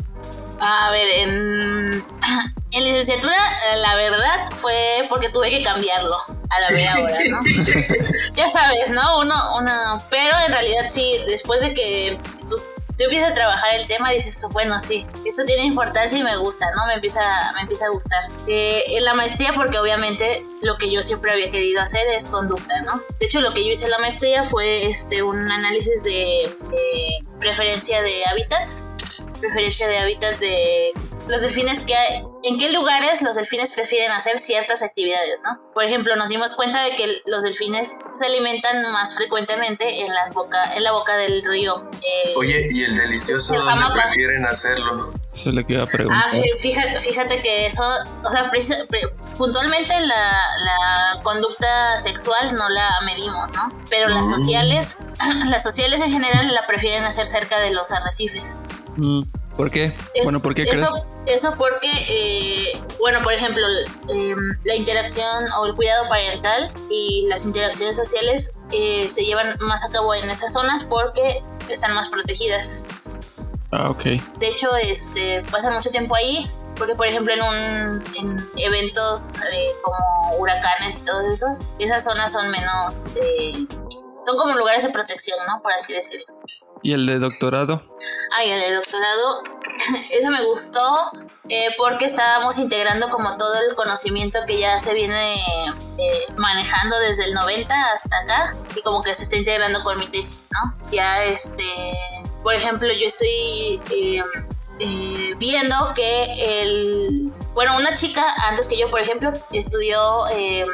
A 0.60 0.90
ver, 0.90 1.08
en, 1.10 2.04
en 2.70 2.84
licenciatura, 2.84 3.34
eh, 3.34 3.76
la 3.78 3.94
verdad 3.96 4.50
fue 4.56 5.06
porque 5.08 5.30
tuve 5.30 5.50
que 5.50 5.62
cambiarlo 5.62 6.16
a 6.50 6.60
la 6.60 6.70
mera 6.70 6.94
hora, 7.02 7.18
¿no? 7.28 7.40
ya 8.36 8.48
sabes, 8.48 8.90
¿no? 8.90 9.20
Uno, 9.20 9.34
uno, 9.58 10.02
pero 10.10 10.34
en 10.46 10.52
realidad 10.52 10.86
sí, 10.88 11.18
después 11.26 11.62
de 11.62 11.72
que 11.72 12.18
tú, 12.46 12.56
tú 12.98 13.04
empiezas 13.04 13.30
a 13.30 13.34
trabajar 13.34 13.74
el 13.74 13.86
tema, 13.86 14.10
dices, 14.10 14.44
bueno, 14.50 14.78
sí, 14.78 15.06
esto 15.24 15.44
tiene 15.46 15.64
importancia 15.64 16.18
y 16.18 16.24
me 16.24 16.36
gusta, 16.36 16.66
¿no? 16.76 16.86
Me 16.86 16.94
empieza, 16.94 17.22
me 17.54 17.62
empieza 17.62 17.86
a 17.86 17.90
gustar. 17.90 18.22
Eh, 18.46 18.82
en 18.88 19.04
la 19.04 19.14
maestría, 19.14 19.52
porque 19.54 19.78
obviamente 19.78 20.44
lo 20.60 20.76
que 20.76 20.92
yo 20.92 21.02
siempre 21.02 21.32
había 21.32 21.50
querido 21.50 21.80
hacer 21.80 22.06
es 22.08 22.26
conducta, 22.26 22.82
¿no? 22.82 23.00
De 23.18 23.26
hecho, 23.26 23.40
lo 23.40 23.54
que 23.54 23.64
yo 23.64 23.72
hice 23.72 23.86
en 23.86 23.92
la 23.92 23.98
maestría 23.98 24.44
fue 24.44 24.90
este, 24.90 25.22
un 25.22 25.50
análisis 25.50 26.04
de, 26.04 26.54
de 26.70 27.24
preferencia 27.38 28.02
de 28.02 28.26
hábitat 28.26 28.68
preferencia 29.40 29.88
de 29.88 29.98
hábitat 29.98 30.38
de 30.38 30.92
los 31.28 31.42
delfines 31.42 31.80
que 31.82 31.94
hay, 31.94 32.24
en 32.42 32.58
qué 32.58 32.70
lugares 32.72 33.22
los 33.22 33.36
delfines 33.36 33.70
prefieren 33.72 34.10
hacer 34.10 34.38
ciertas 34.40 34.82
actividades, 34.82 35.36
¿no? 35.44 35.60
Por 35.74 35.84
ejemplo, 35.84 36.16
nos 36.16 36.28
dimos 36.30 36.54
cuenta 36.54 36.82
de 36.82 36.96
que 36.96 37.20
los 37.26 37.44
delfines 37.44 37.94
se 38.14 38.26
alimentan 38.26 38.90
más 38.90 39.14
frecuentemente 39.14 40.00
en 40.04 40.12
las 40.12 40.34
boca, 40.34 40.74
en 40.74 40.82
la 40.82 40.90
boca 40.92 41.16
del 41.16 41.44
río. 41.44 41.88
eh, 42.02 42.34
Oye, 42.36 42.68
¿y 42.72 42.82
el 42.84 42.96
delicioso 42.96 43.54
El 43.54 43.60
dónde 43.60 43.84
prefieren 44.02 44.44
hacerlo? 44.46 45.12
Eso 45.32 45.50
es 45.50 45.54
lo 45.54 45.64
que 45.64 45.74
iba 45.74 45.84
a 45.84 45.86
preguntar. 45.86 46.24
Ah, 46.26 46.30
fí- 46.32 46.56
fíjate, 46.58 46.98
fíjate 46.98 47.40
que 47.40 47.66
eso, 47.66 47.84
o 48.24 48.30
sea, 48.32 48.50
precisa- 48.50 48.84
pre- 48.88 49.00
puntualmente 49.38 50.00
la, 50.00 50.32
la 50.64 51.22
conducta 51.22 52.00
sexual 52.00 52.56
no 52.56 52.68
la 52.70 52.90
medimos, 53.04 53.48
¿no? 53.52 53.68
Pero 53.88 54.08
las 54.08 54.26
Mm. 54.26 54.30
sociales, 54.38 54.96
las 55.48 55.62
sociales 55.62 56.00
en 56.00 56.10
general 56.10 56.52
la 56.52 56.66
prefieren 56.66 57.04
hacer 57.04 57.26
cerca 57.26 57.60
de 57.60 57.70
los 57.70 57.92
arrecifes. 57.92 58.56
Mm, 58.96 59.22
¿Por 59.56 59.70
qué? 59.70 59.94
Es- 60.14 60.24
bueno, 60.24 60.40
¿por 60.40 60.54
qué 60.54 60.62
eso, 60.62 60.86
crees? 61.24 61.36
Eso 61.44 61.54
porque, 61.58 61.88
eh, 62.08 62.80
bueno, 62.98 63.20
por 63.22 63.32
ejemplo, 63.32 63.64
eh, 64.08 64.34
la 64.64 64.74
interacción 64.74 65.46
o 65.58 65.66
el 65.66 65.74
cuidado 65.74 66.08
parental 66.08 66.72
y 66.90 67.26
las 67.28 67.44
interacciones 67.44 67.96
sociales 67.96 68.54
eh, 68.72 69.08
se 69.08 69.24
llevan 69.24 69.54
más 69.60 69.84
a 69.84 69.90
cabo 69.90 70.14
en 70.14 70.28
esas 70.30 70.52
zonas 70.52 70.84
porque 70.84 71.42
están 71.68 71.94
más 71.94 72.08
protegidas. 72.08 72.84
Ah, 73.72 73.90
ok. 73.90 74.02
De 74.38 74.48
hecho, 74.48 74.74
este, 74.76 75.42
pasan 75.50 75.74
mucho 75.74 75.90
tiempo 75.90 76.14
ahí 76.16 76.50
porque, 76.76 76.94
por 76.94 77.06
ejemplo, 77.06 77.32
en, 77.34 77.42
un, 77.42 78.04
en 78.16 78.50
eventos 78.56 79.36
eh, 79.52 79.66
como 79.82 80.38
huracanes 80.38 80.96
y 80.96 81.00
todos 81.04 81.30
esos, 81.30 81.60
esas 81.78 82.02
zonas 82.02 82.32
son 82.32 82.50
menos... 82.50 83.14
son 84.16 84.36
como 84.38 84.54
lugares 84.56 84.82
de 84.84 84.90
protección, 84.90 85.38
¿no? 85.46 85.62
Por 85.62 85.72
así 85.72 85.92
decirlo. 85.92 86.24
¿Y 86.82 86.92
el 86.94 87.06
de 87.06 87.18
doctorado? 87.18 87.82
Ay, 88.36 88.50
el 88.50 88.60
de 88.60 88.74
doctorado, 88.74 89.42
eso 90.10 90.30
me 90.30 90.44
gustó. 90.46 90.80
eh, 91.48 91.66
porque 91.76 92.04
estábamos 92.04 92.58
integrando 92.58 93.08
como 93.08 93.36
todo 93.36 93.52
el 93.68 93.74
conocimiento 93.74 94.38
que 94.46 94.58
ya 94.60 94.78
se 94.78 94.94
viene 94.94 95.34
eh, 95.98 96.26
manejando 96.36 96.96
desde 97.00 97.24
el 97.24 97.34
90 97.34 97.74
hasta 97.92 98.18
acá 98.18 98.56
y 98.76 98.82
como 98.82 99.02
que 99.02 99.14
se 99.16 99.24
está 99.24 99.36
integrando 99.36 99.82
con 99.82 99.98
mi 99.98 100.06
tesis, 100.06 100.46
¿no? 100.52 100.90
Ya 100.92 101.24
este, 101.24 101.64
por 102.44 102.54
ejemplo, 102.54 102.88
yo 102.92 103.04
estoy 103.06 103.80
eh, 103.90 104.22
eh, 104.78 105.34
viendo 105.38 105.74
que 105.96 106.62
el, 106.62 107.32
bueno, 107.52 107.76
una 107.76 107.94
chica 107.94 108.24
antes 108.48 108.68
que 108.68 108.78
yo, 108.78 108.88
por 108.88 109.00
ejemplo, 109.00 109.30
estudió 109.52 110.28
eh, 110.28 110.64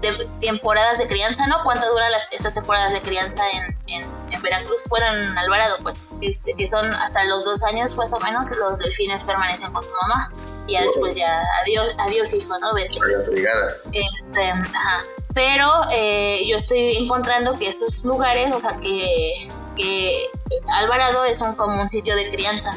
de- 0.00 0.28
temporadas 0.40 0.98
de 0.98 1.06
crianza, 1.06 1.46
¿no? 1.46 1.62
¿Cuánto 1.64 1.88
duran 1.90 2.10
las- 2.12 2.26
estas 2.32 2.54
temporadas 2.54 2.92
de 2.92 3.00
crianza 3.02 3.42
en, 3.50 3.78
en- 3.88 4.10
en 4.32 4.42
Veracruz? 4.42 4.84
Bueno, 4.88 5.06
en 5.06 5.38
Alvarado, 5.38 5.76
pues, 5.82 6.06
este, 6.20 6.54
que 6.54 6.66
son 6.66 6.92
hasta 6.94 7.24
los 7.24 7.44
dos 7.44 7.62
años 7.64 7.96
más 7.96 8.12
o 8.12 8.20
menos, 8.20 8.50
los 8.58 8.78
delfines 8.78 9.24
permanecen 9.24 9.72
con 9.72 9.82
su 9.82 9.94
mamá. 10.02 10.30
Y 10.68 10.72
ya 10.72 10.82
después 10.82 11.14
ya, 11.14 11.42
adiós, 11.62 11.86
adiós 11.98 12.34
hijo, 12.34 12.58
¿no? 12.58 12.74
Vete. 12.74 12.94
Este, 13.92 14.50
ajá. 14.50 15.04
Pero 15.32 15.70
eh, 15.92 16.42
yo 16.48 16.56
estoy 16.56 16.96
encontrando 16.96 17.54
que 17.54 17.68
esos 17.68 18.04
lugares, 18.04 18.52
o 18.52 18.58
sea, 18.58 18.78
que, 18.80 19.48
que 19.76 20.26
Alvarado 20.72 21.24
es 21.24 21.40
un, 21.42 21.54
como 21.54 21.80
un 21.80 21.88
sitio 21.88 22.16
de 22.16 22.30
crianza. 22.30 22.76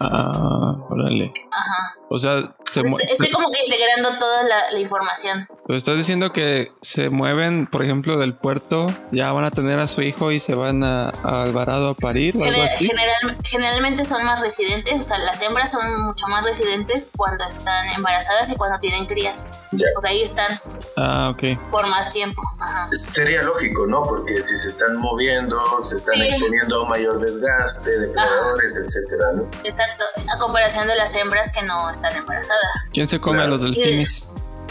Ah, 0.00 0.74
órale. 0.90 1.32
Ajá. 1.52 1.94
O 2.10 2.18
sea, 2.18 2.54
se 2.68 2.80
Estoy, 2.80 3.06
estoy 3.08 3.30
como 3.30 3.50
que 3.50 3.62
integrando 3.64 4.18
toda 4.18 4.42
la, 4.44 4.70
la 4.72 4.78
información. 4.80 5.46
Pero 5.64 5.76
estás 5.78 5.96
diciendo 5.96 6.32
que 6.32 6.72
se 6.82 7.08
mueven, 7.08 7.68
por 7.68 7.84
ejemplo, 7.84 8.18
del 8.18 8.34
puerto, 8.34 8.88
ya 9.12 9.30
van 9.32 9.44
a 9.44 9.52
tener 9.52 9.78
a 9.78 9.86
su 9.86 10.02
hijo 10.02 10.32
y 10.32 10.40
se 10.40 10.56
van 10.56 10.82
a, 10.82 11.10
a 11.22 11.42
Alvarado 11.44 11.90
a 11.90 11.94
parir 11.94 12.36
o 12.36 12.42
algo 12.44 12.62
así. 12.62 12.86
general- 12.88 13.38
generalmente 13.44 14.04
son 14.04 14.24
más 14.24 14.40
residentes, 14.40 15.00
o 15.00 15.04
sea, 15.04 15.18
las 15.18 15.40
hembras 15.40 15.70
son 15.70 16.02
mucho 16.04 16.26
más 16.26 16.42
residentes 16.44 17.08
cuando 17.16 17.44
están 17.44 17.88
embarazadas 17.90 18.50
y 18.50 18.56
cuando 18.56 18.78
tienen 18.80 19.06
crías. 19.06 19.54
Ya. 19.70 19.86
O 19.96 20.00
sea, 20.00 20.10
ahí 20.10 20.22
están 20.22 20.60
Ah, 20.96 21.30
ok. 21.32 21.56
por 21.70 21.86
más 21.86 22.10
tiempo. 22.10 22.42
Ajá. 22.58 22.88
Sería 22.96 23.42
lógico, 23.42 23.86
¿no? 23.86 24.02
Porque 24.02 24.40
si 24.40 24.56
se 24.56 24.66
están 24.66 24.96
moviendo, 24.96 25.62
se 25.84 25.94
están 25.94 26.14
Sí. 26.16 26.22
exponiendo 26.22 26.76
a 26.78 26.82
un 26.82 26.88
mayor 26.88 27.20
desgaste, 27.20 28.00
depredadores, 28.00 28.76
etcétera, 28.76 29.32
¿no? 29.36 29.42
Exacto, 29.62 30.04
a 30.34 30.38
comparación 30.38 30.88
de 30.88 30.96
las 30.96 31.14
hembras 31.14 31.52
que 31.52 31.62
no 31.64 31.88
están 31.88 32.16
embarazadas. 32.16 32.88
¿Quién 32.92 33.06
se 33.06 33.20
come 33.20 33.42
a 33.42 33.46
los 33.46 33.62
delfines? 33.62 34.26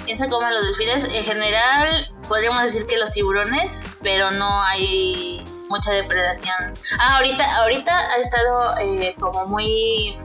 ¿Quién 0.05 0.17
se 0.17 0.27
come 0.29 0.47
a 0.47 0.51
los 0.51 0.63
delfines? 0.65 1.05
En 1.05 1.23
general, 1.23 2.09
podríamos 2.27 2.63
decir 2.63 2.85
que 2.85 2.97
los 2.97 3.11
tiburones, 3.11 3.85
pero 4.01 4.31
no 4.31 4.61
hay 4.63 5.43
mucha 5.69 5.91
depredación. 5.93 6.73
Ah, 6.99 7.17
ahorita, 7.17 7.55
ahorita 7.61 7.97
ha 8.11 8.17
estado 8.17 8.77
eh, 8.79 9.15
como 9.19 9.45
muy 9.47 10.17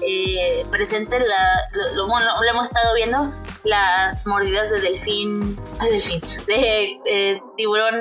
eh, 0.00 0.64
presente 0.70 1.18
la, 1.18 1.60
lo, 1.94 2.06
lo- 2.06 2.44
hemos 2.50 2.66
estado 2.68 2.94
viendo 2.94 3.30
las 3.64 4.26
mordidas 4.26 4.70
de 4.70 4.80
delfín, 4.80 5.58
ah, 5.80 5.86
delfín, 5.86 6.20
de 6.46 7.00
eh, 7.06 7.42
tiburón 7.56 7.94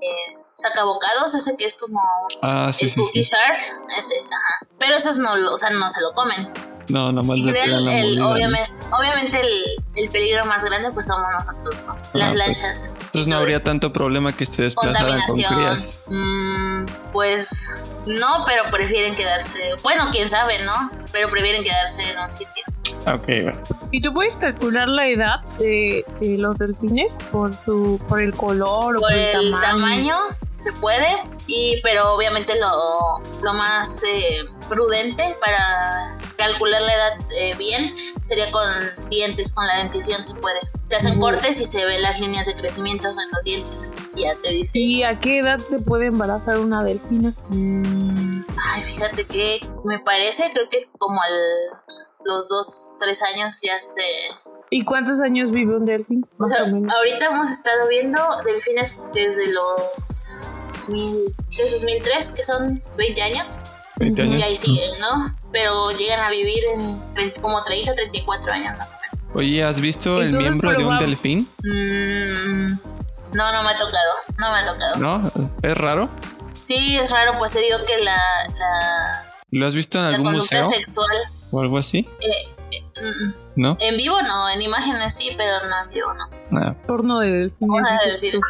eh, 0.00 0.36
sacabocados, 0.54 1.34
ese 1.34 1.56
que 1.56 1.64
es 1.66 1.74
como 1.74 2.00
Ah, 2.42 2.70
sí, 2.72 2.84
el 2.86 2.90
sí, 2.90 3.00
cookie 3.00 3.24
sí. 3.24 3.30
shark, 3.34 3.60
ese, 3.98 4.14
ajá. 4.20 4.66
Pero 4.78 4.94
esos 4.94 5.18
no, 5.18 5.32
o 5.52 5.56
sea, 5.58 5.70
no 5.70 5.88
se 5.90 6.00
lo 6.02 6.12
comen. 6.12 6.52
No, 6.88 7.12
nomás 7.12 7.38
le 7.38 7.52
la 7.52 7.98
el- 8.00 8.20
obviamente, 8.20 8.72
obviamente 8.90 9.40
el, 9.40 9.62
el 9.96 10.08
peligro 10.10 10.44
más 10.46 10.64
grande 10.64 10.90
pues 10.92 11.06
somos 11.06 11.26
nosotros, 11.30 11.76
¿no? 11.86 11.94
Las 12.14 12.32
pues, 12.32 12.34
lanchas. 12.34 12.92
Entonces 13.00 13.26
no 13.26 13.36
habría 13.36 13.56
eso. 13.56 13.64
tanto 13.64 13.92
problema 13.92 14.32
que 14.32 14.46
se 14.46 14.62
desplazaran 14.62 15.20
con 15.26 15.36
Contaminación. 15.42 15.76
crías. 15.76 16.00
mm, 16.06 16.86
pues 17.12 17.84
no, 18.06 18.44
pero 18.46 18.70
prefieren 18.70 19.14
quedarse. 19.14 19.58
Bueno, 19.82 20.08
quién 20.12 20.28
sabe, 20.30 20.64
¿no? 20.64 20.90
Pero 21.12 21.28
prefieren 21.30 21.62
quedarse 21.62 22.10
en 22.10 22.18
un 22.18 22.32
sitio. 22.32 22.64
Ah, 23.04 23.14
Ok, 23.16 23.24
bueno. 23.26 23.60
¿Y 23.90 24.00
tú 24.00 24.12
puedes 24.14 24.36
calcular 24.36 24.88
la 24.88 25.06
edad 25.08 25.40
de, 25.58 26.04
de 26.20 26.38
los 26.38 26.56
delfines 26.58 27.16
por 27.30 27.52
su, 27.64 28.00
por 28.08 28.20
el 28.22 28.34
color 28.34 28.96
o 28.96 29.00
Por 29.00 29.08
por, 29.10 29.12
el 29.12 29.52
tamaño 29.60 30.14
se 30.58 30.72
puede, 30.72 31.06
y 31.46 31.80
pero 31.82 32.14
obviamente 32.14 32.54
lo, 32.58 33.20
lo 33.42 33.54
más 33.54 34.02
eh, 34.04 34.44
prudente 34.68 35.36
para 35.40 36.18
calcular 36.36 36.82
la 36.82 36.94
edad 36.94 37.18
eh, 37.36 37.54
bien 37.56 37.92
sería 38.22 38.50
con 38.50 38.68
dientes, 39.08 39.52
con 39.52 39.66
la 39.66 39.78
dentición 39.78 40.24
se 40.24 40.34
puede. 40.34 40.60
Se 40.82 40.96
hacen 40.96 41.18
cortes 41.18 41.60
y 41.60 41.66
se 41.66 41.84
ven 41.84 42.02
las 42.02 42.20
líneas 42.20 42.46
de 42.46 42.54
crecimiento 42.54 43.08
en 43.08 43.30
los 43.32 43.44
dientes. 43.44 43.90
Ya 44.14 44.34
te 44.42 44.50
dice. 44.50 44.78
¿Y 44.78 45.02
a 45.02 45.18
qué 45.18 45.38
edad 45.38 45.60
se 45.68 45.80
puede 45.80 46.06
embarazar 46.06 46.58
una 46.58 46.82
delfina? 46.82 47.34
Mm, 47.48 48.44
ay, 48.74 48.82
fíjate 48.82 49.26
que 49.26 49.60
me 49.84 49.98
parece, 49.98 50.50
creo 50.52 50.68
que 50.70 50.88
como 50.98 51.20
al 51.20 51.32
los 52.24 52.48
dos, 52.48 52.92
tres 52.98 53.22
años 53.22 53.58
ya 53.62 53.80
se... 53.80 54.48
¿Y 54.70 54.84
cuántos 54.84 55.20
años 55.20 55.50
vive 55.50 55.76
un 55.76 55.84
delfín? 55.84 56.26
O 56.38 56.46
sea, 56.46 56.64
o 56.64 56.66
ahorita 56.66 57.26
hemos 57.26 57.50
estado 57.50 57.88
viendo 57.88 58.18
delfines 58.44 58.98
desde 59.14 59.52
los 59.52 60.56
2000, 60.74 61.34
desde 61.50 61.72
2003, 61.72 62.28
que 62.30 62.44
son 62.44 62.82
20 62.96 63.22
años, 63.22 63.60
20 63.96 64.22
Ujú. 64.22 64.30
años. 64.30 64.40
y 64.40 64.44
ahí 64.44 64.56
siguen, 64.56 64.90
¿no? 65.00 65.36
Pero 65.52 65.90
llegan 65.92 66.22
a 66.22 66.30
vivir 66.30 66.62
en 66.66 67.30
como 67.40 67.62
30, 67.64 67.94
34 67.94 68.52
años 68.52 68.76
más 68.76 68.94
o 68.94 68.96
menos. 68.96 69.36
Oye, 69.36 69.64
¿has 69.64 69.80
visto 69.80 70.20
el 70.22 70.36
miembro 70.36 70.72
de 70.72 70.84
un 70.84 70.98
delfín? 70.98 71.48
Mm, 71.62 72.72
no, 73.34 73.52
no 73.52 73.62
me 73.62 73.68
ha 73.70 73.76
tocado, 73.76 74.12
no 74.38 74.50
me 74.52 74.58
ha 74.58 74.66
tocado. 74.66 74.96
¿No? 74.96 75.30
¿Es 75.62 75.76
raro? 75.76 76.08
Sí, 76.60 76.96
es 76.96 77.10
raro, 77.10 77.38
pues 77.38 77.52
te 77.52 77.60
digo 77.60 77.78
que 77.86 77.98
la, 78.04 78.16
la, 78.58 79.32
¿Lo 79.50 79.66
has 79.66 79.74
visto 79.74 79.98
en 79.98 80.04
la 80.10 80.16
algún 80.16 80.32
museo 80.32 80.64
sexual... 80.64 81.16
o 81.50 81.60
algo 81.60 81.78
así? 81.78 82.08
eh, 82.20 82.54
mm. 83.00 83.34
¿No? 83.56 83.76
En 83.80 83.96
vivo 83.96 84.20
no, 84.22 84.48
en 84.50 84.62
imágenes 84.62 85.16
sí, 85.16 85.30
pero 85.36 85.64
no 85.68 85.82
en 85.82 85.88
vivo 85.90 86.14
no. 86.14 86.28
Ah, 86.52 86.74
Porno 86.86 87.18
de 87.18 87.30
delfines. 87.30 87.80
Una 87.80 87.98
de 88.00 88.10
delfines. 88.10 88.40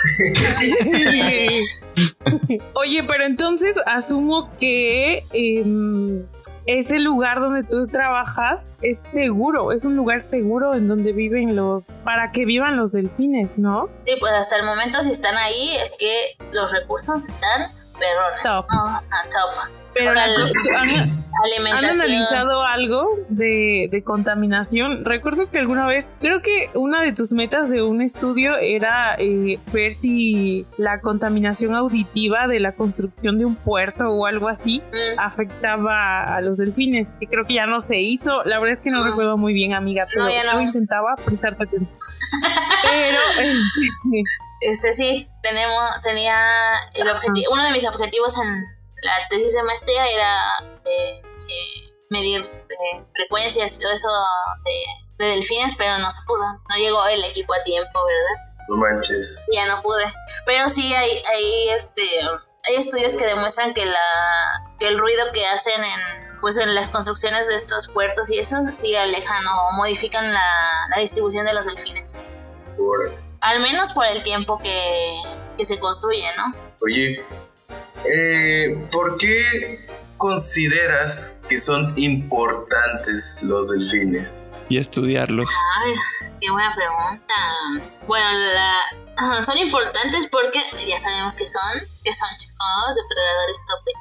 Oye, 2.74 3.02
pero 3.04 3.24
entonces 3.24 3.80
asumo 3.86 4.50
que 4.58 5.24
em, 5.32 6.24
ese 6.66 7.00
lugar 7.00 7.40
donde 7.40 7.64
tú 7.64 7.86
trabajas 7.86 8.66
es 8.82 9.06
seguro, 9.12 9.72
es 9.72 9.84
un 9.86 9.96
lugar 9.96 10.20
seguro 10.20 10.74
en 10.74 10.86
donde 10.86 11.12
viven 11.12 11.56
los, 11.56 11.86
para 12.04 12.30
que 12.30 12.44
vivan 12.44 12.76
los 12.76 12.92
delfines, 12.92 13.48
¿no? 13.56 13.88
Sí, 13.98 14.14
pues 14.20 14.34
hasta 14.34 14.56
el 14.56 14.66
momento 14.66 15.00
si 15.00 15.10
están 15.10 15.36
ahí 15.36 15.76
es 15.76 15.96
que 15.98 16.36
los 16.52 16.70
recursos 16.70 17.24
están 17.24 17.72
perrones. 17.98 18.42
Top. 18.42 18.66
No, 18.70 18.84
ah, 18.84 19.02
top. 19.30 19.77
Pero 19.98 20.14
la 20.14 20.24
¿han, 20.24 21.84
analizado 21.84 22.64
algo 22.64 23.08
de, 23.28 23.88
de 23.90 24.02
contaminación? 24.02 25.04
Recuerdo 25.04 25.50
que 25.50 25.58
alguna 25.58 25.86
vez, 25.86 26.10
creo 26.20 26.42
que 26.42 26.70
una 26.74 27.02
de 27.02 27.12
tus 27.12 27.32
metas 27.32 27.68
de 27.70 27.82
un 27.82 28.00
estudio 28.02 28.56
era 28.56 29.14
eh, 29.18 29.58
ver 29.72 29.92
si 29.92 30.66
la 30.76 31.00
contaminación 31.00 31.74
auditiva 31.74 32.46
de 32.48 32.60
la 32.60 32.72
construcción 32.72 33.38
de 33.38 33.44
un 33.44 33.54
puerto 33.56 34.06
o 34.08 34.26
algo 34.26 34.48
así 34.48 34.82
Mm, 34.92 35.18
afectaba 35.20 36.24
a 36.36 36.40
los 36.40 36.56
delfines, 36.58 37.08
que 37.20 37.26
creo 37.26 37.44
que 37.44 37.54
ya 37.54 37.66
no 37.66 37.80
se 37.80 37.98
hizo. 38.00 38.42
La 38.44 38.58
verdad 38.58 38.76
es 38.76 38.82
que 38.82 38.90
no 38.90 39.02
Mm. 39.04 39.08
recuerdo 39.10 39.36
muy 39.36 39.52
bien, 39.52 39.72
amiga, 39.74 40.06
pero 40.12 40.24
No, 40.24 40.30
ya 40.30 40.44
no. 40.44 40.52
yo 40.54 40.60
intentaba 40.62 41.16
prestarte 41.24 41.64
atención. 41.64 41.90
pero 42.82 43.18
este, 43.40 44.22
Este 44.60 44.92
sí, 44.92 45.28
tenemos, 45.42 46.00
tenía 46.02 46.34
el 46.94 47.08
objetivo, 47.08 47.52
uno 47.52 47.64
de 47.64 47.72
mis 47.72 47.86
objetivos 47.86 48.36
en 48.38 48.77
la 49.02 49.28
tesis 49.28 49.54
de 49.54 49.62
maestría 49.62 50.06
era 50.08 50.58
eh, 50.84 51.20
eh, 51.22 51.94
medir 52.10 52.42
eh, 52.42 53.04
frecuencias 53.14 53.76
y 53.76 53.80
todo 53.80 53.92
eso 53.92 54.08
de, 54.64 55.24
de 55.24 55.30
delfines, 55.32 55.74
pero 55.76 55.98
no 55.98 56.10
se 56.10 56.22
pudo. 56.26 56.42
No 56.42 56.76
llegó 56.76 57.06
el 57.08 57.24
equipo 57.24 57.54
a 57.54 57.62
tiempo, 57.64 57.98
¿verdad? 58.04 58.48
No 58.68 58.76
manches. 58.76 59.42
ya 59.52 59.66
no 59.66 59.82
pude. 59.82 60.04
Pero 60.44 60.68
sí 60.68 60.92
hay, 60.94 61.22
hay 61.24 61.68
este 61.70 62.02
hay 62.64 62.74
estudios 62.74 63.14
que 63.14 63.24
demuestran 63.24 63.72
que 63.72 63.86
la 63.86 64.74
que 64.78 64.88
el 64.88 64.98
ruido 64.98 65.32
que 65.32 65.46
hacen 65.46 65.82
en 65.82 66.28
pues 66.40 66.56
en 66.58 66.74
las 66.74 66.90
construcciones 66.90 67.48
de 67.48 67.56
estos 67.56 67.88
puertos 67.88 68.30
y 68.30 68.38
eso 68.38 68.56
sí 68.72 68.94
alejan 68.94 69.44
o 69.46 69.72
modifican 69.72 70.32
la, 70.32 70.86
la 70.90 71.00
distribución 71.00 71.46
de 71.46 71.54
los 71.54 71.66
delfines. 71.66 72.20
Órale. 72.78 73.18
Al 73.40 73.60
menos 73.60 73.92
por 73.92 74.06
el 74.06 74.22
tiempo 74.22 74.58
que, 74.58 75.20
que 75.56 75.64
se 75.64 75.80
construye, 75.80 76.28
¿no? 76.36 76.54
Oye, 76.80 77.24
eh, 78.04 78.76
¿por 78.92 79.16
qué 79.18 79.86
consideras 80.16 81.36
que 81.48 81.58
son 81.58 81.94
importantes 81.96 83.40
los 83.42 83.70
delfines? 83.70 84.52
y 84.70 84.76
estudiarlos. 84.76 85.48
Ay, 85.82 85.92
qué 86.42 86.50
buena 86.50 86.74
pregunta. 86.74 87.34
Bueno, 88.06 88.26
la- 88.32 89.42
son 89.44 89.56
importantes 89.56 90.28
porque 90.30 90.60
ya 90.86 90.98
sabemos 90.98 91.34
que 91.36 91.48
son, 91.48 91.62
que 92.04 92.12
son 92.12 92.28
chicos, 92.36 92.94
depredadores 92.94 93.62
tope, 93.66 93.92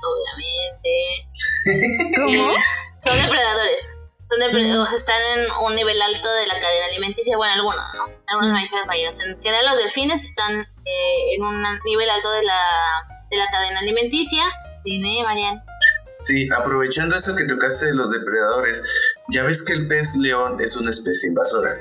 obviamente. 1.64 2.14
¿cómo? 2.18 2.52
Eh, 2.52 2.58
son 3.02 3.18
depredadores. 3.22 3.95
Son 4.28 4.40
depre- 4.42 4.78
o 4.78 4.86
sea, 4.86 4.98
están 4.98 5.22
en 5.38 5.46
un 5.64 5.74
nivel 5.74 6.02
alto 6.02 6.30
de 6.34 6.48
la 6.48 6.60
cadena 6.60 6.88
alimenticia. 6.88 7.38
Bueno, 7.38 7.54
algunos, 7.54 7.86
¿no? 7.96 8.14
Algunos 8.28 8.52
mamíferos 8.52 8.86
marinos. 8.86 9.18
En 9.22 9.38
general, 9.42 9.66
los 9.68 9.78
delfines 9.78 10.26
están 10.26 10.60
eh, 10.60 11.36
en 11.36 11.44
un 11.44 11.64
nivel 11.86 12.10
alto 12.10 12.30
de 12.32 12.44
la, 12.44 12.60
de 13.32 13.38
la 13.38 13.50
cadena 13.50 13.80
alimenticia. 13.80 14.44
Dime, 14.84 15.24
Marian. 15.24 15.64
Sí, 16.20 16.50
aprovechando 16.54 17.16
eso 17.16 17.38
que 17.38 17.46
tocaste 17.46 17.86
de 17.86 17.96
los 17.96 18.12
depredadores, 18.12 18.82
ya 19.30 19.44
ves 19.44 19.64
que 19.64 19.72
el 19.72 19.88
pez 19.88 20.18
león 20.18 20.58
es 20.60 20.76
una 20.76 20.92
especie 20.92 21.30
invasora. 21.30 21.74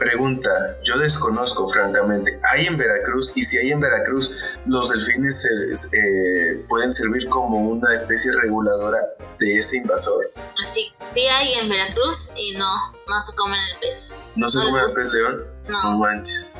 Pregunta, 0.00 0.48
yo 0.82 0.96
desconozco 0.96 1.68
francamente, 1.68 2.40
¿hay 2.50 2.66
en 2.66 2.78
Veracruz? 2.78 3.32
Y 3.34 3.42
si 3.42 3.58
hay 3.58 3.70
en 3.70 3.80
Veracruz, 3.80 4.30
¿los 4.64 4.88
delfines 4.88 5.42
se- 5.42 5.96
eh, 5.98 6.64
pueden 6.70 6.90
servir 6.90 7.28
como 7.28 7.58
una 7.58 7.92
especie 7.92 8.32
reguladora 8.32 8.98
de 9.38 9.58
ese 9.58 9.76
invasor? 9.76 10.32
Sí, 10.64 10.90
sí 11.10 11.20
hay 11.26 11.52
en 11.52 11.68
Veracruz 11.68 12.32
y 12.34 12.54
no, 12.56 12.66
no 13.06 13.20
se 13.20 13.36
comen 13.36 13.60
el 13.74 13.78
pez. 13.80 14.18
¿No 14.36 14.48
se 14.48 14.56
No 14.56 14.64
les 14.64 14.72
come 14.72 14.86
el 14.86 14.94
pez 14.94 15.12
león? 15.12 15.44
No 15.68 15.82
No, 15.82 15.98
manches. 15.98 16.54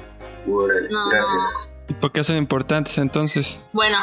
Órale, 0.47 0.88
No, 0.91 1.09
gracias. 1.09 1.41
¿Y 1.88 1.95
por 1.95 2.12
qué 2.12 2.22
son 2.22 2.36
importantes 2.36 2.99
entonces? 2.99 3.62
bueno, 3.72 3.99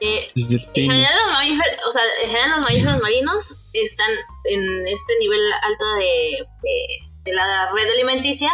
eh, 0.00 0.28
Los 0.34 0.44
en 0.44 0.50
delfines. 0.58 0.90
general 0.90 1.14
los 1.24 1.32
mamíferos, 1.32 1.68
o 1.88 1.90
sea, 1.90 2.02
en 2.22 2.28
general 2.28 2.50
los 2.50 2.60
mamíferos 2.68 3.00
marinos 3.00 3.56
están 3.72 4.10
en 4.44 4.86
este 4.88 5.14
nivel 5.20 5.40
alto 5.62 5.84
de, 5.94 6.46
de- 6.62 7.10
de 7.24 7.32
la 7.32 7.72
red 7.72 7.88
alimenticia 7.90 8.50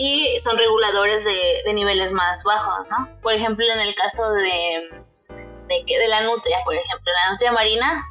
y 0.00 0.38
son 0.38 0.56
reguladores 0.56 1.24
de, 1.24 1.62
de 1.66 1.74
niveles 1.74 2.12
más 2.12 2.44
bajos, 2.44 2.86
¿no? 2.88 3.08
Por 3.20 3.32
ejemplo, 3.34 3.66
en 3.66 3.80
el 3.80 3.94
caso 3.96 4.32
de, 4.32 4.88
de, 5.68 5.84
de 5.86 6.08
la 6.08 6.20
nutria, 6.22 6.58
por 6.64 6.74
ejemplo, 6.74 7.12
la 7.12 7.30
nutria 7.32 7.50
marina 7.52 8.02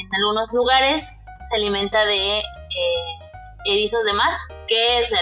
en 0.00 0.08
algunos 0.14 0.54
lugares 0.54 1.12
se 1.44 1.56
alimenta 1.56 2.06
de 2.06 2.38
eh, 2.38 2.44
erizos 3.66 4.04
de 4.06 4.14
mar, 4.14 4.32
que 4.66 5.04
se, 5.04 5.16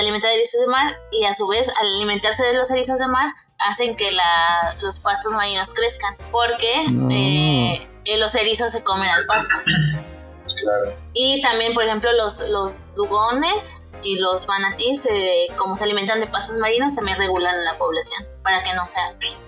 alimenta 0.00 0.26
de 0.26 0.34
erizos 0.34 0.60
de 0.60 0.66
mar 0.66 0.98
y 1.12 1.24
a 1.24 1.32
su 1.34 1.46
vez 1.46 1.68
al 1.80 1.86
alimentarse 1.86 2.44
de 2.44 2.54
los 2.54 2.68
erizos 2.72 2.98
de 2.98 3.06
mar 3.06 3.32
hacen 3.60 3.94
que 3.94 4.10
la- 4.10 4.74
los 4.82 4.98
pastos 4.98 5.32
marinos 5.34 5.70
crezcan, 5.72 6.16
porque 6.32 6.86
No. 6.90 7.08
eh, 7.12 7.88
los 8.18 8.34
erizos 8.34 8.72
se 8.72 8.82
comen 8.82 9.08
al 9.08 9.26
pasto. 9.26 9.56
Claro. 9.64 10.96
Y 11.12 11.40
también, 11.42 11.72
por 11.74 11.84
ejemplo, 11.84 12.10
los, 12.14 12.40
los 12.48 12.92
dugones 12.94 13.82
y 14.02 14.18
los 14.18 14.46
manatíes, 14.48 15.06
eh, 15.06 15.46
como 15.56 15.76
se 15.76 15.84
alimentan 15.84 16.20
de 16.20 16.26
pastos 16.26 16.56
marinos, 16.58 16.94
también 16.94 17.18
regulan 17.18 17.64
la 17.64 17.76
población 17.78 18.26
para 18.42 18.62
que 18.64 18.72
no 18.74 18.84
sea, 18.86 19.02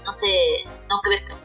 no 0.05 0.13
se, 0.13 0.27
no 0.89 1.01
crezca. 1.01 1.37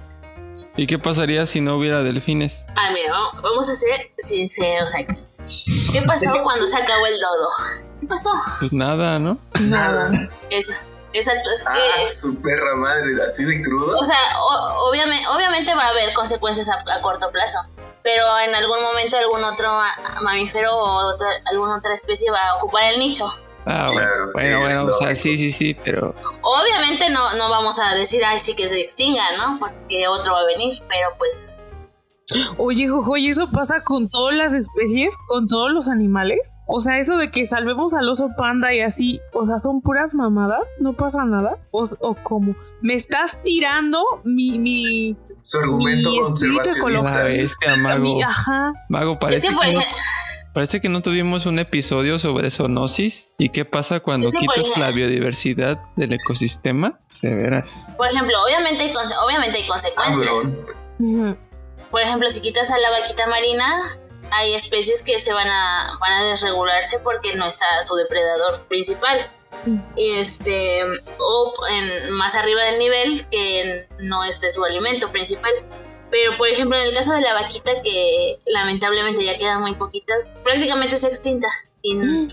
¿Y 0.78 0.88
qué 0.88 1.00
pasaría 1.00 1.46
si 1.46 1.62
no 1.62 1.78
hubiera 1.78 2.04
delfines? 2.04 2.62
Ah, 2.76 2.90
mira, 2.92 3.12
vamos- 3.42 3.70
a 3.70 3.76
ser 3.76 4.12
sinceros 4.18 4.94
aquí. 4.94 5.16
¿Qué 5.94 6.02
pasó 6.02 6.32
cuando 6.44 6.68
se 6.68 6.78
acabó 6.78 7.06
el 7.06 7.14
dodo? 7.20 7.50
¿Qué 8.02 8.08
pasó? 8.08 8.30
Pues 8.60 8.74
nada, 8.74 9.18
¿no? 9.20 9.38
Nada. 9.62 10.12
Exacto, 11.14 11.50
es 11.54 11.64
que... 11.64 11.70
Ah, 11.70 12.12
su 12.14 12.36
perra 12.42 12.76
madre, 12.76 13.14
así 13.26 13.46
de 13.46 13.62
crudo. 13.64 13.98
O 13.98 14.04
sea, 14.04 14.18
o- 14.38 14.90
obviamente, 14.90 15.26
obviamente 15.30 15.74
va 15.74 15.84
a 15.86 15.90
haber 15.90 16.14
consecuencias 16.14 16.68
a, 16.68 16.74
a 16.94 17.02
corto 17.02 17.32
plazo, 17.32 17.60
pero 18.06 18.24
en 18.48 18.54
algún 18.54 18.84
momento 18.84 19.18
algún 19.18 19.44
otro 19.44 19.68
ma- 19.74 20.22
mamífero 20.22 20.72
o 20.72 21.08
otra, 21.14 21.28
alguna 21.52 21.78
otra 21.80 21.96
especie 21.96 22.30
va 22.30 22.38
a 22.52 22.56
ocupar 22.58 22.94
el 22.94 23.00
nicho. 23.00 23.26
Ah, 23.66 23.90
bueno, 23.92 24.08
Claro, 24.08 24.32
sí, 24.32 24.40
bueno, 24.42 24.60
bueno, 24.60 24.86
o 24.86 24.94
sea, 24.94 25.16
sí, 25.16 25.36
sí, 25.36 25.52
sí, 25.52 25.74
pero 25.84 26.14
Obviamente 26.44 27.10
no, 27.10 27.34
no 27.34 27.50
vamos 27.50 27.80
a 27.80 27.96
decir, 27.96 28.24
ay, 28.24 28.38
sí 28.38 28.56
que 28.56 28.68
se 28.68 28.80
extinga, 28.80 29.24
¿no? 29.38 29.58
Porque 29.58 30.08
otro 30.08 30.34
va 30.34 30.42
a 30.42 30.46
venir, 30.46 30.72
pero 30.88 31.10
pues... 31.18 31.64
Oye, 32.58 32.88
Jojo, 32.88 33.18
¿y 33.18 33.30
eso 33.30 33.50
pasa 33.52 33.84
con 33.84 34.08
todas 34.10 34.36
las 34.36 34.54
especies? 34.54 35.16
¿Con 35.28 35.48
todos 35.48 35.72
los 35.72 35.88
animales? 35.88 36.40
O 36.68 36.80
sea, 36.82 37.00
eso 37.00 37.18
de 37.18 37.32
que 37.32 37.48
salvemos 37.48 37.96
al 37.96 38.08
oso 38.10 38.30
panda 38.38 38.72
y 38.74 38.82
así, 38.82 39.20
o 39.34 39.46
sea, 39.46 39.58
son 39.60 39.82
puras 39.82 40.14
mamadas, 40.14 40.64
no 40.80 40.94
pasa 40.94 41.24
nada. 41.26 41.58
O, 41.72 41.86
o 42.02 42.16
cómo, 42.22 42.56
me 42.82 42.94
estás 42.94 43.42
tirando 43.44 44.04
mi, 44.24 44.58
mi, 44.60 45.16
Su 45.48 45.60
argumento 45.60 46.10
mi 46.12 46.18
conservacionista. 46.20 47.24
bestia, 47.24 47.76
mago. 47.78 48.24
ajá. 48.24 48.74
Mago, 48.90 49.12
Es 49.14 49.18
parece 49.20 49.42
que, 49.44 49.50
que, 49.50 49.56
por 49.56 49.66
no, 49.66 49.72
ejemplo, 49.72 49.98
parece 50.54 50.82
que 50.82 50.90
no 50.90 51.02
tuvimos 51.02 51.46
un 51.46 51.60
episodio 51.60 52.18
sobre 52.18 52.50
zoonosis. 52.52 53.32
¿Y 53.38 53.50
qué 53.50 53.64
pasa 53.66 54.00
cuando 54.00 54.28
Es 54.28 54.34
quitas 54.34 54.58
ejemplo- 54.58 54.82
la 54.84 54.92
biodiversidad 54.92 55.80
del 55.96 56.14
ecosistema? 56.14 57.00
Se 57.10 57.34
verás. 57.34 57.88
por 57.98 58.08
ejemplo, 58.08 58.36
obviamente 58.44 58.84
hay, 58.84 58.94
conse- 58.94 59.16
obviamente 59.26 59.58
hay 59.60 59.68
consecuencias. 59.68 60.50
Ujú. 61.00 61.38
Por 61.92 62.02
ejemplo, 62.02 62.30
si 62.32 62.42
quitas 62.42 62.72
a 62.72 62.78
la 62.80 62.90
vaquita 62.90 63.28
marina, 63.28 63.72
hay 64.32 64.54
especies 64.56 65.02
que 65.04 65.20
se 65.20 65.32
van 65.34 65.48
a, 65.48 65.98
van 66.02 66.12
a 66.14 66.24
desregularse 66.26 67.00
porque 67.00 67.36
no 67.36 67.46
está 67.46 67.66
su 67.84 67.96
depredador 67.96 68.66
principal. 68.68 69.30
Y 69.96 70.12
este, 70.20 70.84
o 71.18 71.54
en, 71.70 72.14
más 72.14 72.36
arriba 72.36 72.62
del 72.64 72.80
nivel 72.80 73.26
que 73.30 73.88
no 74.00 74.24
esté 74.24 74.52
su 74.52 74.64
alimento 74.64 75.12
principal. 75.12 75.52
Pero, 76.12 76.38
por 76.38 76.48
ejemplo, 76.48 76.78
en 76.78 76.84
el 76.86 76.94
caso 76.94 77.14
de 77.14 77.22
la 77.22 77.34
vaquita, 77.34 77.82
que 77.84 78.38
lamentablemente 78.46 79.26
ya 79.26 79.38
quedan 79.38 79.62
muy 79.62 79.74
poquitas, 79.76 80.26
prácticamente 80.44 80.98
se 80.98 81.08
extinta. 81.08 81.48
Y 81.82 81.96
Mm. 81.96 82.28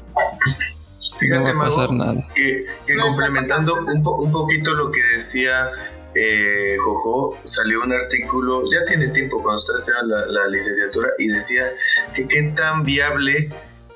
Fíjate, 1.18 1.39
no 1.41 1.45
va 1.45 1.51
a 1.51 1.55
Mago, 1.55 1.75
pasar 1.77 1.93
nada. 1.93 2.29
que, 2.35 2.66
que 2.87 2.95
No 2.95 3.07
complementando 3.09 3.75
un, 3.75 4.03
po- 4.03 4.16
un 4.16 4.31
poquito 4.33 4.73
lo 4.75 4.91
que 4.93 5.01
decía 5.16 5.70
eh, 6.14 6.77
Jojo, 6.85 7.39
salió 7.45 7.81
un 7.83 7.93
artículo, 7.93 8.64
ya 8.70 8.85
tiene 8.87 9.09
tiempo 9.09 9.43
cuando 9.43 9.61
estaba 9.61 9.79
haciendo 9.79 10.16
la, 10.16 10.27
la 10.27 10.49
licenciatura, 10.49 11.09
y 11.18 11.29
decía 11.29 11.73
que 12.14 12.27
qué 12.29 12.53
tan 12.55 12.85
viable 12.85 13.51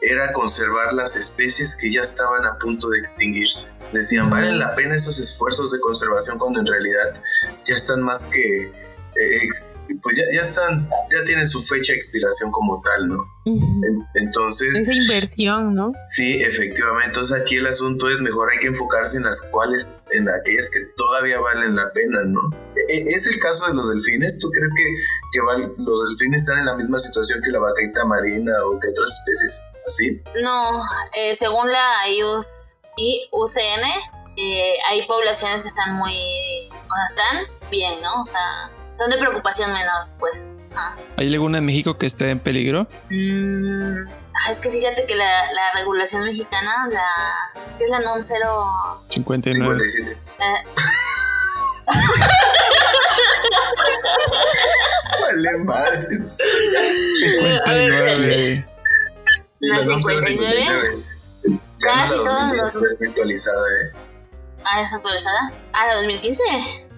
era 0.09 0.32
conservar 0.32 0.92
las 0.94 1.16
especies 1.16 1.76
que 1.76 1.90
ya 1.92 2.00
estaban 2.00 2.44
a 2.46 2.59
punto 2.59 2.88
de 2.90 2.98
extinguirse. 2.98 3.68
Decían, 3.92 4.30
¿valen 4.30 4.59
la 4.59 4.74
pena 4.74 4.94
esos 4.94 5.18
esfuerzos 5.18 5.72
de 5.72 5.80
conservación 5.80 6.38
cuando 6.38 6.61
en 6.61 6.66
realidad 6.66 7.22
ya 7.64 7.74
están 7.74 8.02
más 8.02 8.26
que... 8.32 8.62
eh, 8.68 9.48
pues 10.02 10.16
ya, 10.16 10.24
ya 10.34 10.40
están, 10.42 10.88
ya 11.12 11.24
tienen 11.24 11.46
su 11.46 11.62
fecha 11.62 11.92
de 11.92 11.96
expiración 11.96 12.50
como 12.50 12.82
tal, 12.82 13.09
¿no? 13.09 13.22
Ujú. 13.46 13.84
En- 13.86 14.02
Entonces... 14.26 14.76
Esa 14.76 14.92
inversión, 14.92 15.74
¿no? 15.74 15.92
Sí, 16.14 16.38
efectivamente. 16.42 17.07
Entonces 17.07 17.40
aquí 17.40 17.57
el 17.57 17.66
asunto 17.68 18.09
es 18.11 18.18
mejor 18.20 18.50
hay 18.52 18.59
que 18.59 18.66
enfocarse 18.66 19.16
en 19.16 19.22
las 19.22 19.42
cuales, 19.52 19.94
en 20.11 20.28
aquellas 20.28 20.70
que 20.70 20.80
todavía 20.96 21.38
valen 21.38 21.76
la 21.76 21.90
pena, 21.92 22.24
¿no? 22.24 22.40
E- 22.74 22.98
e- 22.98 23.14
¿Es 23.14 23.26
el 23.28 23.38
caso 23.38 23.68
de 23.68 23.74
los 23.74 23.88
delfines? 23.88 24.38
¿Tú 24.40 24.50
crees 24.50 24.72
que, 24.76 24.84
que 25.32 25.40
val- 25.40 25.74
los 25.78 26.09
delfines 26.09 26.42
están 26.42 26.59
en 26.59 26.66
la 26.66 26.76
misma 26.76 26.98
situación 26.98 27.40
que 27.44 27.52
la 27.52 27.61
vaquita 27.61 28.04
marina 28.04 28.52
o 28.66 28.80
que 28.80 28.88
otras 28.88 29.09
especies? 29.20 29.61
¿Así? 29.87 30.20
no, 30.43 30.70
eh, 31.14 31.34
según 31.34 31.70
la 31.70 32.09
IUS, 32.09 32.78
IUCN, 32.97 33.84
eh, 34.37 34.74
hay 34.89 35.07
poblaciones 35.07 35.62
que 35.62 35.68
están 35.68 35.93
muy. 35.95 36.14
O 36.70 36.95
sea, 36.95 37.05
están 37.07 37.47
bien, 37.70 38.01
¿no? 38.03 38.22
O 38.22 38.26
sea, 38.26 38.70
son 38.93 39.11
de 39.11 39.18
preocupación 39.18 39.72
menor, 39.72 40.07
pues. 40.18 40.53
Ajá. 40.74 40.97
¿Hay 41.16 41.32
alguna 41.32 41.59
en 41.59 41.64
México 41.64 41.97
que 41.97 42.07
esté 42.07 42.30
en 42.30 42.39
peligro? 42.41 42.87
Mm, 43.11 44.09
ah, 44.09 44.51
es 44.51 44.61
que 44.61 44.70
fíjate 44.70 45.07
que 45.07 45.14
la, 45.14 45.53
la 45.53 45.72
regulación 45.74 46.24
mexicana, 46.24 46.89
la 46.91 47.07
¿qué 47.78 47.84
es 47.84 47.91
la 47.91 48.01
NOM 48.01 48.22
0? 48.22 49.05
59. 49.11 49.89
57. 49.89 50.18
la- 50.39 50.64
Vale, 55.20 55.57
madres. 55.64 56.37
59. 57.39 58.66
Sí, 59.66 59.72
La 59.72 59.78
la 59.78 59.84
NOM 59.84 60.02
59. 60.02 60.64
059. 60.64 61.04
Ya 61.78 62.06
no 62.06 62.14
todos 62.14 62.26
2010, 62.26 62.62
los- 62.62 62.74
no 62.76 62.86
está 62.88 63.04
actualizada, 63.06 63.66
¿eh? 63.82 63.92
ah, 64.64 64.82
es 64.82 64.92
actualizada. 64.92 65.52
Ah, 65.72 65.86
la 65.88 65.94
2015. 65.96 66.42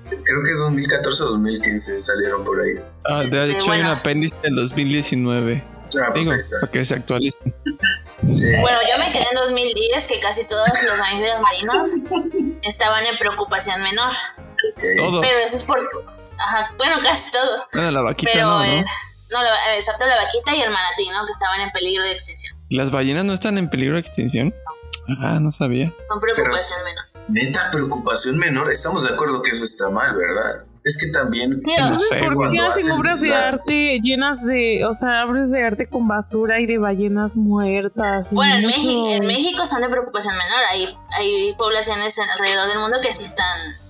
Creo 0.08 0.42
que 0.42 0.50
es 0.50 0.58
2014 0.58 1.22
o 1.22 1.26
2015 1.26 2.00
salieron 2.00 2.44
por 2.44 2.60
ahí. 2.60 2.74
Ah, 3.04 3.20
de 3.20 3.24
Este, 3.26 3.44
hecho 3.52 3.72
hay 3.72 3.80
bueno. 3.80 3.92
un 3.92 3.98
apéndice 3.98 4.36
del 4.42 4.54
2019. 4.54 5.64
Ah, 6.00 6.08
pues 6.12 6.24
Digo, 6.26 6.34
está. 6.36 6.56
para 6.60 6.72
que 6.72 6.84
se 6.84 6.94
actualicen. 6.94 7.54
Sí. 8.36 8.56
Bueno, 8.60 8.78
yo 8.90 8.98
me 8.98 9.10
quedé 9.10 9.22
en 9.30 9.34
2010 9.40 10.06
que 10.06 10.20
casi 10.20 10.46
todos 10.46 10.68
los 10.82 10.98
mamíferos 10.98 11.40
marinos 11.40 11.90
estaban 12.62 13.06
en 13.06 13.16
preocupación 13.18 13.82
menor. 13.82 14.12
ok. 14.76 14.82
Todos. 14.98 15.20
Pero 15.26 15.38
eso 15.44 15.56
es 15.56 15.62
por. 15.62 15.78
Ajá, 16.38 16.72
bueno, 16.76 16.96
casi 17.02 17.30
todos. 17.30 17.66
Bueno, 17.72 17.90
la 17.90 18.02
vaquita 18.02 18.30
Pero, 18.32 18.46
no, 18.46 18.58
¿no? 18.58 18.64
eh, 18.64 18.84
no, 19.30 19.42
la- 19.42 19.76
excepto 19.76 20.06
la 20.06 20.16
vaquita 20.16 20.54
y 20.56 20.60
el 20.62 20.70
manatí, 20.70 21.08
¿no? 21.10 21.24
Que 21.26 21.32
estaban 21.32 21.60
en 21.60 21.70
peligro 21.72 22.04
de 22.04 22.12
extinción. 22.12 22.57
¿Las 22.70 22.90
ballenas 22.90 23.24
no 23.24 23.32
están 23.32 23.58
en 23.58 23.68
peligro 23.70 23.94
de 23.94 24.00
extinción? 24.00 24.54
Ah, 25.20 25.38
no 25.40 25.52
sabía. 25.52 25.94
Son 26.00 26.20
preocupación 26.20 26.78
menor. 26.84 27.04
Neta, 27.28 27.70
preocupación 27.72 28.38
menor. 28.38 28.70
Estamos 28.70 29.04
de 29.06 29.14
acuerdo 29.14 29.42
que 29.42 29.52
eso 29.52 29.64
está 29.64 29.88
mal, 29.90 30.14
¿verdad? 30.16 30.64
Es 30.84 30.98
que 30.98 31.10
también. 31.10 31.60
Sí, 31.60 31.72
No 31.78 31.82
Entonces, 31.86 32.08
sé, 32.08 32.18
¿por 32.18 32.50
qué 32.50 32.58
hacen 32.60 32.90
obras 32.92 33.20
de 33.20 33.34
arte 33.34 34.00
llenas 34.02 34.46
de, 34.46 34.84
o 34.86 34.94
sea, 34.94 35.24
obras 35.26 35.50
de 35.50 35.62
arte 35.62 35.86
con 35.86 36.08
basura 36.08 36.60
y 36.60 36.66
de 36.66 36.78
ballenas 36.78 37.36
muertas? 37.36 38.32
y 38.32 38.34
Bueno, 38.36 38.54
en, 38.56 38.62
mucho- 38.64 38.76
México, 38.76 39.08
en 39.10 39.26
México 39.26 39.66
son 39.66 39.82
de 39.82 39.88
preocupación 39.88 40.34
menor. 40.34 40.60
Hay, 40.72 40.88
hay 41.18 41.54
poblaciones 41.58 42.18
alrededor 42.18 42.68
del 42.68 42.78
mundo 42.78 42.98
que 43.02 43.12
sí 43.12 43.24
están. 43.24 43.46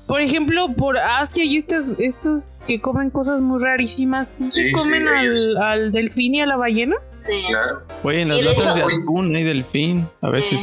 Por 0.06 0.20
ejemplo, 0.22 0.72
por 0.74 0.96
Asia 0.96 1.44
y 1.44 1.58
estas, 1.58 1.90
estos 1.98 2.54
que 2.66 2.80
comen 2.80 3.10
cosas 3.10 3.40
muy 3.42 3.62
rarísimas, 3.62 4.28
¿sí, 4.28 4.44
Sí, 4.48 4.50
se 4.62 4.66
sí, 4.68 4.72
comen 4.72 5.06
al, 5.06 5.26
ellos. 5.26 5.56
al 5.60 5.92
delfín 5.92 6.34
y 6.36 6.40
a 6.40 6.46
la 6.46 6.56
ballena? 6.56 6.96
Sí. 7.18 7.44
Claro. 7.50 7.82
Oye, 8.02 8.22
en 8.22 8.28
las 8.28 8.42
latas 8.42 8.74
de 8.76 8.82
atún 8.82 9.34
hay 9.36 9.44
delfín 9.44 10.08
a 10.22 10.30
veces. 10.30 10.62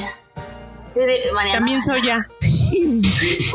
Sí. 0.91 0.99
De- 1.01 1.31
Mariana. 1.33 1.57
También 1.59 1.83
soya. 1.83 2.27
Sí, 2.41 3.01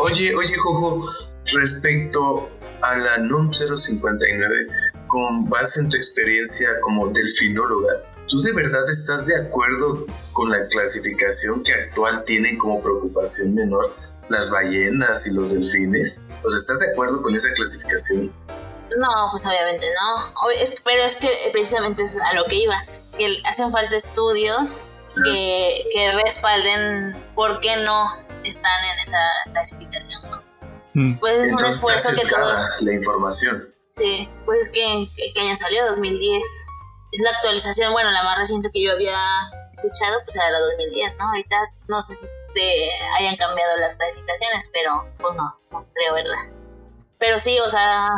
oye, 0.01 0.35
oye, 0.35 0.57
Jojo, 0.59 1.07
respecto 1.55 2.51
a 2.83 2.97
la 2.97 3.19
NUM 3.19 3.51
059, 3.53 4.67
con 5.07 5.49
base 5.49 5.81
en 5.81 5.89
tu 5.89 5.97
experiencia 5.97 6.69
como 6.83 7.09
delfinóloga, 7.09 7.95
¿tú 8.29 8.41
de 8.41 8.53
verdad 8.53 8.89
estás 8.91 9.27
de 9.27 9.37
acuerdo 9.37 10.07
con 10.33 10.51
la 10.51 10.67
clasificación 10.69 11.63
que 11.63 11.73
actual 11.73 12.25
tienen 12.25 12.59
como 12.59 12.83
preocupación 12.83 13.55
menor 13.55 13.95
las 14.29 14.51
ballenas 14.51 15.27
y 15.27 15.33
los 15.35 15.53
delfines? 15.53 16.23
O 16.45 16.49
sea, 16.51 16.57
¿estás 16.59 16.81
de 16.81 16.91
acuerdo 16.93 17.23
con 17.23 17.35
esa 17.35 17.49
clasificación? 17.55 18.33
No, 18.99 19.09
pues 19.31 19.47
obviamente 19.47 19.87
no. 19.95 20.35
pero 20.85 21.03
es 21.03 21.17
que 21.17 21.29
precisamente 21.53 22.03
es 22.03 22.19
a 22.21 22.35
lo 22.35 22.45
que 22.47 22.57
iba. 22.57 22.85
Que 23.17 23.43
hacen 23.45 23.71
falta 23.71 23.97
estudios 23.97 24.87
que, 25.25 25.85
que 25.95 26.13
respalden 26.13 27.33
por 27.35 27.61
qué 27.61 27.77
no 27.77 28.07
están 28.45 28.85
en 28.85 28.99
esa 29.01 29.19
clasificación. 29.53 30.23
Mm. 30.95 31.19
Pues 31.19 31.35
es 31.35 31.53
un 31.53 31.65
esfuerzo 31.65 32.11
que 32.15 32.29
todos. 32.29 32.81
La 32.81 32.95
información. 32.95 33.63
Sí, 33.89 34.31
pues 34.45 34.67
es 34.67 34.71
que 34.71 35.09
¿qué 35.35 35.41
año 35.41 35.57
salió? 35.57 35.87
2010. 35.87 36.43
Es 37.13 37.23
la 37.23 37.31
actualización, 37.31 37.93
bueno, 37.93 38.11
la 38.13 38.23
más 38.23 38.39
reciente 38.39 38.71
que 38.73 38.85
yo 38.85 38.93
había 38.93 39.17
escuchado, 39.73 40.21
pues 40.25 40.37
era 40.37 40.51
la 40.51 40.61
2010, 40.61 41.17
¿no? 41.19 41.29
Ahorita 41.29 41.57
no 41.89 42.01
sé 42.01 42.15
si 42.15 42.27
te 42.55 42.89
hayan 43.19 43.37
cambiado 43.37 43.77
las 43.79 43.97
clasificaciones, 43.97 44.71
pero 44.73 45.09
pues 45.19 45.35
no, 45.35 45.57
no 45.73 45.87
creo, 45.93 46.15
¿verdad? 46.15 46.60
Pero 47.21 47.39
sí, 47.39 47.57
o 47.65 47.71
sea, 47.71 48.09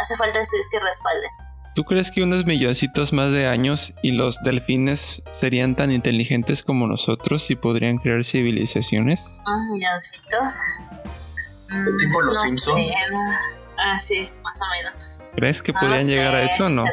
hace 0.00 0.16
falta 0.16 0.40
es 0.40 0.68
que 0.70 0.80
respalden. 0.80 1.30
¿Tú 1.74 1.84
crees 1.84 2.10
que 2.10 2.22
unos 2.22 2.44
milloncitos 2.44 3.12
más 3.12 3.32
de 3.32 3.46
años 3.46 3.94
y 4.02 4.12
los 4.12 4.38
delfines 4.42 5.22
serían 5.32 5.74
tan 5.74 5.90
inteligentes 5.90 6.62
como 6.62 6.86
nosotros 6.86 7.50
y 7.50 7.56
podrían 7.56 7.98
crear 7.98 8.24
civilizaciones? 8.24 9.26
¿Un 9.46 9.70
milloncitos? 9.70 10.52
Mm, 11.70 11.96
¿Tipo 11.96 12.22
los 12.22 12.36
no 12.36 12.42
Simpsons? 12.42 12.82
Ah, 13.78 13.98
sí, 13.98 14.28
más 14.44 14.60
o 14.60 14.64
menos. 14.70 15.20
¿Crees 15.34 15.62
que 15.62 15.72
podrían 15.72 16.06
llegar 16.06 16.34
a 16.34 16.42
eso 16.42 16.66
o 16.66 16.68
no? 16.68 16.84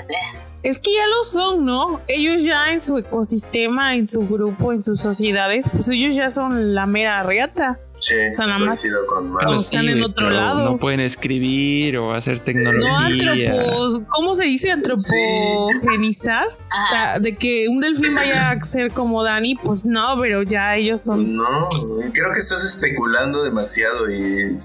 Es 0.64 0.82
que 0.82 0.94
ya 0.94 1.08
lo 1.08 1.24
son, 1.24 1.66
¿no? 1.66 2.02
Ellos 2.08 2.44
ya 2.44 2.72
en 2.72 2.82
su 2.82 2.98
ecosistema, 2.98 3.96
en 3.96 4.08
su 4.08 4.28
grupo, 4.28 4.74
en 4.74 4.82
sus 4.82 5.00
sociedades, 5.00 5.66
pues 5.72 5.88
ellos 5.90 6.16
ya 6.16 6.30
son 6.30 6.74
la 6.74 6.86
mera 6.86 7.22
reata. 7.24 7.80
Sí, 8.00 8.14
o 8.32 8.36
sea, 8.36 8.48
nada 8.48 8.60
más 8.60 8.84
con 9.08 9.56
están 9.56 9.90
en 9.90 10.04
otro 10.04 10.30
lado. 10.30 10.72
No 10.72 10.78
pueden 10.78 11.02
escribir 11.02 11.98
o 11.98 12.14
hacer 12.14 12.40
tecnología. 12.40 12.90
No 12.90 12.98
antropos, 12.98 14.02
¿cómo 14.10 14.34
se 14.36 14.46
dice 14.46 14.72
antropogenizar? 14.72 16.48
de 17.20 17.36
que 17.36 17.68
un 17.70 17.80
delfín 17.80 18.16
vaya 18.16 18.52
a 18.52 18.62
ser 18.66 18.92
como 18.92 19.24
Dani, 19.24 19.56
pues 19.56 19.86
no, 19.86 20.20
pero 20.20 20.44
ya 20.44 20.76
ellos 20.76 21.02
son. 21.02 21.36
No, 21.36 21.68
creo 22.14 22.32
que 22.32 22.40
estás 22.40 22.64
especulando 22.64 23.44
demasiado 23.44 24.10
y 24.10 24.58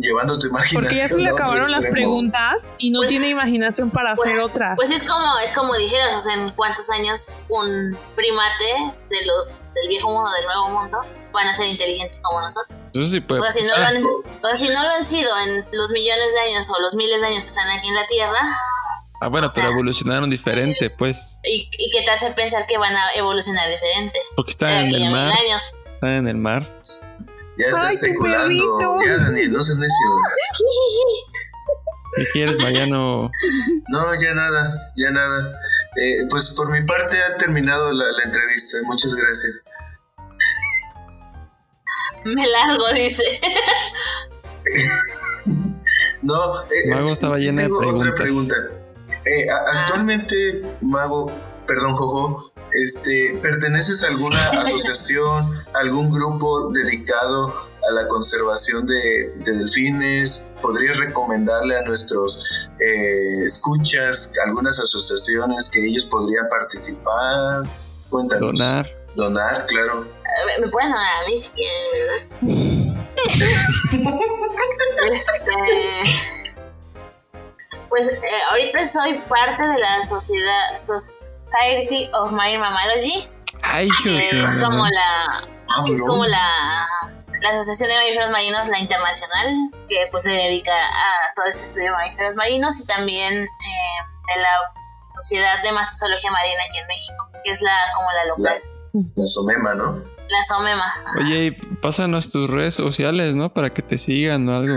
llevando 0.00 0.38
tu 0.38 0.48
imaginación. 0.48 0.82
Porque 0.82 0.96
ya 0.96 1.08
se 1.08 1.20
le 1.20 1.28
acabaron 1.28 1.70
las 1.70 1.86
preguntas 1.86 2.66
y 2.78 2.90
no 2.90 3.00
pues, 3.00 3.10
tiene 3.10 3.28
imaginación 3.28 3.90
para 3.90 4.12
hacer 4.12 4.34
pues, 4.34 4.44
otra. 4.44 4.74
Pues 4.76 4.90
es 4.90 5.02
como, 5.02 5.26
es 5.44 5.52
como 5.52 5.74
dijeras, 5.74 6.14
o 6.16 6.20
sea, 6.20 6.34
en 6.34 6.50
cuántos 6.50 6.88
años 6.90 7.36
un 7.48 7.96
primate 8.14 8.98
de 9.10 9.26
los 9.26 9.58
del 9.74 9.88
viejo 9.88 10.10
mundo, 10.10 10.30
del 10.38 10.46
nuevo 10.46 10.80
mundo, 10.80 10.98
van 11.32 11.48
a 11.48 11.54
ser 11.54 11.66
inteligentes 11.66 12.20
como 12.20 12.40
nosotros. 12.40 12.78
Eso 12.94 13.04
sí 13.04 13.20
puede 13.20 13.40
o, 13.40 13.44
sea, 13.44 13.52
si 13.52 13.62
no 13.62 13.76
lo 13.76 13.86
han, 13.86 14.04
o 14.04 14.56
si 14.56 14.68
no 14.68 14.82
lo 14.82 14.90
han 14.90 15.04
sido 15.04 15.30
en 15.46 15.66
los 15.72 15.90
millones 15.90 16.34
de 16.34 16.40
años 16.40 16.70
o 16.70 16.80
los 16.80 16.94
miles 16.94 17.20
de 17.20 17.26
años 17.26 17.44
que 17.44 17.48
están 17.48 17.68
aquí 17.70 17.88
en 17.88 17.94
la 17.94 18.06
Tierra. 18.06 18.40
Ah, 19.20 19.28
bueno, 19.28 19.48
pero 19.54 19.70
evolucionaron 19.70 20.28
diferente, 20.28 20.90
pues. 20.90 21.38
¿Y, 21.44 21.68
y 21.78 21.90
qué 21.90 22.02
te 22.04 22.10
hace 22.10 22.30
pensar 22.32 22.66
que 22.66 22.76
van 22.76 22.94
a 22.94 23.12
evolucionar 23.14 23.68
diferente? 23.68 24.18
Porque 24.34 24.50
están 24.50 24.86
en 24.86 24.94
el 24.94 25.10
mar. 25.10 25.32
Están 25.94 26.10
en 26.10 26.28
el 26.28 26.36
mar. 26.36 26.80
Ya 27.56 27.66
está 27.66 27.88
Ay, 27.88 27.94
especulando. 27.94 28.78
Ya, 29.06 29.18
Daniel, 29.18 29.52
no 29.52 29.62
seas 29.62 29.78
necio. 29.78 30.06
¿Qué 32.16 32.26
quieres, 32.32 32.58
Mariano? 32.58 33.30
No, 33.88 34.20
ya 34.20 34.34
nada, 34.34 34.92
ya 34.96 35.10
nada. 35.10 35.60
Eh, 35.96 36.26
pues 36.28 36.50
por 36.56 36.70
mi 36.70 36.84
parte 36.84 37.22
ha 37.22 37.36
terminado 37.36 37.92
la, 37.92 38.04
la 38.04 38.24
entrevista. 38.24 38.78
Muchas 38.84 39.14
gracias. 39.14 39.52
Me 42.24 42.46
largo, 42.46 42.84
dice. 42.94 43.24
no, 46.22 46.62
eh, 46.62 46.90
Mago 46.90 47.08
estaba 47.08 47.36
llena 47.36 47.62
tengo 47.62 47.80
de 47.80 47.86
otra 47.86 48.14
pregunta. 48.14 48.54
Eh, 49.24 49.46
actualmente, 49.50 50.62
Mago, 50.80 51.32
perdón, 51.66 51.94
Jojo, 51.94 52.52
este, 52.72 53.38
¿perteneces 53.42 54.02
a 54.02 54.08
alguna 54.08 54.50
asociación, 54.62 55.62
algún 55.74 56.10
grupo 56.10 56.70
dedicado 56.72 57.54
a 57.88 57.92
la 57.92 58.08
conservación 58.08 58.86
de, 58.86 59.32
delfines? 59.44 60.50
¿Podrías 60.60 60.96
recomendarle 60.96 61.76
a 61.76 61.82
nuestros 61.82 62.68
eh, 62.80 63.44
escuchas 63.44 64.32
algunas 64.44 64.78
asociaciones 64.78 65.70
que 65.70 65.84
ellos 65.84 66.06
podrían 66.06 66.48
participar? 66.48 67.64
Cuéntanos. 68.08 68.52
Donar. 68.52 68.90
Donar, 69.14 69.66
claro. 69.66 70.06
Me 70.60 70.68
pueden 70.68 70.90
donar 70.90 71.24
a 71.24 71.26
mí 71.26 71.38
si 71.38 71.52
este 75.12 75.52
pues 77.88 78.08
eh, 78.08 78.20
ahorita 78.50 78.86
soy 78.86 79.14
parte 79.28 79.62
de 79.66 79.78
la 79.78 80.04
sociedad 80.04 80.74
Society 80.76 82.08
of 82.14 82.32
Marine 82.32 82.58
Mammalogy. 82.58 83.28
Ay, 83.62 83.88
es 84.06 84.54
como 84.54 84.86
la 84.86 85.46
es 85.92 86.02
como 86.02 86.24
la, 86.26 86.86
la 87.40 87.50
Asociación 87.50 87.90
de 87.90 87.96
Mamíferos 87.96 88.30
Marinos, 88.30 88.68
la 88.68 88.78
internacional, 88.78 89.70
que 89.88 90.08
pues 90.10 90.22
se 90.22 90.30
dedica 90.30 90.72
a 90.72 91.34
todo 91.34 91.46
este 91.46 91.64
estudio 91.64 91.90
de 91.90 91.92
mamíferos 91.92 92.34
marinos 92.36 92.80
y 92.80 92.86
también 92.86 93.34
eh, 93.34 93.98
de 94.34 94.40
la 94.40 94.48
Sociedad 94.90 95.62
de 95.62 95.72
Mastozoología 95.72 96.30
Marina 96.30 96.62
aquí 96.68 96.78
en 96.78 96.86
México, 96.86 97.28
que 97.44 97.50
es 97.50 97.62
la 97.62 97.76
como 97.94 98.08
la 98.12 98.24
local. 98.26 98.62
La, 99.16 99.26
SOMEMA, 99.26 99.74
¿no? 99.74 100.04
La 100.32 100.44
SOMEMA. 100.44 100.94
Oye, 101.20 101.56
pásanos 101.82 102.30
tus 102.30 102.48
redes 102.48 102.74
sociales, 102.74 103.34
¿no? 103.34 103.52
Para 103.52 103.68
que 103.68 103.82
te 103.82 103.98
sigan 103.98 104.48
o 104.48 104.56
algo. 104.56 104.74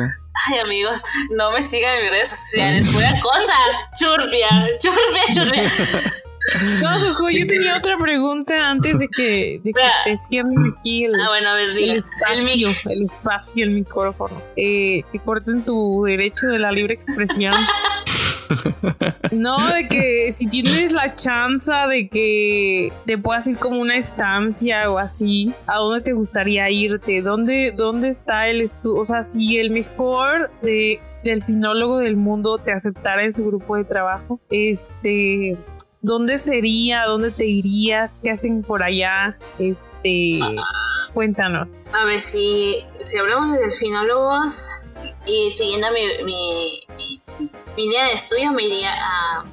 Ay, 0.47 0.60
amigos, 0.60 1.01
no 1.32 1.51
me 1.51 1.62
sigan 1.62 1.97
en 1.97 2.01
mis 2.03 2.12
redes 2.12 2.30
sociales. 2.30 2.91
Buena 2.91 3.18
cosa. 3.22 3.53
Churpia, 3.97 4.68
churpia, 4.80 5.34
churpia. 5.34 5.72
No, 6.80 6.89
Jojo, 6.89 7.32
yo 7.32 7.47
tenía 7.47 7.76
otra 7.76 7.97
pregunta 7.97 8.70
antes 8.70 8.99
de 8.99 9.08
que, 9.08 9.60
de 9.64 9.74
que 9.74 9.82
te 10.03 10.16
cierren 10.16 10.53
aquí 10.78 11.06
el, 11.06 11.16
ah, 11.16 11.30
bueno, 11.30 11.49
a 11.49 11.56
ver, 11.56 11.70
el 11.70 11.89
espacio, 11.89 12.38
el, 12.38 12.91
el, 12.91 13.06
espacio, 13.06 13.64
el 13.64 13.72
micrófono. 13.72 14.43
Eh, 14.56 15.01
que 15.12 15.20
corten 15.26 15.66
tu 15.66 16.03
derecho 16.06 16.45
de 16.47 16.60
la 16.60 16.72
libre 16.72 16.93
expresión. 16.93 17.56
No, 19.32 19.58
de 19.74 19.88
que 19.88 20.32
si 20.32 20.48
tienes 20.48 20.91
la 20.91 21.16
chance 21.16 21.72
de 21.89 22.10
que 22.10 22.93
te 23.06 23.18
puedas 23.18 23.48
ir 23.48 23.58
como 23.58 23.80
una 23.80 23.98
estancia 23.98 24.89
o 24.89 24.98
así, 24.98 25.54
¿a 25.68 25.78
dónde 25.78 26.02
te 26.02 26.14
gustaría 26.14 26.70
irte? 26.70 27.22
¿Dónde, 27.22 27.74
dónde 27.76 28.10
está 28.10 28.48
el 28.48 28.62
estudio? 28.62 29.02
O 29.02 29.06
sea, 29.06 29.24
si 29.24 29.58
el 29.58 29.72
mejor 29.72 30.52
de, 30.62 31.00
delfinólogo 31.24 32.00
del 32.00 32.16
mundo 32.16 32.58
te 32.58 32.72
aceptara 32.72 33.26
en 33.26 33.34
su 33.34 33.46
grupo 33.46 33.76
de 33.76 33.84
trabajo, 33.84 34.39
este, 34.50 35.58
¿dónde 36.02 36.38
sería? 36.38 37.06
¿Dónde 37.06 37.32
te 37.32 37.46
irías? 37.46 38.14
¿Qué 38.24 38.32
hacen 38.32 38.62
por 38.62 38.84
allá? 38.84 39.38
Este, 39.60 40.39
cuéntanos. 41.14 41.74
A 41.93 42.06
ver, 42.06 42.22
si, 42.22 42.76
si 43.04 43.18
hablamos 43.18 43.52
de 43.52 43.60
delfinólogos 43.60 44.85
y 45.26 45.51
siguiendo 45.51 45.88
mi, 45.91 46.24
mi 46.24 47.20
mi 47.76 47.86
idea 47.86 48.08
de 48.08 48.14
estudio 48.14 48.51
me 48.51 48.64
iría 48.64 48.93
a, 48.93 49.45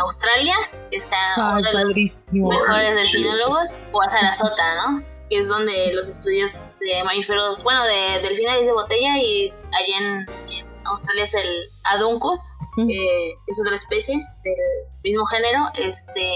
Australia, 0.00 0.54
que 0.90 0.98
está 0.98 1.16
uno 1.36 1.60
de 1.60 1.72
los 1.72 2.26
mejores 2.30 2.94
delfinólogos, 2.94 3.70
o 3.92 4.02
a 4.02 4.08
Sarasota, 4.08 4.74
¿no? 4.76 5.04
Que 5.28 5.38
es 5.38 5.48
donde 5.48 5.92
los 5.94 6.08
estudios 6.08 6.68
de 6.80 7.02
mamíferos, 7.04 7.64
bueno, 7.64 7.82
de 7.84 8.20
delfinales 8.20 8.66
de 8.66 8.72
botella 8.72 9.18
y 9.18 9.50
allá 9.50 9.98
en, 9.98 10.74
Australia 10.86 11.24
es 11.24 11.34
el 11.34 11.70
Aduncus, 11.84 12.56
que 12.76 13.32
es 13.46 13.60
otra 13.60 13.74
especie 13.74 14.14
del 14.16 14.92
mismo 15.02 15.24
género, 15.24 15.66
este, 15.76 16.30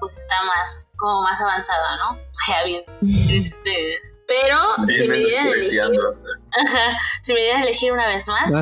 pues 0.00 0.18
está 0.18 0.42
más, 0.42 0.80
como 0.96 1.22
más 1.22 1.40
avanzada, 1.40 1.96
¿no? 1.96 2.18
Ya 2.48 2.64
bien, 2.64 2.84
este 3.02 4.00
pero 4.26 4.56
si 4.88 5.08
me 5.08 5.18
dieran 5.18 5.46
elegir. 5.48 5.80
Ajá, 6.54 6.98
si 7.22 7.32
me 7.32 7.40
dieran 7.40 7.62
elegir 7.62 7.92
una 7.92 8.06
vez 8.08 8.28
más, 8.28 8.52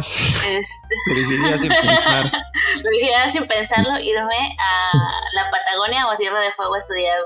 este, 0.47 1.59
sin 1.59 1.69
pensar. 1.69 3.31
sin 3.31 3.47
pensarlo, 3.47 3.99
irme 3.99 4.57
a 4.59 4.97
la 5.35 5.51
Patagonia 5.51 6.07
o 6.07 6.11
a 6.11 6.17
Tierra 6.17 6.41
de 6.41 6.51
Fuego 6.53 6.75
a 6.75 6.79
estudiar 6.79 7.19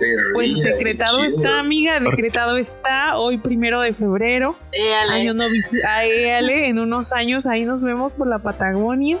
eh, 0.00 0.16
Pues 0.34 0.54
decretado 0.62 1.24
está, 1.24 1.60
amiga, 1.60 2.00
decretado 2.00 2.56
está 2.56 3.16
hoy 3.16 3.38
primero 3.38 3.80
de 3.80 3.94
febrero. 3.94 4.56
Éale. 4.72 5.12
Año 5.12 5.34
no 5.34 5.44
en 5.44 6.78
unos 6.78 7.12
años 7.12 7.46
ahí 7.46 7.64
nos 7.64 7.80
vemos 7.80 8.14
por 8.14 8.26
la 8.26 8.40
Patagonia. 8.40 9.18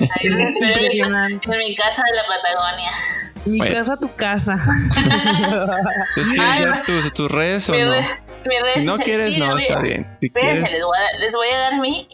Ahí 0.00 0.26
es 0.26 0.60
impresionante. 0.60 1.50
En 1.50 1.58
mi 1.58 1.74
casa 1.74 2.02
de 2.10 2.16
la 2.16 2.24
Patagonia. 2.26 2.90
Mi 3.44 3.58
casa, 3.60 3.96
tu 3.96 4.14
casa. 4.14 4.56
tus, 6.86 7.12
tus 7.14 7.30
redes 7.30 7.68
o 7.68 7.72
no? 7.72 7.92
si 8.74 8.86
no 8.86 8.96
quieres, 8.96 9.26
sí, 9.26 9.38
no, 9.38 9.56
está 9.56 9.80
bien. 9.80 10.06
les, 10.20 10.62
voy 10.62 10.98
a, 10.98 11.18
les 11.18 11.34
voy 11.34 11.48
a 11.48 11.58
dar 11.58 11.80
mi, 11.80 12.08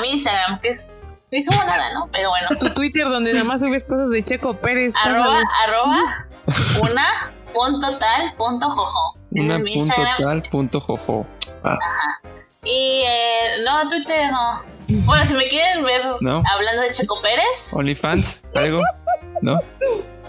mi 0.00 0.10
Instagram, 0.10 0.60
que 0.60 0.68
es 0.68 0.88
ni 1.30 1.42
subo 1.42 1.56
nada, 1.56 1.92
¿no? 1.94 2.06
Pero 2.12 2.30
bueno. 2.30 2.48
Tu 2.58 2.70
Twitter 2.70 3.06
donde 3.06 3.32
nada 3.32 3.44
más 3.44 3.60
subes 3.60 3.84
cosas 3.84 4.08
de 4.10 4.24
Checo 4.24 4.54
Pérez. 4.54 4.94
Arroba, 5.04 5.40
arroba, 5.66 5.98
una 6.80 7.06
punto 7.52 7.98
tal 7.98 8.32
punto 8.36 8.70
jojo. 8.70 9.18
Una 9.32 9.56
es 9.56 9.60
mi 9.60 9.74
punto 9.74 9.94
Instagram. 9.94 10.22
tal 10.22 10.42
punto 10.50 10.80
jojo. 10.80 11.26
Ah, 11.64 11.78
Y 12.64 13.02
eh, 13.06 13.62
no, 13.64 13.86
Twitter 13.88 14.30
no. 14.30 14.64
Bueno, 15.04 15.24
si 15.24 15.34
me 15.34 15.46
quieren 15.48 15.84
ver 15.84 16.00
No. 16.20 16.42
hablando 16.50 16.82
de 16.82 16.90
Checo 16.90 17.20
Pérez, 17.20 17.72
OnlyFans, 17.74 18.42
algo, 18.54 18.80
¿no? 19.42 19.60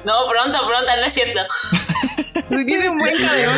no, 0.03 0.13
pronto, 0.29 0.59
pronto, 0.67 0.91
no 0.97 1.03
es 1.05 1.13
cierto. 1.13 1.39
Tiene 2.49 2.89
un 2.89 2.97
buen 2.99 3.13
caderón 3.17 3.55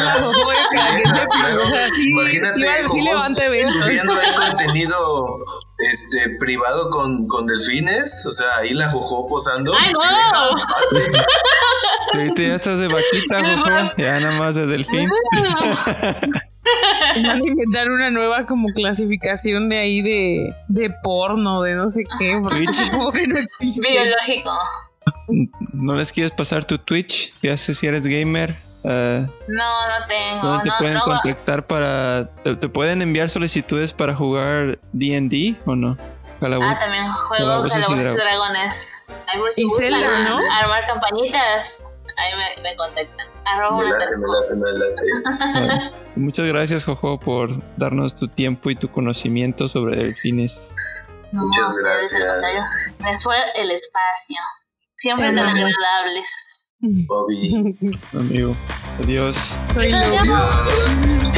Imagínate, 1.97 2.59
igual 2.59 2.78
sí 2.91 3.01
levanta 3.01 3.45
eventos. 3.45 3.80
subiendo 3.82 4.13
ahí 4.13 4.36
contenido 4.36 5.38
este 5.91 6.30
privado 6.39 6.89
con, 6.89 7.28
con 7.28 7.47
delfines, 7.47 8.26
o 8.26 8.32
sea, 8.32 8.57
ahí 8.57 8.74
la 8.74 8.89
Jojo 8.91 9.28
posando. 9.28 9.74
¡Ay, 9.78 9.91
no! 9.93 10.57
ya 12.38 12.55
estás 12.55 12.80
de 12.80 12.88
vaquita, 12.88 13.43
jojo, 13.43 13.91
ya 13.97 14.19
nada 14.19 14.38
más 14.38 14.55
de 14.55 14.67
delfín. 14.67 15.09
Van 17.16 17.41
a 17.41 17.45
inventar 17.45 17.89
una 17.89 18.09
nueva 18.12 18.45
como 18.45 18.68
clasificación 18.74 19.70
de 19.70 19.78
ahí 19.80 20.01
de, 20.01 20.55
de 20.68 20.89
porno, 21.03 21.62
de 21.62 21.76
no 21.76 21.89
sé 21.89 22.03
qué, 22.20 22.39
porque 22.41 22.66
Twitch. 22.66 22.91
no 22.93 23.09
existe. 23.39 23.88
Biológico. 23.91 24.51
¿No 25.74 25.95
les 25.95 26.12
quieres 26.12 26.32
pasar 26.32 26.66
tu 26.66 26.78
Twitch? 26.78 27.34
¿Qué 27.41 27.51
haces 27.51 27.78
si 27.80 27.88
eres 27.88 28.05
gamer? 28.05 28.55
Ah, 28.84 29.26
No, 29.47 29.64
no 29.88 30.05
tengo. 30.07 30.47
¿Dónde 30.47 30.64
te 30.64 30.70
no, 30.70 30.76
pueden 30.78 30.93
no, 30.95 31.01
contactar 31.01 31.68
para... 31.68 32.30
Te, 32.43 32.55
te 32.55 32.70
pueden 32.70 33.01
enviar 33.01 33.30
solicitudes 33.30 33.93
para 33.93 34.14
jugar 34.16 34.80
D&D 34.93 35.55
o 35.66 35.76
no? 35.76 35.97
Calabuz. 36.39 36.68
Ah, 36.70 36.78
también 36.80 37.12
juego 37.14 37.45
Calabozos 37.45 37.78
y 37.78 37.82
Calabozos 37.82 38.05
y 38.05 38.18
Dra- 38.18 38.24
Dragones. 38.24 39.05
Por 39.38 39.51
si 39.51 39.62
Y 39.62 39.66
gustan 39.66 39.91
Zelda, 39.93 40.20
¿no? 40.30 40.39
armar 40.51 40.84
campañitas. 40.88 41.84
Ahí 42.18 42.32
me, 42.38 42.62
me 42.64 42.76
contactan. 42.76 43.28
Arroba 43.45 43.78
Me 43.80 43.86
una 43.86 43.97
late, 43.99 44.18
me 44.18 44.28
late, 44.28 44.55
me 44.55 45.70
late. 45.80 45.91
Muchas 46.16 46.45
gracias, 46.47 46.86
Jojo, 46.86 47.20
por 47.20 47.49
darnos 47.78 48.16
tu 48.16 48.28
tiempo 48.28 48.70
y 48.70 48.76
tu 48.76 48.89
conocimiento 48.91 49.68
sobre 49.68 49.95
delfines. 49.97 50.74
No, 51.32 51.43
Muchas 51.45 51.78
gracias. 51.78 52.24
Gracias 52.99 53.24
por 53.24 53.36
el 53.55 53.72
espacio. 53.72 54.38
Siempre 54.95 55.28
tan 55.28 55.36
Te 55.36 55.41
amamos. 55.41 55.76
agradables. 55.78 56.68
Bobby. 57.07 57.78
Amigo. 58.14 58.55
Adiós. 59.03 59.57
Amo. 59.76 60.36
Adiós. 60.36 61.32